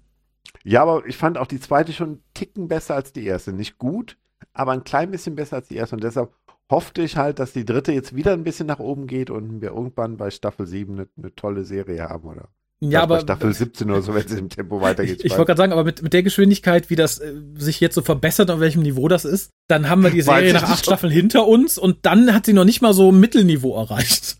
Ja, 0.63 0.84
aber 0.84 1.06
ich 1.08 1.17
fand 1.17 1.38
auch 1.38 1.48
die 1.48 1.60
zweite 1.60 1.93
schon 1.93 2.08
einen 2.08 2.24
Ticken 2.34 2.67
besser 2.67 2.96
als 2.96 3.12
die 3.12 3.26
erste. 3.26 3.54
Nicht 3.54 3.78
gut, 3.78 4.17
aber 4.54 4.74
ein 4.74 4.84
klein 4.84 5.10
bisschen 5.10 5.36
besser 5.36 5.56
als 5.58 5.70
die 5.70 5.76
erste. 5.76 5.96
Und 5.96 6.04
deshalb 6.04 6.32
hoffte 6.70 7.02
ich 7.02 7.17
halt, 7.17 7.39
dass 7.39 7.54
die 7.54 7.65
dritte 7.65 7.91
jetzt 7.91 8.15
wieder 8.15 8.34
ein 8.34 8.43
bisschen 8.43 8.67
nach 8.67 8.80
oben 8.80 9.08
geht 9.08 9.30
und 9.30 9.62
wir 9.62 9.70
irgendwann 9.70 10.17
bei 10.17 10.30
Staffel 10.30 10.67
7 10.67 10.93
eine, 10.93 11.08
eine 11.17 11.34
tolle 11.34 11.63
Serie 11.63 12.04
haben, 12.10 12.28
oder? 12.28 12.50
Ja, 12.80 13.02
aber. 13.02 13.20
Staffel 13.22 13.54
17 13.54 13.90
oder 13.90 14.02
so, 14.02 14.13
wenn 14.13 14.26
es 14.26 14.34
im 14.34 14.50
Tempo 14.50 14.82
weitergeht. 14.82 15.20
Ich, 15.20 15.26
ich 15.26 15.32
wollte 15.32 15.46
gerade 15.46 15.58
sagen, 15.58 15.72
aber 15.72 15.84
mit, 15.84 16.02
mit 16.02 16.13
der 16.13 16.24
Geschwindigkeit, 16.24 16.90
wie 16.90 16.96
das 16.96 17.20
äh, 17.20 17.34
sich 17.56 17.80
jetzt 17.80 17.96
so 17.96 18.02
verbessert, 18.02 18.52
auf 18.52 18.60
welchem 18.60 18.84
Niveau 18.84 19.08
das 19.08 19.26
ist, 19.26 19.52
dann 19.68 19.90
haben 19.90 20.04
wir 20.04 20.12
die 20.12 20.22
Serie 20.24 20.54
nach 20.54 20.63
acht 20.63 20.86
Staffeln 20.86 21.12
hinter 21.12 21.48
uns 21.48 21.78
und 21.78 22.06
dann 22.06 22.34
hat 22.34 22.46
sie 22.46 22.54
noch 22.54 22.66
nicht 22.66 22.82
mal 22.82 22.94
so 22.94 23.12
Mittelniveau 23.12 23.76
erreicht. 23.76 24.38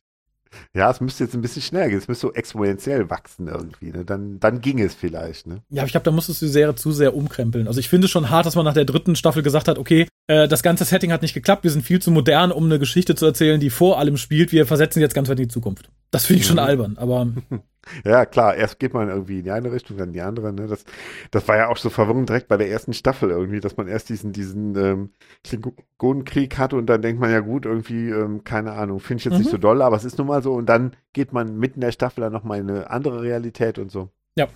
Ja, 0.73 0.91
es 0.91 1.02
müsste 1.02 1.23
jetzt 1.23 1.34
ein 1.34 1.41
bisschen 1.41 1.62
schneller 1.62 1.89
gehen. 1.89 1.97
Es 1.97 2.08
müsste 2.08 2.28
so 2.28 2.34
exponentiell 2.34 3.10
wachsen 3.10 3.47
irgendwie. 3.47 3.91
Ne? 3.91 4.06
Dann, 4.06 4.39
dann 4.39 4.62
ging 4.62 4.80
es 4.80 4.93
vielleicht. 4.93 5.47
Ne? 5.47 5.63
Ja, 5.69 5.82
aber 5.82 5.88
ich 5.88 5.91
glaube, 5.91 6.04
da 6.04 6.12
musstest 6.12 6.41
du 6.41 6.45
die 6.45 6.52
Serie 6.52 6.76
zu 6.76 6.91
sehr 6.91 7.15
umkrempeln. 7.15 7.67
Also 7.67 7.80
ich 7.80 7.89
finde 7.89 8.06
es 8.06 8.12
schon 8.12 8.30
hart, 8.30 8.45
dass 8.45 8.56
man 8.56 8.65
nach 8.65 8.73
der 8.73 8.86
dritten 8.86 9.15
Staffel 9.15 9.41
gesagt 9.41 9.67
hat, 9.67 9.78
okay, 9.78 10.08
äh, 10.28 10.47
das 10.47 10.63
ganze 10.63 10.86
Setting 10.86 11.12
hat 11.12 11.21
nicht 11.21 11.34
geklappt. 11.34 11.63
Wir 11.63 11.71
sind 11.71 11.84
viel 11.84 12.00
zu 12.00 12.12
modern, 12.12 12.52
um 12.52 12.65
eine 12.65 12.80
Geschichte 12.80 13.15
zu 13.15 13.26
erzählen, 13.26 13.60
die 13.60 13.69
vor 13.69 13.97
allem 13.97 14.17
spielt. 14.17 14.52
Wir 14.52 14.67
versetzen 14.67 15.00
jetzt 15.00 15.15
ganz 15.15 15.30
weit 15.30 15.39
in 15.39 15.47
die 15.47 15.54
Zukunft. 15.54 15.89
Das 16.12 16.26
finde 16.26 16.41
ich 16.41 16.47
schon 16.47 16.58
mhm. 16.58 16.63
albern, 16.63 16.97
aber 16.97 17.28
Ja, 18.04 18.26
klar, 18.26 18.56
erst 18.56 18.80
geht 18.80 18.93
man 18.93 19.10
irgendwie 19.10 19.39
in 19.39 19.43
die 19.43 19.52
eine 19.52 19.71
Richtung, 19.71 19.97
dann 19.97 20.10
in 20.10 20.13
die 20.13 20.21
andere. 20.21 20.54
Ne? 20.54 20.67
Das, 20.67 20.84
das 21.32 21.47
war 21.47 21.58
ja 21.58 21.69
auch 21.69 21.78
so 21.78 21.89
verwirrend 21.89 22.30
direkt 22.30 22.47
bei 22.47 22.58
der 22.58 22.69
ersten 22.69 22.93
Staffel 22.93 23.30
irgendwie, 23.30 23.60
dass 23.60 23.78
man 23.78 23.88
erst 23.88 24.10
diesen, 24.10 24.34
diesen 24.34 24.76
ähm, 24.76 25.10
Klingonenkrieg 25.43 26.58
hatte 26.58 26.76
und 26.76 26.88
dann 26.88 27.02
denkt 27.02 27.21
man 27.21 27.32
ja 27.32 27.39
gut, 27.39 27.65
irgendwie, 27.65 28.10
ähm, 28.10 28.43
keine 28.43 28.73
Ahnung, 28.73 29.00
finde 29.00 29.19
ich 29.19 29.26
jetzt 29.26 29.34
mhm. 29.34 29.39
nicht 29.39 29.52
so 29.52 29.58
doll, 29.58 29.82
aber 29.82 29.95
es 29.95 30.06
ist 30.06 30.17
nun 30.17 30.28
mal 30.28 30.43
so 30.43 30.54
und 30.54 30.67
dann 30.67 30.95
geht 31.13 31.34
man 31.34 31.58
mitten 31.58 31.76
in 31.76 31.82
der 31.82 31.91
Staffel 31.91 32.21
dann 32.21 32.34
nochmal 32.34 32.60
in 32.60 32.69
eine 32.69 32.89
andere 32.89 33.21
Realität 33.21 33.80
und 33.80 33.91
so. 33.91 34.10
Ja, 34.36 34.47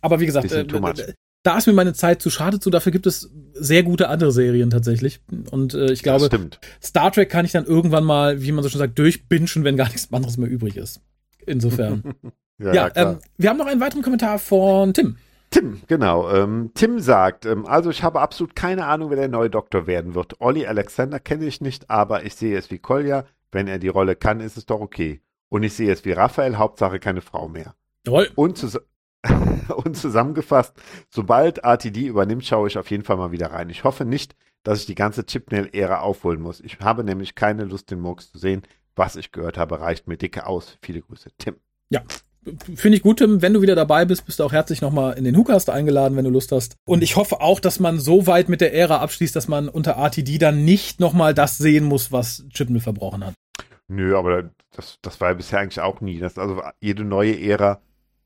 aber 0.00 0.20
wie 0.20 0.26
gesagt, 0.26 0.50
äh, 0.52 0.64
da 1.42 1.56
ist 1.56 1.66
mir 1.66 1.72
meine 1.72 1.94
Zeit 1.94 2.20
zu 2.20 2.28
schade 2.28 2.60
zu, 2.60 2.70
dafür 2.70 2.92
gibt 2.92 3.06
es 3.06 3.30
sehr 3.54 3.82
gute 3.82 4.08
andere 4.08 4.30
Serien 4.32 4.70
tatsächlich. 4.70 5.20
Und 5.50 5.74
äh, 5.74 5.90
ich 5.92 6.02
glaube, 6.02 6.28
Star 6.82 7.12
Trek 7.12 7.30
kann 7.30 7.44
ich 7.44 7.52
dann 7.52 7.64
irgendwann 7.64 8.04
mal, 8.04 8.42
wie 8.42 8.52
man 8.52 8.62
so 8.62 8.68
schon 8.68 8.78
sagt, 8.78 8.98
durchbinschen, 8.98 9.64
wenn 9.64 9.76
gar 9.76 9.88
nichts 9.88 10.12
anderes 10.12 10.36
mehr 10.36 10.50
übrig 10.50 10.76
ist. 10.76 11.00
Insofern. 11.46 12.14
Ja, 12.60 12.72
ja 12.72 12.90
ähm, 12.94 13.18
wir 13.38 13.50
haben 13.50 13.56
noch 13.56 13.66
einen 13.66 13.80
weiteren 13.80 14.02
Kommentar 14.02 14.38
von 14.38 14.92
Tim. 14.92 15.16
Tim, 15.50 15.80
genau. 15.88 16.30
Ähm, 16.30 16.70
Tim 16.74 17.00
sagt, 17.00 17.44
ähm, 17.44 17.66
also 17.66 17.90
ich 17.90 18.02
habe 18.02 18.20
absolut 18.20 18.54
keine 18.54 18.86
Ahnung, 18.86 19.10
wer 19.10 19.16
der 19.16 19.28
neue 19.28 19.50
Doktor 19.50 19.86
werden 19.86 20.14
wird. 20.14 20.40
Olli 20.40 20.66
Alexander 20.66 21.18
kenne 21.18 21.46
ich 21.46 21.60
nicht, 21.60 21.90
aber 21.90 22.24
ich 22.24 22.36
sehe 22.36 22.56
es 22.56 22.70
wie 22.70 22.78
Kolja. 22.78 23.24
Wenn 23.50 23.66
er 23.66 23.80
die 23.80 23.88
Rolle 23.88 24.14
kann, 24.14 24.38
ist 24.38 24.56
es 24.56 24.66
doch 24.66 24.80
okay. 24.80 25.20
Und 25.48 25.64
ich 25.64 25.74
sehe 25.74 25.92
es 25.92 26.04
wie 26.04 26.12
Raphael, 26.12 26.56
Hauptsache 26.56 27.00
keine 27.00 27.20
Frau 27.20 27.48
mehr. 27.48 27.74
Jawohl. 28.06 28.30
Und, 28.36 28.58
zus 28.58 28.78
und 29.84 29.96
zusammengefasst, 29.96 30.74
sobald 31.08 31.58
RTD 31.58 32.06
übernimmt, 32.06 32.46
schaue 32.46 32.68
ich 32.68 32.78
auf 32.78 32.90
jeden 32.90 33.02
Fall 33.02 33.16
mal 33.16 33.32
wieder 33.32 33.50
rein. 33.50 33.70
Ich 33.70 33.82
hoffe 33.82 34.04
nicht, 34.04 34.36
dass 34.62 34.80
ich 34.80 34.86
die 34.86 34.94
ganze 34.94 35.26
Chipnail-Ära 35.26 36.00
aufholen 36.00 36.40
muss. 36.40 36.60
Ich 36.60 36.78
habe 36.78 37.02
nämlich 37.02 37.34
keine 37.34 37.64
Lust, 37.64 37.90
den 37.90 38.00
Murks 38.00 38.30
zu 38.30 38.38
sehen. 38.38 38.62
Was 38.94 39.16
ich 39.16 39.32
gehört 39.32 39.58
habe, 39.58 39.80
reicht 39.80 40.06
mir 40.06 40.16
dicke 40.16 40.46
aus. 40.46 40.78
Viele 40.80 41.00
Grüße, 41.00 41.30
Tim. 41.38 41.56
Ja, 41.88 42.02
Finde 42.74 42.96
ich 42.96 43.02
gut, 43.02 43.18
Tim. 43.18 43.42
Wenn 43.42 43.52
du 43.52 43.60
wieder 43.60 43.74
dabei 43.74 44.04
bist, 44.04 44.24
bist 44.24 44.40
du 44.40 44.44
auch 44.44 44.52
herzlich 44.52 44.80
nochmal 44.80 45.18
in 45.18 45.24
den 45.24 45.36
Hookast 45.36 45.68
eingeladen, 45.68 46.16
wenn 46.16 46.24
du 46.24 46.30
Lust 46.30 46.52
hast. 46.52 46.76
Und 46.86 47.02
ich 47.02 47.16
hoffe 47.16 47.40
auch, 47.40 47.60
dass 47.60 47.80
man 47.80 47.98
so 47.98 48.26
weit 48.26 48.48
mit 48.48 48.60
der 48.60 48.74
Ära 48.74 48.98
abschließt, 48.98 49.36
dass 49.36 49.46
man 49.46 49.68
unter 49.68 49.92
RTD 49.92 50.38
dann 50.38 50.64
nicht 50.64 51.00
nochmal 51.00 51.34
das 51.34 51.58
sehen 51.58 51.84
muss, 51.84 52.12
was 52.12 52.44
Chipnell 52.48 52.80
verbrochen 52.80 53.26
hat. 53.26 53.34
Nö, 53.88 54.16
aber 54.16 54.50
das, 54.72 54.98
das 55.02 55.20
war 55.20 55.28
ja 55.28 55.34
bisher 55.34 55.58
eigentlich 55.58 55.80
auch 55.80 56.00
nie. 56.00 56.18
Das, 56.18 56.38
also 56.38 56.62
jede 56.80 57.04
neue 57.04 57.38
Ära 57.38 57.80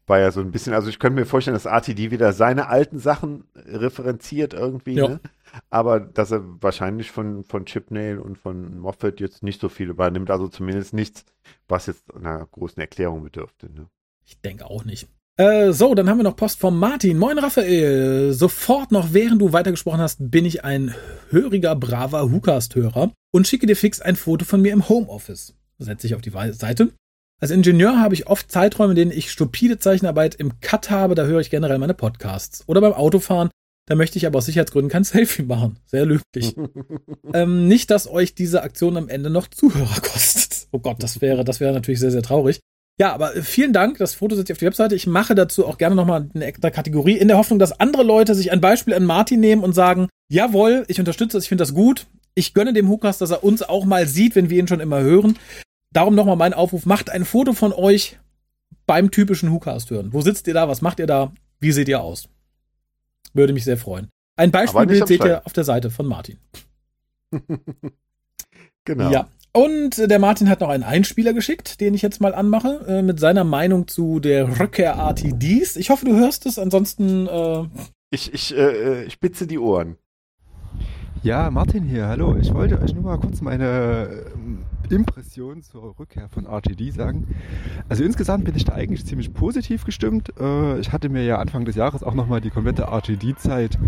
war 0.06 0.20
ja 0.20 0.30
so 0.30 0.40
ein 0.40 0.50
bisschen, 0.50 0.74
also 0.74 0.88
ich 0.88 0.98
könnte 0.98 1.18
mir 1.18 1.26
vorstellen, 1.26 1.54
dass 1.54 1.64
RTD 1.64 2.10
wieder 2.10 2.32
seine 2.32 2.68
alten 2.68 2.98
Sachen 2.98 3.44
referenziert 3.56 4.52
irgendwie, 4.52 4.94
ja. 4.94 5.08
ne? 5.08 5.20
aber 5.70 6.00
dass 6.00 6.30
er 6.30 6.42
wahrscheinlich 6.62 7.10
von, 7.10 7.44
von 7.44 7.64
Chipnail 7.64 8.18
und 8.18 8.36
von 8.36 8.78
Moffat 8.78 9.20
jetzt 9.20 9.42
nicht 9.42 9.60
so 9.60 9.68
viel 9.68 9.88
übernimmt, 9.88 10.30
also 10.30 10.48
zumindest 10.48 10.92
nichts, 10.92 11.24
was 11.68 11.86
jetzt 11.86 12.14
einer 12.14 12.46
großen 12.46 12.80
Erklärung 12.80 13.22
bedürfte. 13.22 13.72
Ne? 13.72 13.86
Ich 14.24 14.40
denke 14.40 14.66
auch 14.66 14.84
nicht. 14.84 15.08
Äh, 15.36 15.72
so, 15.72 15.94
dann 15.94 16.08
haben 16.08 16.18
wir 16.18 16.24
noch 16.24 16.36
Post 16.36 16.60
vom 16.60 16.78
Martin. 16.78 17.18
Moin 17.18 17.38
Raphael. 17.38 18.32
Sofort 18.32 18.92
noch 18.92 19.12
während 19.12 19.42
du 19.42 19.52
weitergesprochen 19.52 20.00
hast, 20.00 20.30
bin 20.30 20.44
ich 20.44 20.64
ein 20.64 20.94
höriger, 21.30 21.74
braver 21.74 22.30
Hookast-Hörer 22.30 23.12
und 23.32 23.48
schicke 23.48 23.66
dir 23.66 23.76
fix 23.76 24.00
ein 24.00 24.14
Foto 24.14 24.44
von 24.44 24.62
mir 24.62 24.72
im 24.72 24.88
Homeoffice. 24.88 25.54
Setze 25.78 26.06
ich 26.06 26.14
auf 26.14 26.20
die 26.20 26.30
Seite. 26.30 26.92
Als 27.40 27.50
Ingenieur 27.50 27.98
habe 28.00 28.14
ich 28.14 28.28
oft 28.28 28.50
Zeiträume, 28.50 28.92
in 28.92 28.96
denen 28.96 29.10
ich 29.10 29.30
stupide 29.30 29.78
Zeichenarbeit 29.78 30.36
im 30.36 30.60
Cut 30.60 30.90
habe, 30.90 31.16
da 31.16 31.24
höre 31.24 31.40
ich 31.40 31.50
generell 31.50 31.78
meine 31.78 31.94
Podcasts. 31.94 32.62
Oder 32.68 32.80
beim 32.80 32.92
Autofahren, 32.92 33.50
da 33.86 33.96
möchte 33.96 34.18
ich 34.18 34.26
aber 34.26 34.38
aus 34.38 34.46
Sicherheitsgründen 34.46 34.90
kein 34.90 35.04
Selfie 35.04 35.42
machen. 35.42 35.80
Sehr 35.84 36.06
löblich. 36.06 36.54
ähm, 37.34 37.66
nicht, 37.66 37.90
dass 37.90 38.08
euch 38.08 38.36
diese 38.36 38.62
Aktion 38.62 38.96
am 38.96 39.08
Ende 39.08 39.30
noch 39.30 39.48
Zuhörer 39.48 40.00
kostet. 40.00 40.68
Oh 40.70 40.78
Gott, 40.78 41.02
das 41.02 41.20
wäre, 41.20 41.44
das 41.44 41.58
wäre 41.58 41.72
natürlich 41.72 42.00
sehr, 42.00 42.12
sehr 42.12 42.22
traurig. 42.22 42.60
Ja, 42.98 43.12
aber 43.12 43.36
äh, 43.36 43.42
vielen 43.42 43.72
Dank. 43.72 43.98
Das 43.98 44.14
Foto 44.14 44.36
setze 44.36 44.52
ich 44.52 44.56
auf 44.56 44.58
die 44.58 44.66
Webseite. 44.66 44.94
Ich 44.94 45.06
mache 45.06 45.34
dazu 45.34 45.66
auch 45.66 45.78
gerne 45.78 45.96
nochmal 45.96 46.28
eine 46.34 46.44
extra 46.44 46.70
Kategorie 46.70 47.16
in 47.16 47.28
der 47.28 47.36
Hoffnung, 47.36 47.58
dass 47.58 47.78
andere 47.80 48.02
Leute 48.02 48.34
sich 48.34 48.52
ein 48.52 48.60
Beispiel 48.60 48.94
an 48.94 49.04
Martin 49.04 49.40
nehmen 49.40 49.64
und 49.64 49.74
sagen, 49.74 50.08
jawohl, 50.28 50.84
ich 50.88 50.98
unterstütze 50.98 51.36
das, 51.36 51.44
ich 51.44 51.48
finde 51.48 51.62
das 51.62 51.74
gut. 51.74 52.06
Ich 52.34 52.54
gönne 52.54 52.72
dem 52.72 52.88
Hukas, 52.88 53.18
dass 53.18 53.30
er 53.30 53.44
uns 53.44 53.62
auch 53.62 53.84
mal 53.84 54.06
sieht, 54.06 54.34
wenn 54.34 54.50
wir 54.50 54.58
ihn 54.58 54.68
schon 54.68 54.80
immer 54.80 55.00
hören. 55.00 55.38
Darum 55.92 56.14
nochmal 56.14 56.36
mein 56.36 56.54
Aufruf, 56.54 56.86
macht 56.86 57.10
ein 57.10 57.24
Foto 57.24 57.52
von 57.52 57.72
euch 57.72 58.18
beim 58.86 59.10
typischen 59.10 59.52
Hookast 59.52 59.90
hören. 59.90 60.12
Wo 60.12 60.20
sitzt 60.20 60.46
ihr 60.48 60.54
da? 60.54 60.68
Was 60.68 60.82
macht 60.82 60.98
ihr 60.98 61.06
da? 61.06 61.32
Wie 61.60 61.72
seht 61.72 61.88
ihr 61.88 62.00
aus? 62.00 62.28
Würde 63.32 63.52
mich 63.52 63.64
sehr 63.64 63.78
freuen. 63.78 64.08
Ein 64.36 64.50
Beispielbild 64.50 65.06
seht 65.06 65.24
ihr 65.24 65.46
auf 65.46 65.52
der 65.52 65.64
Seite 65.64 65.90
von 65.90 66.06
Martin. 66.06 66.38
genau. 68.84 69.10
Ja. 69.10 69.28
Und 69.56 70.10
der 70.10 70.18
Martin 70.18 70.48
hat 70.48 70.60
noch 70.60 70.68
einen 70.68 70.82
Einspieler 70.82 71.32
geschickt, 71.32 71.80
den 71.80 71.94
ich 71.94 72.02
jetzt 72.02 72.20
mal 72.20 72.34
anmache, 72.34 72.84
äh, 72.88 73.02
mit 73.02 73.20
seiner 73.20 73.44
Meinung 73.44 73.86
zu 73.86 74.18
der 74.18 74.58
Rückkehr 74.58 74.94
RTDs. 74.94 75.76
Ich 75.76 75.90
hoffe, 75.90 76.04
du 76.04 76.16
hörst 76.16 76.44
es, 76.46 76.58
ansonsten. 76.58 77.28
Äh 77.28 77.68
ich, 78.10 78.34
ich, 78.34 78.56
äh, 78.56 79.04
ich 79.04 79.12
spitze 79.12 79.46
die 79.46 79.60
Ohren. 79.60 79.96
Ja, 81.22 81.52
Martin 81.52 81.84
hier, 81.84 82.08
hallo. 82.08 82.36
Ich 82.36 82.52
wollte 82.52 82.80
euch 82.80 82.94
nur 82.94 83.04
mal 83.04 83.18
kurz 83.18 83.40
meine 83.42 84.24
äh, 84.90 84.94
Impression 84.94 85.62
zur 85.62 85.98
Rückkehr 86.00 86.28
von 86.28 86.46
RTD 86.46 86.90
sagen. 86.90 87.28
Also 87.88 88.02
insgesamt 88.02 88.44
bin 88.44 88.56
ich 88.56 88.64
da 88.64 88.74
eigentlich 88.74 89.06
ziemlich 89.06 89.32
positiv 89.32 89.84
gestimmt. 89.84 90.32
Äh, 90.38 90.80
ich 90.80 90.90
hatte 90.90 91.08
mir 91.08 91.24
ja 91.24 91.38
Anfang 91.38 91.64
des 91.64 91.76
Jahres 91.76 92.02
auch 92.02 92.14
nochmal 92.14 92.40
die 92.40 92.50
komplette 92.50 92.82
RTD-Zeit 92.82 93.78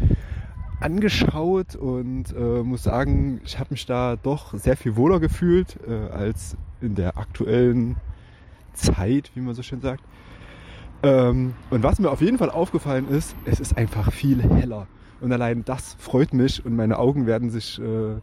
angeschaut 0.80 1.74
und 1.74 2.34
äh, 2.36 2.62
muss 2.62 2.82
sagen, 2.82 3.40
ich 3.44 3.58
habe 3.58 3.68
mich 3.70 3.86
da 3.86 4.16
doch 4.16 4.54
sehr 4.54 4.76
viel 4.76 4.96
wohler 4.96 5.20
gefühlt 5.20 5.78
äh, 5.86 6.12
als 6.12 6.56
in 6.80 6.94
der 6.94 7.16
aktuellen 7.16 7.96
Zeit, 8.74 9.30
wie 9.34 9.40
man 9.40 9.54
so 9.54 9.62
schön 9.62 9.80
sagt. 9.80 10.02
Ähm, 11.02 11.54
und 11.70 11.82
was 11.82 11.98
mir 11.98 12.10
auf 12.10 12.20
jeden 12.20 12.38
Fall 12.38 12.50
aufgefallen 12.50 13.08
ist, 13.08 13.36
es 13.44 13.60
ist 13.60 13.76
einfach 13.76 14.12
viel 14.12 14.42
heller. 14.42 14.86
Und 15.20 15.32
allein 15.32 15.64
das 15.64 15.96
freut 15.98 16.34
mich 16.34 16.64
und 16.64 16.76
meine 16.76 16.98
Augen 16.98 17.26
werden 17.26 17.50
sich 17.50 17.80
äh, 17.80 18.16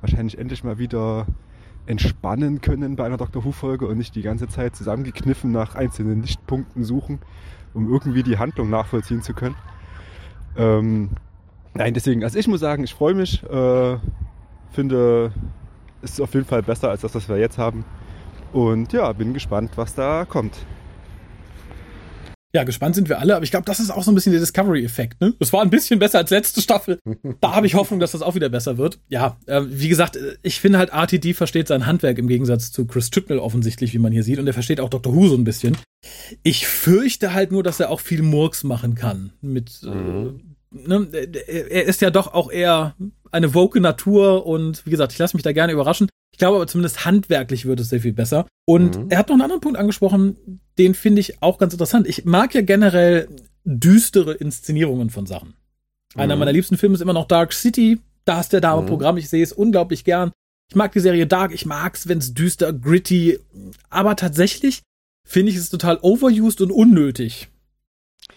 wahrscheinlich 0.00 0.38
endlich 0.38 0.62
mal 0.62 0.78
wieder 0.78 1.26
entspannen 1.86 2.60
können 2.60 2.96
bei 2.96 3.04
einer 3.04 3.16
Dr. 3.16 3.44
Who-Folge 3.44 3.86
und 3.86 3.98
nicht 3.98 4.14
die 4.14 4.22
ganze 4.22 4.48
Zeit 4.48 4.76
zusammengekniffen 4.76 5.52
nach 5.52 5.74
einzelnen 5.74 6.22
Lichtpunkten 6.22 6.84
suchen, 6.84 7.20
um 7.72 7.90
irgendwie 7.90 8.22
die 8.22 8.38
Handlung 8.38 8.70
nachvollziehen 8.70 9.22
zu 9.22 9.34
können. 9.34 9.56
Ähm, 10.56 11.10
Nein, 11.74 11.92
deswegen, 11.92 12.22
also 12.22 12.38
ich 12.38 12.46
muss 12.46 12.60
sagen, 12.60 12.84
ich 12.84 12.94
freue 12.94 13.14
mich, 13.14 13.42
äh, 13.42 13.96
finde, 14.70 15.32
es 16.02 16.12
ist 16.12 16.20
auf 16.20 16.32
jeden 16.34 16.46
Fall 16.46 16.62
besser 16.62 16.90
als 16.90 17.00
das, 17.00 17.14
was 17.14 17.28
wir 17.28 17.38
jetzt 17.38 17.58
haben. 17.58 17.84
Und 18.52 18.92
ja, 18.92 19.12
bin 19.12 19.34
gespannt, 19.34 19.72
was 19.76 19.94
da 19.94 20.24
kommt. 20.24 20.54
Ja, 22.54 22.62
gespannt 22.62 22.94
sind 22.94 23.08
wir 23.08 23.18
alle, 23.18 23.34
aber 23.34 23.42
ich 23.42 23.50
glaube, 23.50 23.66
das 23.66 23.80
ist 23.80 23.90
auch 23.90 24.04
so 24.04 24.12
ein 24.12 24.14
bisschen 24.14 24.30
der 24.30 24.40
Discovery-Effekt. 24.40 25.20
Ne? 25.20 25.34
Das 25.40 25.52
war 25.52 25.62
ein 25.62 25.70
bisschen 25.70 25.98
besser 25.98 26.18
als 26.18 26.30
letzte 26.30 26.60
Staffel. 26.60 27.00
Da 27.40 27.54
habe 27.54 27.66
ich 27.66 27.74
Hoffnung, 27.74 27.98
dass 27.98 28.12
das 28.12 28.22
auch 28.22 28.36
wieder 28.36 28.48
besser 28.48 28.78
wird. 28.78 29.00
Ja, 29.08 29.38
äh, 29.46 29.62
wie 29.66 29.88
gesagt, 29.88 30.16
ich 30.42 30.60
finde 30.60 30.78
halt, 30.78 30.90
RTD 30.90 31.34
versteht 31.34 31.66
sein 31.66 31.84
Handwerk 31.84 32.16
im 32.18 32.28
Gegensatz 32.28 32.70
zu 32.70 32.86
Chris 32.86 33.10
Chibnall 33.10 33.40
offensichtlich, 33.40 33.92
wie 33.92 33.98
man 33.98 34.12
hier 34.12 34.22
sieht. 34.22 34.38
Und 34.38 34.46
er 34.46 34.52
versteht 34.52 34.78
auch 34.78 34.88
Dr. 34.88 35.14
Who 35.14 35.26
so 35.26 35.34
ein 35.34 35.42
bisschen. 35.42 35.76
Ich 36.44 36.68
fürchte 36.68 37.34
halt 37.34 37.50
nur, 37.50 37.64
dass 37.64 37.80
er 37.80 37.90
auch 37.90 38.00
viel 38.00 38.22
Murks 38.22 38.62
machen 38.62 38.94
kann. 38.94 39.32
Mit 39.40 39.80
äh, 39.82 39.88
mhm. 39.88 40.26
äh, 40.38 40.53
ne, 40.74 41.08
er 41.12 41.84
ist 41.84 42.00
ja 42.00 42.10
doch 42.10 42.34
auch 42.34 42.50
eher 42.50 42.94
eine 43.32 43.54
woke 43.54 43.80
Natur 43.80 44.46
und 44.46 44.84
wie 44.86 44.90
gesagt, 44.90 45.12
ich 45.12 45.18
lasse 45.18 45.36
mich 45.36 45.42
da 45.42 45.52
gerne 45.52 45.72
überraschen. 45.72 46.08
Ich 46.32 46.38
glaube 46.38 46.56
aber 46.56 46.66
zumindest 46.66 47.04
handwerklich 47.04 47.64
wird 47.64 47.80
es 47.80 47.88
sehr 47.88 48.00
viel 48.00 48.12
besser. 48.12 48.46
Und 48.66 48.98
mhm. 48.98 49.06
er 49.10 49.18
hat 49.18 49.28
noch 49.28 49.34
einen 49.34 49.42
anderen 49.42 49.60
Punkt 49.60 49.78
angesprochen, 49.78 50.60
den 50.78 50.94
finde 50.94 51.20
ich 51.20 51.42
auch 51.42 51.58
ganz 51.58 51.72
interessant. 51.72 52.08
Ich 52.08 52.24
mag 52.24 52.54
ja 52.54 52.62
generell 52.62 53.28
düstere 53.64 54.32
Inszenierungen 54.34 55.10
von 55.10 55.26
Sachen. 55.26 55.54
Einer 56.14 56.34
mhm. 56.36 56.40
meiner 56.40 56.52
liebsten 56.52 56.76
Filme 56.76 56.94
ist 56.94 57.00
immer 57.00 57.12
noch 57.12 57.28
Dark 57.28 57.52
City. 57.52 58.00
Da 58.24 58.40
ist 58.40 58.52
der 58.52 58.60
Dame 58.60 58.82
mhm. 58.82 58.86
Programm. 58.86 59.16
Ich 59.16 59.28
sehe 59.28 59.42
es 59.42 59.52
unglaublich 59.52 60.04
gern. 60.04 60.32
Ich 60.70 60.76
mag 60.76 60.92
die 60.92 61.00
Serie 61.00 61.26
Dark. 61.26 61.52
Ich 61.52 61.66
mag 61.66 61.94
es, 61.94 62.08
wenn 62.08 62.18
es 62.18 62.34
düster, 62.34 62.72
gritty. 62.72 63.38
Aber 63.90 64.16
tatsächlich 64.16 64.82
finde 65.26 65.50
ich 65.50 65.56
es 65.56 65.70
total 65.70 65.98
overused 66.02 66.60
und 66.60 66.70
unnötig. 66.70 67.48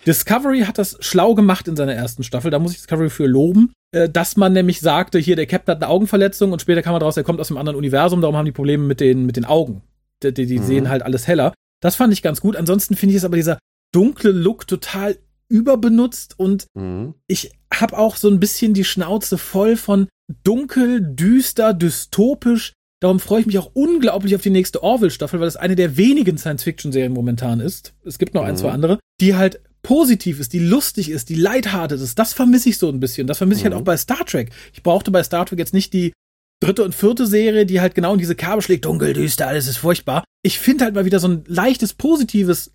Discovery 0.07 0.61
hat 0.61 0.77
das 0.77 0.97
schlau 1.01 1.35
gemacht 1.35 1.67
in 1.67 1.75
seiner 1.75 1.93
ersten 1.93 2.23
Staffel, 2.23 2.49
da 2.49 2.59
muss 2.59 2.71
ich 2.71 2.77
Discovery 2.77 3.09
für 3.09 3.27
loben, 3.27 3.73
äh, 3.91 4.09
dass 4.09 4.37
man 4.37 4.53
nämlich 4.53 4.79
sagte, 4.79 5.19
hier, 5.19 5.35
der 5.35 5.45
Captain 5.45 5.75
hat 5.75 5.83
eine 5.83 5.91
Augenverletzung 5.91 6.53
und 6.53 6.61
später 6.61 6.81
kam 6.81 6.93
man 6.93 7.01
draus, 7.01 7.17
er 7.17 7.23
kommt 7.23 7.41
aus 7.41 7.51
einem 7.51 7.57
anderen 7.57 7.77
Universum, 7.77 8.21
darum 8.21 8.37
haben 8.37 8.45
die 8.45 8.51
Probleme 8.53 8.83
mit 8.83 9.01
den, 9.01 9.25
mit 9.25 9.35
den 9.35 9.45
Augen. 9.45 9.81
Die, 10.23 10.33
die, 10.33 10.59
mhm. 10.59 10.63
sehen 10.63 10.89
halt 10.89 11.03
alles 11.03 11.27
heller. 11.27 11.53
Das 11.81 11.95
fand 11.95 12.11
ich 12.11 12.23
ganz 12.23 12.41
gut. 12.41 12.55
Ansonsten 12.55 12.95
finde 12.95 13.11
ich 13.11 13.17
es 13.17 13.25
aber 13.25 13.35
dieser 13.35 13.59
dunkle 13.93 14.31
Look 14.31 14.65
total 14.65 15.17
überbenutzt 15.49 16.39
und 16.39 16.67
mhm. 16.73 17.13
ich 17.27 17.51
habe 17.71 17.97
auch 17.97 18.15
so 18.15 18.29
ein 18.29 18.39
bisschen 18.39 18.73
die 18.73 18.83
Schnauze 18.83 19.37
voll 19.37 19.75
von 19.75 20.07
dunkel, 20.43 21.01
düster, 21.01 21.73
dystopisch. 21.73 22.73
Darum 22.99 23.19
freue 23.19 23.41
ich 23.41 23.45
mich 23.45 23.59
auch 23.59 23.71
unglaublich 23.73 24.35
auf 24.35 24.41
die 24.41 24.49
nächste 24.49 24.81
Orville-Staffel, 24.81 25.39
weil 25.39 25.47
es 25.47 25.55
eine 25.55 25.75
der 25.75 25.97
wenigen 25.97 26.37
Science-Fiction-Serien 26.37 27.13
momentan 27.13 27.59
ist. 27.59 27.93
Es 28.03 28.17
gibt 28.17 28.33
noch 28.33 28.41
mhm. 28.41 28.49
ein, 28.49 28.57
zwei 28.57 28.71
andere, 28.71 28.99
die 29.21 29.35
halt 29.35 29.61
positiv 29.87 30.41
ist, 30.41 30.51
die 30.51 30.59
lustig 30.59 31.09
ist, 31.09 31.29
die 31.29 31.35
lighthearted 31.35 32.01
ist, 32.01 32.19
das 32.19 32.33
vermisse 32.33 32.67
ich 32.67 32.77
so 32.77 32.89
ein 32.89 32.99
bisschen. 32.99 33.25
Das 33.25 33.37
vermisse 33.37 33.59
ich 33.59 33.63
halt 33.63 33.73
mhm. 33.73 33.79
auch 33.79 33.85
bei 33.85 33.95
Star 33.95 34.25
Trek. 34.25 34.51
Ich 34.73 34.83
brauchte 34.83 35.11
bei 35.11 35.23
Star 35.23 35.45
Trek 35.45 35.59
jetzt 35.59 35.73
nicht 35.73 35.93
die 35.93 36.11
dritte 36.59 36.83
und 36.83 36.93
vierte 36.93 37.25
Serie, 37.25 37.65
die 37.65 37.79
halt 37.79 37.95
genau 37.95 38.11
in 38.11 38.19
diese 38.19 38.35
Kerbe 38.35 38.61
schlägt, 38.61 38.83
dunkel, 38.83 39.13
düster, 39.13 39.47
alles 39.47 39.65
ist 39.65 39.77
furchtbar. 39.77 40.25
Ich 40.43 40.59
finde 40.59 40.83
halt 40.83 40.93
mal 40.93 41.05
wieder 41.05 41.21
so 41.21 41.29
ein 41.29 41.45
leichtes, 41.47 41.93
positives, 41.93 42.73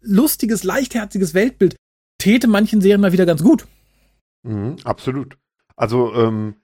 lustiges, 0.00 0.64
leichtherziges 0.64 1.34
Weltbild 1.34 1.76
täte 2.16 2.46
manchen 2.46 2.80
Serien 2.80 3.02
mal 3.02 3.12
wieder 3.12 3.26
ganz 3.26 3.42
gut. 3.42 3.66
Mhm, 4.42 4.76
absolut. 4.84 5.36
Also, 5.76 6.14
ähm, 6.14 6.54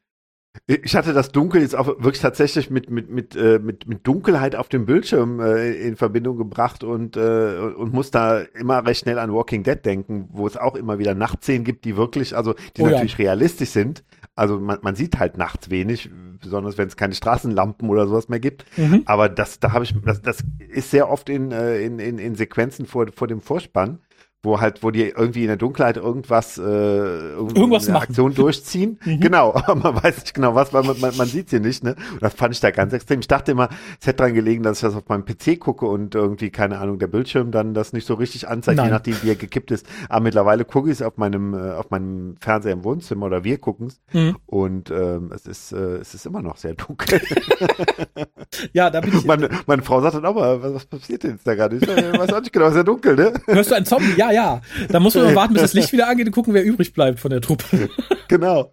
ich 0.67 0.97
hatte 0.97 1.13
das 1.13 1.31
Dunkel 1.31 1.63
jetzt 1.63 1.77
auch 1.77 1.87
wirklich 1.87 2.21
tatsächlich 2.21 2.71
mit, 2.71 2.91
mit, 2.91 3.09
mit, 3.09 3.37
äh, 3.37 3.61
mit, 3.61 3.87
mit 3.87 4.07
Dunkelheit 4.07 4.57
auf 4.57 4.69
dem 4.69 4.85
Bildschirm 4.85 5.41
äh, 5.41 5.73
in 5.73 5.97
Verbindung 5.97 6.39
gebracht 6.39 6.83
und, 6.83 7.17
äh, 7.17 7.57
und 7.77 7.93
muss 7.93 8.11
da 8.11 8.41
immer 8.41 8.85
recht 8.85 9.03
schnell 9.03 9.19
an 9.19 9.33
Walking 9.33 9.63
Dead 9.63 9.79
denken, 9.85 10.29
wo 10.33 10.47
es 10.47 10.57
auch 10.57 10.75
immer 10.75 10.99
wieder 10.99 11.15
Nachtszenen 11.15 11.65
gibt, 11.65 11.85
die 11.85 11.97
wirklich, 11.97 12.37
also 12.37 12.55
die 12.77 12.83
oh, 12.83 12.87
natürlich 12.87 13.13
ja. 13.13 13.27
realistisch 13.27 13.71
sind. 13.71 14.03
Also 14.35 14.59
man, 14.59 14.79
man 14.83 14.97
sieht 14.97 15.19
halt 15.19 15.37
nachts 15.37 15.71
wenig, 15.71 16.11
besonders 16.41 16.79
wenn 16.79 16.89
es 16.89 16.97
keine 16.97 17.15
Straßenlampen 17.15 17.89
oder 17.89 18.09
sowas 18.09 18.29
mehr 18.29 18.41
gibt. 18.41 18.65
Mhm. 18.77 19.03
Aber 19.07 19.29
das, 19.29 19.61
da 19.61 19.73
habe 19.73 19.85
ich, 19.85 19.95
das, 20.05 20.21
das 20.21 20.43
ist 20.69 20.91
sehr 20.91 21.11
oft 21.11 21.29
in, 21.29 21.53
in, 21.53 21.99
in, 21.99 22.19
in 22.19 22.35
Sequenzen 22.35 22.87
vor, 22.87 23.07
vor 23.15 23.29
dem 23.29 23.41
Vorspann 23.41 24.01
wo 24.43 24.61
halt, 24.61 24.83
wo 24.83 24.91
die 24.91 25.03
irgendwie 25.03 25.43
in 25.43 25.49
der 25.49 25.57
Dunkelheit 25.57 25.99
irgendwas, 25.99 26.57
äh, 26.57 26.63
irgendwas 26.63 27.89
eine 27.89 27.99
Aktion 27.99 28.35
durchziehen. 28.35 28.99
Mhm. 29.11 29.21
Genau, 29.21 29.55
aber 29.55 29.75
man 29.75 30.03
weiß 30.03 30.21
nicht 30.21 30.35
genau 30.35 30.55
was, 30.55 30.73
weil 30.73 30.83
man, 30.83 30.99
man, 31.01 31.17
man 31.17 31.27
sieht 31.27 31.49
sie 31.49 31.59
nicht, 31.59 31.83
ne? 31.83 31.97
Und 32.13 32.23
das 32.23 32.35
fand 32.35 32.55
ich 32.55 32.61
da 32.61 32.71
ganz 32.71 32.93
extrem. 32.93 33.21
Ich 33.21 33.29
dachte 33.29 33.53
immer, 33.53 33.69
es 33.99 34.07
hätte 34.07 34.23
dran 34.23 34.35
gelegen, 34.35 34.63
dass 34.63 34.79
ich 34.79 34.83
das 34.83 34.95
auf 34.95 35.09
meinem 35.09 35.25
PC 35.25 35.59
gucke 35.59 35.87
und 35.87 36.15
irgendwie, 36.15 36.51
keine 36.51 36.79
Ahnung, 36.79 36.99
der 36.99 37.07
Bildschirm 37.07 37.51
dann 37.51 37.73
das 37.73 37.93
nicht 37.93 38.07
so 38.07 38.15
richtig 38.15 38.49
anzeigt, 38.49 38.77
Nein. 38.77 38.87
je 38.87 38.93
nachdem, 38.93 39.17
wie 39.23 39.31
er 39.31 39.37
gekippt 39.37 39.71
ist. 39.71 39.87
Aber 40.09 40.23
mittlerweile 40.23 40.65
gucke 40.65 40.91
ich 40.91 41.01
es 41.01 41.03
auf 41.03 41.17
meinem, 41.17 41.55
äh, 41.55 41.73
auf 41.73 41.91
meinem 41.91 42.37
Fernseher 42.41 42.73
im 42.73 42.85
Wohnzimmer 42.85 43.27
oder 43.27 43.43
wir 43.43 43.59
gucken 43.59 43.89
es. 43.89 44.01
Mhm. 44.13 44.37
Und 44.47 44.91
ähm, 44.91 45.33
es 45.35 45.47
ist, 45.47 45.73
äh, 45.73 45.97
es 45.97 46.15
ist 46.15 46.27
immer 46.27 46.43
noch 46.43 46.57
sehr 46.57 46.75
dunkel. 46.75 47.21
ja, 48.73 48.91
da 48.91 49.01
bin 49.01 49.17
ich. 49.17 49.25
Meine, 49.25 49.49
meine 49.67 49.83
Frau 49.83 50.01
sagt 50.01 50.15
dann 50.15 50.27
auch 50.27 50.35
mal, 50.35 50.63
was, 50.63 50.75
was 50.75 50.87
passiert 50.87 51.23
denn 51.23 51.33
jetzt 51.33 51.47
da 51.47 51.55
gerade? 51.55 51.77
Ich 51.77 51.89
weiß 51.89 52.33
auch 52.33 52.41
nicht 52.41 52.53
genau, 52.53 52.67
es 52.67 52.73
ist 52.73 52.79
ja 52.79 52.83
dunkel, 52.83 53.17
ne? 53.17 53.33
Hörst 53.47 53.71
du 53.71 53.75
ein 53.75 53.87
Zombie? 53.87 54.15
Ja, 54.17 54.30
ja. 54.33 54.61
Da 54.89 55.01
muss 55.01 55.15
man 55.15 55.35
warten, 55.35 55.55
bis 55.55 55.63
das 55.63 55.75
Licht 55.75 55.93
wieder 55.93 56.09
angeht 56.09 56.27
und 56.27 56.33
gucken, 56.33 56.55
wer 56.55 56.65
übrig 56.65 56.93
bleibt 56.93 57.21
von 57.21 57.31
der 57.31 57.41
Truppe. 57.41 57.89
genau. 58.29 58.73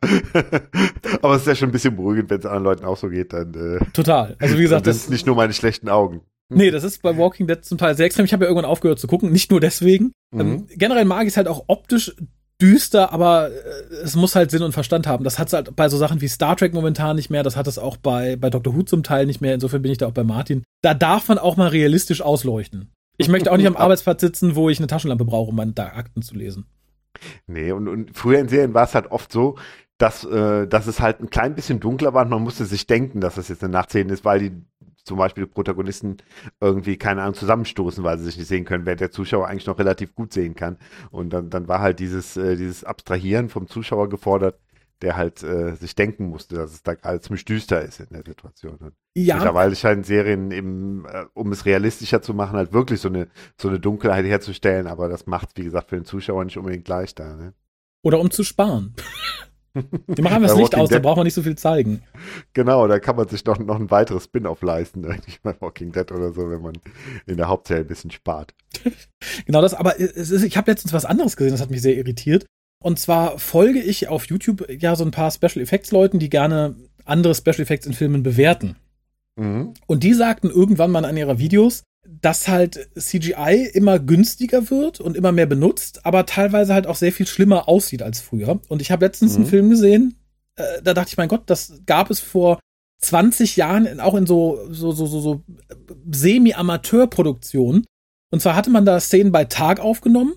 Aber 1.22 1.36
es 1.36 1.42
ist 1.42 1.48
ja 1.48 1.56
schon 1.56 1.70
ein 1.70 1.72
bisschen 1.72 1.96
beruhigend, 1.96 2.30
wenn 2.30 2.40
es 2.40 2.46
anderen 2.46 2.64
Leuten 2.64 2.86
auch 2.86 2.98
so 2.98 3.10
geht, 3.10 3.34
dann. 3.34 3.54
Äh, 3.54 3.86
Total. 3.94 4.36
Also 4.40 4.58
wie 4.58 4.64
gesagt, 4.64 4.88
das 4.88 4.98
ist 4.98 5.10
nicht 5.10 5.26
nur 5.26 5.36
meine 5.36 5.54
schlechten 5.54 5.90
Augen. 5.90 6.22
Nee, 6.50 6.72
das 6.72 6.84
ist 6.84 7.02
bei 7.02 7.18
Walking 7.18 7.48
Dead 7.48 7.64
zum 7.64 7.78
Teil 7.78 7.96
sehr 7.96 8.06
extrem. 8.06 8.26
Ich 8.26 8.34
habe 8.34 8.46
ja 8.46 8.50
irgendwann 8.50 8.70
aufgehört 8.70 9.00
zu 9.00 9.08
gucken, 9.08 9.32
nicht 9.32 9.52
nur 9.52 9.60
deswegen. 9.60 10.14
Mhm. 10.32 10.40
Ähm, 10.40 10.68
generell 10.76 11.06
mag 11.06 11.24
ich 11.24 11.30
es 11.30 11.38
halt 11.38 11.48
auch 11.48 11.66
optisch 11.68 12.16
düster, 12.62 13.12
aber 13.12 13.50
äh, 13.50 13.96
es 14.04 14.16
muss 14.16 14.36
halt 14.36 14.52
Sinn 14.52 14.64
und 14.64 14.72
Verstand 14.72 15.08
haben. 15.08 15.24
Das 15.24 15.40
hat 15.40 15.48
es 15.48 15.54
halt 15.54 15.76
bei 15.76 15.90
so 15.90 15.98
Sachen 15.98 16.22
wie 16.22 16.28
Star 16.28 16.56
Trek 16.56 16.74
momentan 16.74 17.18
nicht 17.18 17.30
mehr. 17.30 17.44
Das 17.44 17.58
hat 17.58 17.68
es 17.68 17.78
auch 17.78 17.98
bei, 17.98 18.36
bei 18.38 18.50
Doctor 18.50 18.76
Who 18.76 18.84
zum 18.84 19.04
Teil 19.04 19.26
nicht 19.26 19.42
mehr. 19.42 19.54
Insofern 19.54 19.82
bin 19.82 19.92
ich 19.92 19.98
da 19.98 20.08
auch 20.08 20.14
bei 20.14 20.24
Martin. 20.24 20.64
Da 20.82 20.94
darf 20.94 21.28
man 21.28 21.38
auch 21.38 21.58
mal 21.58 21.68
realistisch 21.68 22.22
ausleuchten 22.22 22.92
Ich 23.18 23.28
möchte 23.28 23.52
auch 23.52 23.58
nicht 23.58 23.68
am 23.68 23.76
Arbeitsplatz 23.78 24.22
sitzen, 24.22 24.56
wo 24.56 24.70
ich 24.70 24.80
eine 24.80 24.88
Taschenlampe 24.88 25.26
brauche, 25.26 25.50
um 25.50 25.56
meine 25.56 25.74
Akten 25.78 26.22
zu 26.22 26.36
lesen. 26.36 26.66
Nee, 27.48 27.72
und, 27.72 27.88
und 27.88 28.16
früher 28.16 28.40
in 28.40 28.48
Serien 28.48 28.74
war 28.74 28.84
es 28.84 28.94
halt 28.94 29.12
oft 29.12 29.32
so, 29.32 29.58
dass, 29.98 30.24
äh, 30.24 30.68
dass 30.68 30.86
es 30.88 31.00
halt 31.00 31.20
ein 31.20 31.30
klein 31.30 31.56
bisschen 31.56 31.80
dunkler 31.80 32.14
war 32.14 32.24
und 32.24 32.30
man 32.30 32.44
musste 32.44 32.66
sich 32.66 32.86
denken, 32.86 33.20
dass 33.20 33.36
das 33.36 33.48
jetzt 33.50 33.64
eine 33.64 33.74
Nachtszene 33.74 34.14
ist, 34.14 34.24
weil 34.24 34.40
die 34.40 34.52
zum 35.04 35.18
Beispiel 35.18 35.46
die 35.46 35.52
Protagonisten 35.52 36.18
irgendwie, 36.60 36.98
keine 36.98 37.22
Ahnung, 37.22 37.34
zusammenstoßen, 37.34 38.04
weil 38.04 38.20
sie 38.20 38.26
sich 38.26 38.38
nicht 38.38 38.48
sehen 38.48 38.66
können, 38.66 38.86
während 38.86 39.00
der 39.00 39.10
Zuschauer 39.10 39.48
eigentlich 39.48 39.66
noch 39.66 39.80
relativ 39.80 40.14
gut 40.14 40.34
sehen 40.34 40.54
kann. 40.54 40.78
Und 41.10 41.32
dann, 41.32 41.50
dann 41.50 41.68
war 41.68 41.80
halt 41.80 42.00
dieses, 42.00 42.36
äh, 42.36 42.58
dieses 42.58 42.84
Abstrahieren 42.84 43.50
vom 43.50 43.68
Zuschauer 43.68 44.10
gefordert, 44.10 44.60
der 45.02 45.16
halt 45.16 45.44
äh, 45.44 45.76
sich 45.76 45.96
denken 45.96 46.30
musste, 46.30 46.56
dass 46.56 46.74
es 46.74 46.84
da 46.84 46.96
gerade 46.96 47.22
ziemlich 47.22 47.46
düster 47.46 47.82
ist 47.82 48.00
in 48.00 48.08
der 48.12 48.24
Situation. 48.26 48.78
Und 48.78 48.94
ja. 49.16 49.36
Mittlerweile 49.36 49.76
scheinen 49.76 50.04
Serien 50.04 50.52
eben, 50.52 51.06
äh, 51.06 51.26
um 51.34 51.52
es 51.52 51.66
realistischer 51.66 52.22
zu 52.22 52.34
machen, 52.34 52.58
halt 52.58 52.74
wirklich 52.74 53.02
so 53.02 53.10
eine, 53.10 53.28
so 53.60 53.68
eine 53.68 53.80
Dunkelheit 53.80 54.26
herzustellen, 54.26 54.88
aber 54.88 55.08
das 55.10 55.28
macht 55.28 55.50
wie 55.56 55.64
gesagt, 55.64 55.90
für 55.90 55.98
den 55.98 56.06
Zuschauer 56.06 56.46
nicht 56.46 56.58
unbedingt 56.58 56.88
leichter. 56.88 57.36
Ne? 57.36 57.54
Oder 58.04 58.20
um 58.20 58.32
zu 58.32 58.44
sparen. 58.44 58.96
Die 60.08 60.22
machen 60.22 60.44
das 60.44 60.56
Licht 60.56 60.76
aus, 60.76 60.90
Dead. 60.90 60.98
da 60.98 61.00
braucht 61.00 61.18
man 61.18 61.26
nicht 61.26 61.34
so 61.34 61.44
viel 61.44 61.56
zeigen. 61.56 62.02
Genau, 62.54 62.88
da 62.88 63.00
kann 63.00 63.16
man 63.16 63.28
sich 63.28 63.46
noch, 63.46 63.60
noch 63.60 63.80
ein 63.80 63.92
weiteres 63.92 64.26
Spin-off 64.26 64.62
leisten, 64.62 65.06
eigentlich 65.10 65.42
bei 65.42 65.56
Walking 65.60 65.92
Dead 65.92 66.12
oder 66.12 66.34
so, 66.34 66.50
wenn 66.50 66.62
man 66.62 66.74
in 67.26 67.38
der 67.38 67.48
Hauptserie 67.48 67.82
ein 67.82 67.88
bisschen 67.88 68.12
spart. 68.12 68.54
genau 69.46 69.62
das, 69.62 69.74
aber 69.74 69.98
ist, 69.98 70.32
ich 70.32 70.58
habe 70.58 70.72
letztens 70.72 70.94
was 70.94 71.06
anderes 71.06 71.38
gesehen, 71.38 71.52
das 71.52 71.62
hat 71.62 71.70
mich 71.70 71.82
sehr 71.82 71.96
irritiert. 71.96 72.46
Und 72.84 73.00
zwar 73.00 73.40
folge 73.40 73.82
ich 73.82 74.08
auf 74.08 74.26
YouTube 74.26 74.68
ja 74.70 74.96
so 74.96 75.04
ein 75.04 75.12
paar 75.12 75.32
Special 75.32 75.62
Effects 75.62 75.92
Leuten, 75.92 76.20
die 76.20 76.30
gerne 76.30 76.76
andere 77.06 77.34
Special 77.34 77.62
Effects 77.62 77.88
in 77.88 77.94
Filmen 77.94 78.24
bewerten. 78.24 78.76
Mhm. 79.36 79.74
Und 79.88 80.04
die 80.04 80.14
sagten 80.14 80.50
irgendwann 80.50 80.92
mal 80.92 81.06
in 81.06 81.18
ihrer 81.18 81.40
Videos, 81.40 81.84
dass 82.08 82.48
halt 82.48 82.90
CGI 82.98 83.70
immer 83.74 84.00
günstiger 84.00 84.70
wird 84.70 85.00
und 85.00 85.18
immer 85.18 85.32
mehr 85.32 85.46
benutzt, 85.46 86.06
aber 86.06 86.26
teilweise 86.26 86.74
halt 86.74 86.88
auch 86.88 86.96
sehr 86.96 87.12
viel 87.12 87.28
schlimmer 87.28 87.68
aussieht 87.68 88.02
als 88.02 88.22
früher. 88.22 88.60
Und 88.68 88.82
ich 88.82 88.92
habe 88.92 89.06
letztens 89.06 89.34
mhm. 89.34 89.38
einen 89.38 89.50
Film 89.50 89.70
gesehen, 89.70 90.16
äh, 90.56 90.82
da 90.84 90.94
dachte 90.94 91.10
ich, 91.10 91.18
mein 91.18 91.30
Gott, 91.30 91.44
das 91.48 91.82
gab 91.86 92.10
es 92.10 92.20
vor 92.20 92.60
20 93.02 93.58
Jahren 93.58 94.00
auch 94.00 94.16
in 94.16 94.26
so, 94.26 94.68
so, 94.72 94.92
so, 94.92 95.06
so, 95.06 95.20
so 95.20 95.44
Semi-Amateur-Produktionen. 96.10 97.86
Und 98.32 98.42
zwar 98.42 98.56
hatte 98.56 98.70
man 98.70 98.86
da 98.86 99.00
Szenen 99.00 99.32
bei 99.32 99.46
Tag 99.46 99.80
aufgenommen 99.80 100.34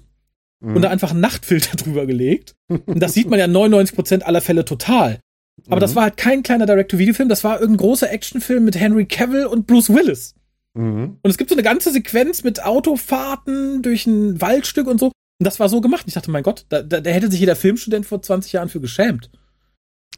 mhm. 0.61 0.76
und 0.76 0.82
da 0.82 0.90
einfach 0.90 1.11
einen 1.11 1.20
Nachtfilter 1.20 1.76
drüber 1.82 2.06
gelegt. 2.06 2.54
Und 2.68 3.00
das 3.00 3.14
sieht 3.14 3.28
man 3.28 3.38
ja 3.38 3.46
99% 3.46 4.22
aller 4.22 4.40
Fälle 4.40 4.64
total. 4.64 5.20
Aber 5.66 5.76
mhm. 5.76 5.80
das 5.80 5.94
war 5.94 6.04
halt 6.04 6.16
kein 6.16 6.42
kleiner 6.42 6.66
Direct-to-Video-Film, 6.66 7.28
das 7.28 7.44
war 7.44 7.61
irgendein 7.61 7.86
großer 7.86 8.11
Actionfilm 8.11 8.64
mit 8.64 8.78
Henry 8.78 9.06
Cavill 9.06 9.46
und 9.46 9.66
Bruce 9.66 9.90
Willis. 9.90 10.34
Mhm. 10.74 11.18
Und 11.22 11.30
es 11.30 11.36
gibt 11.36 11.50
so 11.50 11.56
eine 11.56 11.62
ganze 11.62 11.92
Sequenz 11.92 12.44
mit 12.44 12.64
Autofahrten 12.64 13.82
durch 13.82 14.06
ein 14.06 14.40
Waldstück 14.40 14.86
und 14.86 14.98
so. 14.98 15.06
Und 15.06 15.44
das 15.44 15.58
war 15.58 15.68
so 15.68 15.80
gemacht. 15.80 16.04
Ich 16.06 16.14
dachte, 16.14 16.30
mein 16.30 16.42
Gott, 16.42 16.66
da, 16.68 16.82
da, 16.82 17.00
da 17.00 17.11
hätte 17.11 17.30
sich 17.30 17.40
jeder 17.40 17.56
Filmstudent 17.56 18.06
vor 18.06 18.22
20 18.22 18.52
Jahren 18.52 18.68
für 18.68 18.80
geschämt. 18.80 19.30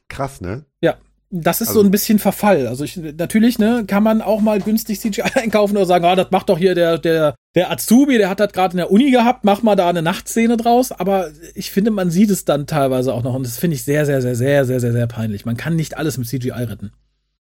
Krass, 0.08 0.40
ne? 0.40 0.66
Ja. 0.80 0.98
Das 1.34 1.62
ist 1.62 1.68
also, 1.68 1.80
so 1.80 1.86
ein 1.86 1.90
bisschen 1.90 2.18
Verfall. 2.18 2.66
Also 2.66 2.84
ich, 2.84 2.96
natürlich, 2.96 3.58
ne, 3.58 3.84
kann 3.86 4.02
man 4.02 4.20
auch 4.20 4.42
mal 4.42 4.60
günstig 4.60 5.00
CGI 5.00 5.22
einkaufen 5.34 5.76
oder 5.76 5.86
sagen, 5.86 6.04
ah, 6.04 6.14
das 6.14 6.30
macht 6.30 6.50
doch 6.50 6.58
hier 6.58 6.74
der, 6.74 6.98
der, 6.98 7.34
der 7.54 7.70
Azubi, 7.70 8.18
der 8.18 8.28
hat 8.28 8.38
das 8.38 8.52
gerade 8.52 8.72
in 8.72 8.76
der 8.76 8.90
Uni 8.90 9.10
gehabt, 9.10 9.42
mach 9.42 9.62
mal 9.62 9.74
da 9.74 9.88
eine 9.88 10.02
Nachtszene 10.02 10.58
draus. 10.58 10.92
Aber 10.92 11.30
ich 11.54 11.70
finde, 11.70 11.90
man 11.90 12.10
sieht 12.10 12.30
es 12.30 12.44
dann 12.44 12.66
teilweise 12.66 13.14
auch 13.14 13.22
noch 13.22 13.34
und 13.34 13.46
das 13.46 13.58
finde 13.58 13.76
ich 13.76 13.82
sehr, 13.82 14.04
sehr, 14.04 14.20
sehr, 14.20 14.36
sehr, 14.36 14.66
sehr, 14.66 14.80
sehr, 14.80 14.92
sehr 14.92 15.06
peinlich. 15.06 15.46
Man 15.46 15.56
kann 15.56 15.74
nicht 15.74 15.96
alles 15.96 16.18
mit 16.18 16.28
CGI 16.28 16.50
retten. 16.50 16.92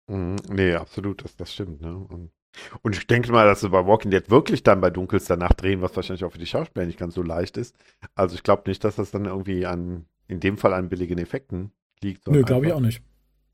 Mhm. 0.08 0.36
Nee, 0.52 0.76
absolut, 0.76 1.24
das, 1.24 1.36
das 1.36 1.52
stimmt, 1.52 1.82
ne? 1.82 1.98
Und 1.98 2.30
und 2.82 2.96
ich 2.96 3.08
denke 3.08 3.32
mal, 3.32 3.46
dass 3.46 3.62
sie 3.62 3.70
bei 3.70 3.86
Walking 3.86 4.12
Dead 4.12 4.30
wirklich 4.30 4.64
dann 4.64 4.82
bei 4.82 4.90
dunkelster 4.90 5.38
Nacht 5.38 5.62
drehen, 5.62 5.82
was 5.82 5.96
wahrscheinlich 5.96 6.24
auch 6.24 6.32
für 6.32 6.40
die 6.40 6.46
Schauspieler 6.46 6.86
nicht 6.86 7.00
ganz 7.00 7.14
so 7.14 7.22
leicht 7.22 7.58
ist. 7.58 7.76
Also 8.16 8.36
ich 8.36 8.44
glaube 8.44 8.64
nicht, 8.66 8.84
dass 8.84 8.96
das 8.96 9.12
dann 9.12 9.26
irgendwie 9.26 9.66
an, 9.66 10.06
in 10.28 10.40
dem 10.40 10.58
Fall 10.58 10.74
an 10.74 10.90
billigen 10.90 11.20
Effekten 11.20 11.72
liegt. 12.02 12.28
Nö, 12.28 12.44
glaube 12.44 12.68
ich 12.68 12.74
auch 12.74 12.80
nicht. 12.80 13.02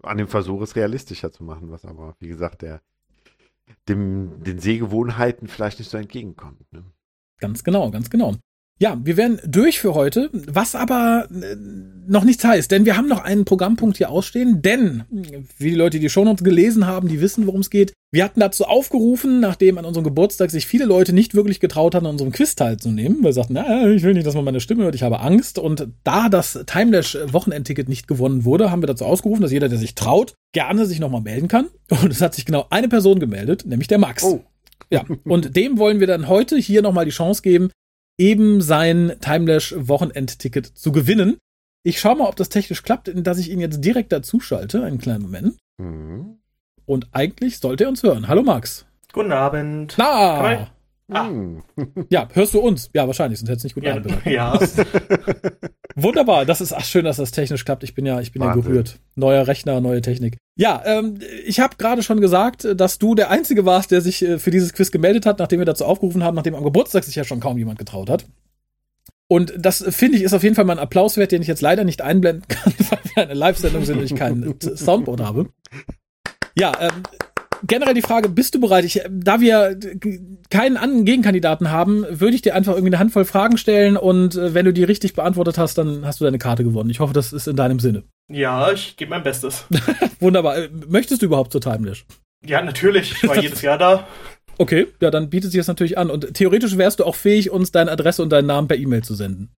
An 0.06 0.18
dem 0.18 0.28
Versuch, 0.28 0.62
es 0.62 0.76
realistischer 0.76 1.32
zu 1.32 1.44
machen, 1.44 1.72
was 1.72 1.86
aber, 1.86 2.16
wie 2.20 2.28
gesagt, 2.28 2.62
der, 2.62 2.82
dem, 3.88 4.44
den 4.44 4.60
Sehgewohnheiten 4.60 5.48
vielleicht 5.48 5.80
nicht 5.80 5.90
so 5.90 5.98
entgegenkommt. 5.98 6.72
Ne? 6.72 6.84
Ganz 7.40 7.64
genau, 7.64 7.92
ganz 7.92 8.10
genau. 8.10 8.36
Ja, 8.78 9.00
wir 9.02 9.16
werden 9.16 9.40
durch 9.48 9.80
für 9.80 9.94
heute, 9.94 10.30
was 10.34 10.76
aber 10.76 11.30
äh, 11.32 11.56
noch 12.08 12.26
nichts 12.26 12.44
heißt, 12.44 12.70
denn 12.70 12.84
wir 12.84 12.98
haben 12.98 13.08
noch 13.08 13.24
einen 13.24 13.46
Programmpunkt 13.46 13.96
hier 13.96 14.10
ausstehen, 14.10 14.62
denn, 14.62 15.04
wie 15.58 15.70
die 15.70 15.76
Leute, 15.76 15.98
die 15.98 16.10
schon 16.10 16.28
uns 16.28 16.44
gelesen 16.44 16.86
haben, 16.86 17.08
die 17.08 17.22
wissen, 17.22 17.48
worum 17.48 17.62
es 17.62 17.70
geht. 17.70 17.94
Wir 18.12 18.26
hatten 18.26 18.42
dazu 18.42 18.66
aufgerufen, 18.66 19.40
nachdem 19.40 19.78
an 19.78 19.86
unserem 19.86 20.04
Geburtstag 20.04 20.52
sich 20.52 20.68
viele 20.68 20.84
Leute 20.84 21.14
nicht 21.14 21.36
wirklich 21.36 21.62
getraut 21.62 21.96
hatten, 21.96 22.06
an 22.06 22.14
unserem 22.14 22.34
Quiz 22.34 22.56
teilzunehmen, 22.56 23.24
weil 23.24 23.32
sie 23.32 23.40
sagten, 23.40 23.54
na, 23.54 23.90
ich 23.90 24.04
will 24.04 24.14
nicht, 24.14 24.28
dass 24.28 24.36
man 24.36 24.44
meine 24.44 24.60
Stimme 24.60 24.84
hört, 24.84 24.96
ich 24.96 25.04
habe 25.04 25.22
Angst. 25.22 25.58
Und 25.58 25.88
da 26.04 26.28
das 26.28 26.60
Timelash 26.66 27.18
Wochenendticket 27.32 27.88
nicht 27.88 28.10
gewonnen 28.10 28.44
wurde, 28.44 28.72
haben 28.72 28.82
wir 28.82 28.88
dazu 28.88 29.06
ausgerufen, 29.06 29.42
dass 29.42 29.52
jeder, 29.54 29.70
der 29.70 29.80
sich 29.80 29.96
traut, 29.96 30.34
gerne 30.54 30.86
sich 30.86 31.00
nochmal 31.00 31.22
melden 31.22 31.48
kann. 31.48 31.68
Und 31.90 32.12
es 32.12 32.22
hat 32.22 32.36
sich 32.36 32.46
genau 32.46 32.68
eine 32.70 32.90
Person 32.90 33.20
gemeldet, 33.20 33.66
nämlich 33.66 33.88
der 33.88 34.00
Max. 34.00 34.24
Oh. 34.24 34.44
Ja, 34.92 35.04
und 35.24 35.56
dem 35.56 35.78
wollen 35.78 36.02
wir 36.02 36.08
dann 36.08 36.28
heute 36.28 36.58
hier 36.58 36.82
nochmal 36.82 37.06
die 37.06 37.12
Chance 37.12 37.42
geben, 37.42 37.70
eben 38.18 38.62
sein 38.62 39.14
Timelash-Wochenendticket 39.20 40.66
zu 40.66 40.92
gewinnen. 40.92 41.38
Ich 41.84 42.00
schaue 42.00 42.16
mal, 42.16 42.28
ob 42.28 42.36
das 42.36 42.50
technisch 42.50 42.84
klappt, 42.84 43.12
dass 43.14 43.38
ich 43.38 43.52
ihn 43.52 43.60
jetzt 43.60 43.82
direkt 43.82 44.12
dazu 44.12 44.40
schalte. 44.40 44.84
Einen 44.84 44.98
kleinen 44.98 45.24
Moment. 45.24 45.58
Mhm. 45.78 46.40
Und 46.86 47.08
eigentlich 47.12 47.60
sollte 47.60 47.86
er 47.86 47.90
uns 47.90 48.04
hören. 48.04 48.28
Hallo 48.28 48.42
Max. 48.44 48.86
Guten 49.12 49.32
Abend. 49.32 49.96
Na. 49.98 50.72
Ah. 51.12 51.28
Hm. 51.28 51.62
Ja, 52.10 52.28
hörst 52.34 52.54
du 52.54 52.60
uns? 52.60 52.90
Ja, 52.94 53.06
wahrscheinlich, 53.06 53.40
sonst 53.40 53.50
hätte 53.50 53.58
es 53.58 53.64
nicht 53.64 53.76
gut 53.76 53.84
ja, 53.84 54.02
Ja. 54.26 54.60
Wunderbar, 55.96 56.46
das 56.46 56.62
ist 56.62 56.74
ach, 56.74 56.84
schön, 56.84 57.06
dass 57.06 57.18
das 57.18 57.32
technisch 57.32 57.64
klappt. 57.64 57.84
Ich 57.84 57.94
bin 57.94 58.06
ja, 58.06 58.20
ich 58.20 58.32
bin 58.32 58.42
ja 58.42 58.54
gerührt. 58.54 59.00
Neuer 59.16 59.48
Rechner, 59.48 59.80
neue 59.82 60.02
Technik. 60.02 60.38
Ja, 60.58 60.82
ähm, 60.86 61.20
ich 61.46 61.60
habe 61.60 61.76
gerade 61.78 62.02
schon 62.04 62.20
gesagt, 62.22 62.68
dass 62.76 62.98
du 62.98 63.14
der 63.16 63.30
Einzige 63.30 63.66
warst, 63.66 63.92
der 63.92 64.02
sich 64.02 64.24
äh, 64.24 64.40
für 64.40 64.52
dieses 64.52 64.74
Quiz 64.74 64.92
gemeldet 64.92 65.26
hat, 65.26 65.40
nachdem 65.40 65.60
wir 65.60 65.66
dazu 65.66 65.86
aufgerufen 65.86 66.24
haben, 66.24 66.36
nachdem 66.36 66.56
am 66.56 66.64
Geburtstag 66.64 67.04
sich 67.04 67.16
ja 67.16 67.24
schon 67.24 67.40
kaum 67.40 67.58
jemand 67.58 67.80
getraut 67.80 68.10
hat. 68.10 68.26
Und 69.28 69.54
das 69.58 69.84
finde 69.90 70.18
ich 70.18 70.24
ist 70.24 70.34
auf 70.34 70.44
jeden 70.44 70.56
Fall 70.56 70.66
mal 70.66 70.74
ein 70.74 70.80
Applaus 70.80 71.18
wert, 71.18 71.32
den 71.32 71.42
ich 71.42 71.48
jetzt 71.48 71.62
leider 71.62 71.84
nicht 71.84 72.02
einblenden 72.02 72.46
kann, 72.48 72.74
weil 72.90 73.00
wir 73.14 73.24
eine 73.24 73.34
Live-Sendung 73.34 73.86
sind 73.86 74.00
und 74.00 74.06
ich 74.06 74.16
kein 74.16 74.56
Soundboard 74.60 75.22
habe. 75.22 75.50
Ja, 76.58 76.72
ähm, 76.80 77.04
generell 77.68 77.94
die 77.94 78.02
Frage, 78.02 78.30
bist 78.30 78.56
du 78.56 78.60
bereit? 78.60 78.86
Ich, 78.86 79.02
da 79.10 79.40
wir 79.40 79.80
keinen 80.50 80.78
anderen 80.78 81.06
Gegenkandidaten 81.06 81.72
haben, 81.72 82.06
würde 82.10 82.36
ich 82.36 82.42
dir 82.42 82.56
einfach 82.56 82.74
irgendwie 82.74 82.90
eine 82.90 83.00
Handvoll 83.00 83.26
Fragen 83.26 83.58
stellen 83.58 83.98
und 83.98 84.36
äh, 84.36 84.54
wenn 84.54 84.66
du 84.66 84.74
die 84.74 84.84
richtig 84.84 85.14
beantwortet 85.14 85.58
hast, 85.58 85.78
dann 85.78 86.06
hast 86.06 86.20
du 86.20 86.26
deine 86.26 86.38
Karte 86.38 86.64
gewonnen. 86.64 86.90
Ich 86.90 87.00
hoffe, 87.00 87.14
das 87.14 87.34
ist 87.34 87.48
in 87.48 87.56
deinem 87.56 87.80
Sinne. 87.80 88.04
Ja, 88.32 88.72
ich 88.72 88.98
gebe 88.98 89.10
mein 89.10 89.24
Bestes. 89.24 89.66
Wunderbar. 90.20 90.58
Äh, 90.58 90.70
möchtest 90.88 91.22
du 91.22 91.28
überhaupt 91.28 91.52
zur 91.52 91.62
Timelash? 91.62 92.06
Ja, 92.46 92.62
natürlich. 92.62 93.12
Ich 93.12 93.28
war 93.28 93.38
jedes 93.42 93.62
Jahr 93.62 93.78
da. 93.78 94.08
Okay, 94.58 94.88
ja, 95.02 95.12
dann 95.12 95.30
bietet 95.30 95.52
sich 95.52 95.60
das 95.60 95.68
natürlich 95.68 95.98
an. 95.98 96.10
Und 96.10 96.34
theoretisch 96.34 96.78
wärst 96.78 97.00
du 97.00 97.04
auch 97.04 97.16
fähig, 97.16 97.52
uns 97.52 97.72
deine 97.72 97.92
Adresse 97.92 98.22
und 98.22 98.30
deinen 98.30 98.48
Namen 98.48 98.68
per 98.68 98.78
E-Mail 98.78 99.04
zu 99.04 99.16
senden. 99.16 99.54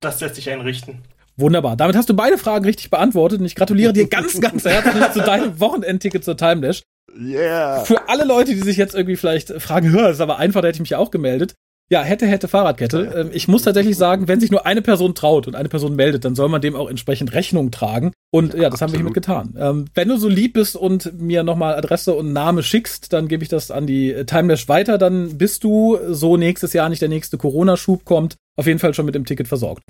Das 0.00 0.20
lässt 0.20 0.36
sich 0.36 0.50
einrichten. 0.50 1.02
Wunderbar. 1.36 1.76
Damit 1.76 1.96
hast 1.96 2.08
du 2.08 2.14
beide 2.14 2.38
Fragen 2.38 2.64
richtig 2.64 2.90
beantwortet 2.90 3.40
und 3.40 3.46
ich 3.46 3.54
gratuliere 3.54 3.92
dir 3.92 4.08
ganz, 4.08 4.40
ganz 4.40 4.64
herzlich 4.64 5.12
zu 5.12 5.20
deinem 5.20 5.58
Wochenendticket 5.60 6.24
zur 6.24 6.36
Timelash. 6.36 6.82
Yeah. 7.18 7.84
Für 7.84 8.08
alle 8.08 8.24
Leute, 8.24 8.54
die 8.54 8.60
sich 8.60 8.76
jetzt 8.76 8.94
irgendwie 8.94 9.16
vielleicht 9.16 9.50
fragen, 9.60 9.90
hör, 9.90 10.10
ist 10.10 10.20
aber 10.20 10.38
einfach, 10.38 10.62
da 10.62 10.68
hätte 10.68 10.76
ich 10.76 10.80
mich 10.80 10.90
ja 10.90 10.98
auch 10.98 11.10
gemeldet. 11.10 11.54
Ja, 11.90 12.02
hätte, 12.02 12.26
hätte 12.26 12.48
Fahrradkette. 12.48 13.12
Ähm, 13.14 13.30
ich 13.34 13.48
muss 13.48 13.64
tatsächlich 13.64 13.98
sagen, 13.98 14.26
wenn 14.26 14.40
sich 14.40 14.50
nur 14.50 14.64
eine 14.64 14.80
Person 14.80 15.14
traut 15.14 15.46
und 15.46 15.54
eine 15.54 15.68
Person 15.68 15.94
meldet, 15.94 16.24
dann 16.24 16.34
soll 16.34 16.48
man 16.48 16.62
dem 16.62 16.74
auch 16.74 16.88
entsprechend 16.88 17.34
Rechnung 17.34 17.70
tragen. 17.70 18.12
Und 18.32 18.54
ja, 18.54 18.62
ja 18.62 18.70
das 18.70 18.80
absolut. 18.80 18.80
haben 18.80 18.92
wir 18.92 18.98
hiermit 18.98 19.14
getan. 19.14 19.54
Ähm, 19.58 19.84
wenn 19.94 20.08
du 20.08 20.16
so 20.16 20.28
lieb 20.28 20.54
bist 20.54 20.74
und 20.74 21.20
mir 21.20 21.42
nochmal 21.42 21.74
Adresse 21.74 22.14
und 22.14 22.32
Name 22.32 22.62
schickst, 22.62 23.12
dann 23.12 23.28
gebe 23.28 23.42
ich 23.42 23.50
das 23.50 23.70
an 23.70 23.86
die 23.86 24.10
äh, 24.10 24.24
Timelash 24.24 24.68
weiter. 24.68 24.96
Dann 24.96 25.36
bist 25.36 25.64
du, 25.64 25.98
so 26.08 26.38
nächstes 26.38 26.72
Jahr 26.72 26.88
nicht 26.88 27.02
der 27.02 27.10
nächste 27.10 27.36
Corona-Schub 27.36 28.06
kommt, 28.06 28.36
auf 28.56 28.66
jeden 28.66 28.78
Fall 28.78 28.94
schon 28.94 29.04
mit 29.04 29.14
dem 29.14 29.26
Ticket 29.26 29.48
versorgt. 29.48 29.82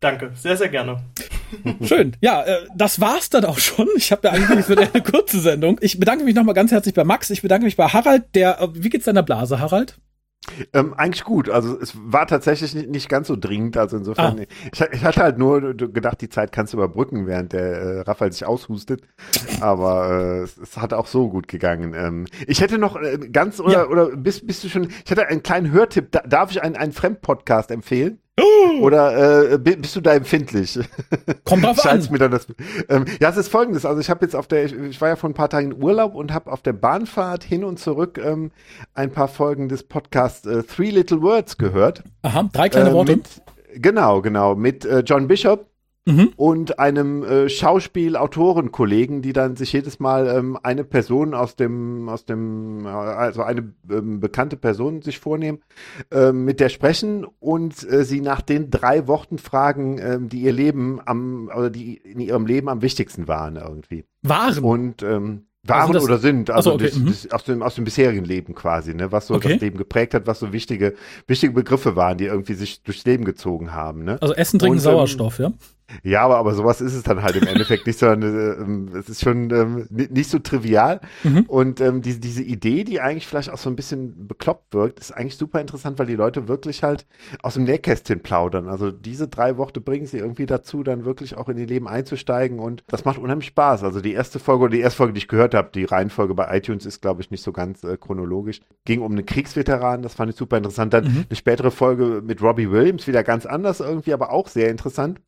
Danke, 0.00 0.32
sehr, 0.34 0.56
sehr 0.56 0.68
gerne. 0.68 1.02
Schön. 1.82 2.16
Ja, 2.20 2.42
äh, 2.42 2.66
das 2.76 3.00
war's 3.00 3.30
dann 3.30 3.44
auch 3.44 3.58
schon. 3.58 3.88
Ich 3.96 4.12
habe 4.12 4.28
ja 4.28 4.34
eigentlich 4.34 4.66
für 4.66 4.76
eine 4.76 5.02
kurze 5.02 5.40
Sendung. 5.40 5.78
Ich 5.80 5.98
bedanke 5.98 6.24
mich 6.24 6.34
nochmal 6.34 6.54
ganz 6.54 6.70
herzlich 6.70 6.94
bei 6.94 7.04
Max. 7.04 7.30
Ich 7.30 7.42
bedanke 7.42 7.64
mich 7.64 7.76
bei 7.76 7.88
Harald. 7.88 8.24
Der, 8.34 8.60
äh, 8.60 8.68
wie 8.72 8.90
geht's 8.90 9.06
deiner 9.06 9.22
Blase, 9.22 9.58
Harald? 9.58 9.98
Ähm, 10.72 10.94
eigentlich 10.94 11.24
gut. 11.24 11.50
Also 11.50 11.78
es 11.80 11.94
war 11.96 12.26
tatsächlich 12.26 12.74
nicht, 12.74 12.88
nicht 12.88 13.08
ganz 13.08 13.26
so 13.28 13.36
dringend. 13.36 13.76
Also 13.76 13.96
insofern, 13.96 14.38
ah. 14.38 14.42
ich, 14.72 14.80
ich, 14.92 15.04
hatte 15.04 15.22
halt 15.22 15.38
nur 15.38 15.74
gedacht, 15.74 16.20
die 16.20 16.28
Zeit 16.28 16.52
kannst 16.52 16.72
du 16.72 16.76
überbrücken, 16.76 17.26
während 17.26 17.52
der 17.52 17.62
äh, 17.62 18.00
Raphael 18.02 18.32
sich 18.32 18.46
aushustet. 18.46 19.02
Aber 19.60 20.10
äh, 20.10 20.42
es, 20.42 20.56
es, 20.56 20.76
hat 20.76 20.92
auch 20.92 21.06
so 21.06 21.28
gut 21.28 21.48
gegangen. 21.48 21.94
Ähm, 21.94 22.26
ich 22.46 22.60
hätte 22.60 22.78
noch 22.78 22.96
äh, 22.96 23.18
ganz 23.32 23.60
oder 23.60 23.72
ja. 23.72 23.86
oder 23.86 24.16
bist, 24.16 24.46
bist 24.46 24.62
du 24.62 24.68
schon? 24.68 24.88
Ich 25.04 25.10
hätte 25.10 25.26
einen 25.26 25.42
kleinen 25.42 25.72
Hörtipp. 25.72 26.12
Da, 26.12 26.20
darf 26.20 26.50
ich 26.50 26.62
einen, 26.62 26.76
einen 26.76 26.92
Fremdpodcast 26.92 27.70
empfehlen? 27.70 28.20
Oder 28.80 29.52
äh, 29.52 29.58
bist 29.58 29.96
du 29.96 30.00
da 30.00 30.12
empfindlich? 30.12 30.78
Kommt 31.44 31.64
drauf 31.64 31.84
an. 31.86 32.06
Mir 32.10 32.18
dann 32.18 32.32
das, 32.32 32.46
ähm, 32.88 33.06
ja, 33.20 33.30
es 33.30 33.36
ist 33.38 33.48
folgendes. 33.48 33.86
Also 33.86 34.00
ich 34.00 34.10
habe 34.10 34.24
jetzt 34.24 34.36
auf 34.36 34.46
der, 34.46 34.66
ich, 34.66 34.74
ich, 34.74 35.00
war 35.00 35.08
ja 35.08 35.16
vor 35.16 35.30
ein 35.30 35.34
paar 35.34 35.48
Tagen 35.48 35.72
in 35.72 35.82
Urlaub 35.82 36.14
und 36.14 36.32
habe 36.32 36.52
auf 36.52 36.60
der 36.60 36.74
Bahnfahrt 36.74 37.44
hin 37.44 37.64
und 37.64 37.78
zurück 37.78 38.20
ähm, 38.22 38.50
ein 38.94 39.10
paar 39.10 39.28
Folgen 39.28 39.68
des 39.68 39.84
Podcasts 39.84 40.46
äh, 40.46 40.62
Three 40.62 40.90
Little 40.90 41.22
Words 41.22 41.56
gehört. 41.56 42.04
Aha, 42.22 42.48
drei 42.52 42.68
kleine 42.68 42.90
äh, 42.90 42.92
Worte. 42.92 43.16
Mit, 43.16 43.28
genau, 43.74 44.20
genau. 44.20 44.54
Mit 44.54 44.84
äh, 44.84 45.00
John 45.00 45.28
Bishop 45.28 45.66
mhm. 46.06 46.32
und 46.36 46.78
einem 46.78 47.22
äh, 47.22 47.48
Schauspiel-Autorenkollegen, 47.48 49.20
die 49.20 49.32
dann 49.32 49.56
sich 49.56 49.72
jedes 49.72 50.00
Mal 50.00 50.28
ähm, 50.28 50.58
eine 50.62 50.84
Person 50.84 51.34
aus 51.34 51.56
dem, 51.56 52.08
aus 52.08 52.24
dem, 52.24 52.86
äh, 52.86 52.88
also 52.88 53.42
eine 53.42 53.74
ähm, 53.90 54.20
bekannte 54.20 54.56
Person 54.56 55.02
sich 55.02 55.18
vornehmen, 55.18 55.58
äh, 56.10 56.32
mit 56.32 56.60
der 56.60 56.70
sprechen 56.70 57.26
und 57.40 57.88
äh, 57.90 58.04
sie 58.04 58.20
nach 58.20 58.40
den 58.40 58.70
drei 58.70 59.06
Worten 59.06 59.38
fragen, 59.38 59.98
äh, 59.98 60.18
die 60.20 60.40
ihr 60.40 60.52
Leben 60.52 61.00
am, 61.04 61.50
oder 61.54 61.68
die 61.68 61.96
in 61.96 62.20
ihrem 62.20 62.46
Leben 62.46 62.68
am 62.68 62.80
wichtigsten 62.80 63.28
waren 63.28 63.56
irgendwie. 63.56 64.04
Waren? 64.22 64.58
Und 64.64 65.02
ähm, 65.02 65.42
waren 65.68 65.94
also 65.94 66.06
oder 66.06 66.18
sind, 66.18 66.50
also 66.50 66.74
okay. 66.74 66.84
das, 66.84 66.96
mhm. 66.96 67.06
das, 67.06 67.30
aus, 67.32 67.44
dem, 67.44 67.62
aus 67.62 67.74
dem 67.74 67.84
bisherigen 67.84 68.24
Leben 68.24 68.54
quasi, 68.54 68.94
ne? 68.94 69.10
was 69.12 69.26
so 69.26 69.34
okay. 69.34 69.54
das 69.54 69.60
Leben 69.60 69.78
geprägt 69.78 70.14
hat, 70.14 70.26
was 70.26 70.38
so 70.38 70.52
wichtige, 70.52 70.94
wichtige 71.26 71.52
Begriffe 71.52 71.96
waren, 71.96 72.18
die 72.18 72.26
irgendwie 72.26 72.54
sich 72.54 72.82
durchs 72.82 73.04
Leben 73.04 73.24
gezogen 73.24 73.72
haben. 73.72 74.04
Ne? 74.04 74.18
Also 74.20 74.34
Essen, 74.34 74.58
Trinken, 74.58 74.78
Und, 74.78 74.78
ähm, 74.78 74.92
Sauerstoff, 74.92 75.38
ja? 75.38 75.52
Ja, 76.02 76.22
aber, 76.22 76.36
aber 76.38 76.54
sowas 76.54 76.80
ist 76.80 76.94
es 76.94 77.02
dann 77.02 77.22
halt 77.22 77.36
im 77.36 77.46
Endeffekt 77.46 77.86
nicht, 77.86 77.98
sondern 77.98 78.92
äh, 78.92 78.98
es 78.98 79.08
ist 79.08 79.22
schon 79.22 79.50
ähm, 79.50 79.86
nicht 79.90 80.30
so 80.30 80.38
trivial. 80.38 81.00
Mhm. 81.22 81.44
Und 81.46 81.80
ähm, 81.80 82.02
diese, 82.02 82.20
diese 82.20 82.42
Idee, 82.42 82.84
die 82.84 83.00
eigentlich 83.00 83.26
vielleicht 83.26 83.50
auch 83.50 83.58
so 83.58 83.70
ein 83.70 83.76
bisschen 83.76 84.26
bekloppt 84.26 84.74
wirkt, 84.74 84.98
ist 84.98 85.12
eigentlich 85.12 85.36
super 85.36 85.60
interessant, 85.60 85.98
weil 85.98 86.06
die 86.06 86.16
Leute 86.16 86.48
wirklich 86.48 86.82
halt 86.82 87.06
aus 87.42 87.54
dem 87.54 87.64
Nähkästchen 87.64 88.20
plaudern. 88.20 88.68
Also 88.68 88.90
diese 88.90 89.28
drei 89.28 89.56
Worte 89.56 89.80
bringen 89.80 90.06
sie 90.06 90.18
irgendwie 90.18 90.46
dazu, 90.46 90.82
dann 90.82 91.04
wirklich 91.04 91.36
auch 91.36 91.48
in 91.48 91.58
ihr 91.58 91.66
Leben 91.66 91.88
einzusteigen 91.88 92.58
und 92.58 92.82
das 92.88 93.04
macht 93.04 93.18
unheimlich 93.18 93.46
Spaß. 93.46 93.84
Also 93.84 94.00
die 94.00 94.12
erste 94.12 94.38
Folge 94.38 94.64
oder 94.64 94.72
die 94.72 94.80
erste 94.80 94.98
Folge, 94.98 95.12
die 95.12 95.18
ich 95.18 95.28
gehört 95.28 95.54
habe, 95.54 95.70
die 95.74 95.84
Reihenfolge 95.84 96.34
bei 96.34 96.56
iTunes 96.56 96.84
ist, 96.86 97.00
glaube 97.00 97.22
ich, 97.22 97.30
nicht 97.30 97.42
so 97.42 97.52
ganz 97.52 97.84
äh, 97.84 97.96
chronologisch, 97.96 98.60
ging 98.84 99.02
um 99.02 99.12
einen 99.12 99.26
Kriegsveteran, 99.26 100.02
das 100.02 100.14
fand 100.14 100.30
ich 100.30 100.36
super 100.36 100.56
interessant. 100.56 100.92
Dann 100.92 101.04
mhm. 101.04 101.24
eine 101.28 101.36
spätere 101.36 101.70
Folge 101.70 102.22
mit 102.24 102.42
Robbie 102.42 102.70
Williams, 102.70 103.06
wieder 103.06 103.22
ganz 103.22 103.46
anders 103.46 103.80
irgendwie, 103.80 104.12
aber 104.12 104.30
auch 104.32 104.48
sehr 104.48 104.70
interessant. 104.70 105.20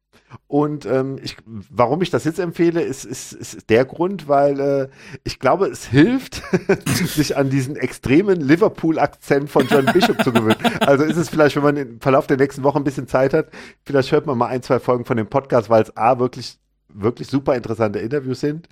Und 0.47 0.87
ähm, 0.87 1.19
ich, 1.23 1.37
warum 1.47 2.03
ich 2.03 2.11
das 2.11 2.25
jetzt 2.25 2.39
empfehle, 2.39 2.81
ist, 2.81 3.05
ist, 3.05 3.33
ist 3.33 3.71
der 3.71 3.85
Grund, 3.85 4.29
weil 4.29 4.61
äh, 4.61 4.89
ich 5.25 5.39
glaube, 5.39 5.67
es 5.67 5.87
hilft, 5.87 6.43
sich 6.87 7.37
an 7.37 7.51
diesen 7.51 7.77
extremen 7.77 8.41
Liverpool-Akzent 8.41 9.51
von 9.51 9.67
John 9.69 9.87
Bishop 9.93 10.23
zu 10.23 10.33
gewöhnen. 10.33 10.57
Also 10.81 11.05
ist 11.05 11.17
es 11.17 11.29
vielleicht, 11.29 11.57
wenn 11.57 11.63
man 11.63 11.77
im 11.77 12.01
Verlauf 12.01 12.27
der 12.27 12.37
nächsten 12.37 12.63
Woche 12.63 12.79
ein 12.79 12.85
bisschen 12.85 13.07
Zeit 13.09 13.35
hat, 13.35 13.49
vielleicht 13.85 14.13
hört 14.13 14.27
man 14.27 14.39
mal 14.39 14.47
ein, 14.47 14.63
zwei 14.63 14.79
Folgen 14.79 15.05
von 15.05 15.17
dem 15.17 15.29
Podcast, 15.29 15.71
weil 15.71 15.83
es 15.83 15.97
A 15.97 16.19
wirklich 16.19 16.59
wirklich 16.91 17.29
super 17.29 17.55
interessante 17.55 17.99
Interviews 17.99 18.41
sind, 18.41 18.69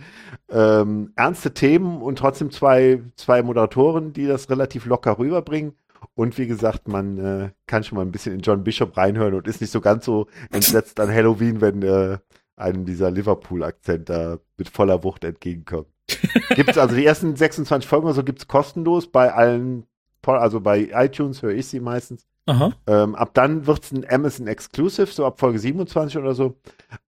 ähm, 0.51 1.13
ernste 1.17 1.53
Themen 1.53 2.01
und 2.01 2.19
trotzdem 2.19 2.51
zwei, 2.51 3.03
zwei 3.17 3.43
Moderatoren, 3.43 4.13
die 4.13 4.27
das 4.27 4.49
relativ 4.49 4.87
locker 4.87 5.19
rüberbringen. 5.19 5.75
Und 6.14 6.38
wie 6.38 6.47
gesagt, 6.47 6.88
man 6.88 7.18
äh, 7.18 7.51
kann 7.66 7.84
schon 7.84 7.97
mal 7.97 8.03
ein 8.03 8.12
bisschen 8.12 8.34
in 8.34 8.40
John 8.40 8.64
Bishop 8.64 8.97
reinhören 8.97 9.34
und 9.34 9.49
ist 9.49 9.61
nicht 9.61 9.70
so 9.70 9.80
ganz 9.80 10.05
so 10.05 10.26
entsetzt 10.51 10.99
an 11.01 11.12
Halloween, 11.12 11.61
wenn 11.61 11.82
äh, 11.82 12.18
einem 12.57 12.84
dieser 12.86 13.11
Liverpool-Akzent 13.11 14.09
da 14.09 14.38
mit 14.57 14.68
voller 14.68 15.05
Wucht 15.05 15.24
entgegenkommt. 15.24 15.88
gibt's 16.51 16.78
also 16.78 16.94
die 16.94 17.05
ersten 17.05 17.36
26 17.36 17.88
Folgen 17.88 18.07
oder 18.07 18.14
so 18.14 18.24
gibt's 18.24 18.49
kostenlos 18.49 19.11
bei 19.11 19.32
allen, 19.32 19.86
also 20.24 20.61
bei 20.61 20.88
iTunes 20.92 21.42
höre 21.42 21.53
ich 21.53 21.66
sie 21.66 21.80
meistens. 21.80 22.26
Ähm, 22.86 23.14
ab 23.16 23.30
dann 23.34 23.66
wird's 23.66 23.90
ein 23.92 24.09
Amazon 24.09 24.47
Exclusive, 24.47 25.07
so 25.07 25.26
ab 25.26 25.40
Folge 25.40 25.59
27 25.59 26.16
oder 26.18 26.34
so. 26.34 26.57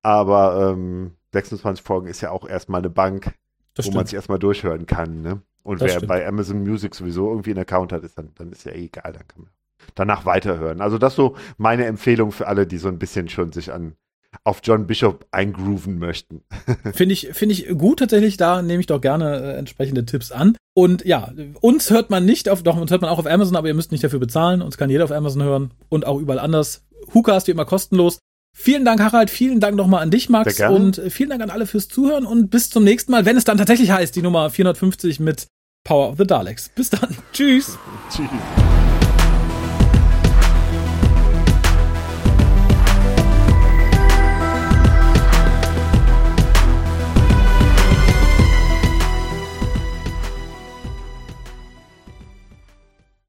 Aber 0.02 0.72
ähm, 0.72 1.12
26 1.32 1.84
Folgen 1.84 2.08
ist 2.08 2.20
ja 2.20 2.30
auch 2.30 2.48
erstmal 2.48 2.80
eine 2.80 2.90
Bank, 2.90 3.34
das 3.74 3.86
wo 3.86 3.90
stimmt. 3.90 3.96
man 3.96 4.06
sich 4.06 4.14
erstmal 4.14 4.38
durchhören 4.38 4.86
kann. 4.86 5.22
Ne? 5.22 5.42
Und 5.68 5.82
das 5.82 5.88
wer 5.88 5.96
stimmt. 5.96 6.08
bei 6.08 6.26
Amazon 6.26 6.62
Music 6.62 6.94
sowieso 6.94 7.28
irgendwie 7.28 7.50
einen 7.50 7.60
Account 7.60 7.92
hat, 7.92 8.02
ist 8.02 8.16
dann, 8.16 8.30
dann 8.36 8.50
ist 8.52 8.64
ja 8.64 8.72
eh 8.72 8.86
egal, 8.86 9.12
dann 9.12 9.28
kann 9.28 9.42
man 9.42 9.50
danach 9.94 10.24
weiterhören. 10.24 10.80
Also 10.80 10.96
das 10.96 11.14
so 11.14 11.36
meine 11.58 11.84
Empfehlung 11.84 12.32
für 12.32 12.46
alle, 12.46 12.66
die 12.66 12.78
so 12.78 12.88
ein 12.88 12.98
bisschen 12.98 13.28
schon 13.28 13.52
sich 13.52 13.70
an 13.70 13.94
auf 14.44 14.60
John 14.64 14.86
Bishop 14.86 15.26
eingrooven 15.30 15.98
möchten. 15.98 16.40
Finde 16.94 17.12
ich, 17.12 17.28
finde 17.32 17.52
ich 17.52 17.68
gut 17.76 17.98
tatsächlich, 17.98 18.38
da 18.38 18.62
nehme 18.62 18.80
ich 18.80 18.86
doch 18.86 19.00
gerne 19.02 19.40
äh, 19.42 19.58
entsprechende 19.58 20.06
Tipps 20.06 20.32
an. 20.32 20.56
Und 20.74 21.04
ja, 21.04 21.32
uns 21.60 21.90
hört 21.90 22.08
man 22.08 22.24
nicht 22.24 22.48
auf, 22.48 22.62
doch, 22.62 22.78
uns 22.78 22.90
hört 22.90 23.02
man 23.02 23.10
auch 23.10 23.18
auf 23.18 23.26
Amazon, 23.26 23.56
aber 23.56 23.68
ihr 23.68 23.74
müsst 23.74 23.92
nicht 23.92 24.04
dafür 24.04 24.20
bezahlen. 24.20 24.62
Uns 24.62 24.78
kann 24.78 24.88
jeder 24.88 25.04
auf 25.04 25.12
Amazon 25.12 25.42
hören 25.42 25.74
und 25.90 26.06
auch 26.06 26.18
überall 26.18 26.38
anders. 26.38 26.86
Hookast 27.12 27.46
wie 27.46 27.50
immer 27.50 27.66
kostenlos. 27.66 28.20
Vielen 28.56 28.86
Dank, 28.86 29.00
Harald. 29.00 29.28
Vielen 29.28 29.60
Dank 29.60 29.76
nochmal 29.76 30.02
an 30.02 30.10
dich, 30.10 30.30
Max. 30.30 30.60
Und 30.60 31.02
vielen 31.10 31.28
Dank 31.28 31.42
an 31.42 31.50
alle 31.50 31.66
fürs 31.66 31.88
Zuhören 31.88 32.24
und 32.24 32.48
bis 32.48 32.70
zum 32.70 32.84
nächsten 32.84 33.12
Mal, 33.12 33.26
wenn 33.26 33.36
es 33.36 33.44
dann 33.44 33.58
tatsächlich 33.58 33.90
heißt, 33.90 34.16
die 34.16 34.22
Nummer 34.22 34.48
450 34.50 35.20
mit 35.20 35.48
Power 35.88 36.10
of 36.10 36.18
the 36.18 36.26
Daleks. 36.26 36.68
Bis 36.68 36.90
dann. 36.90 37.16
Tschüss. 37.32 37.78
Tschüss. 38.10 38.28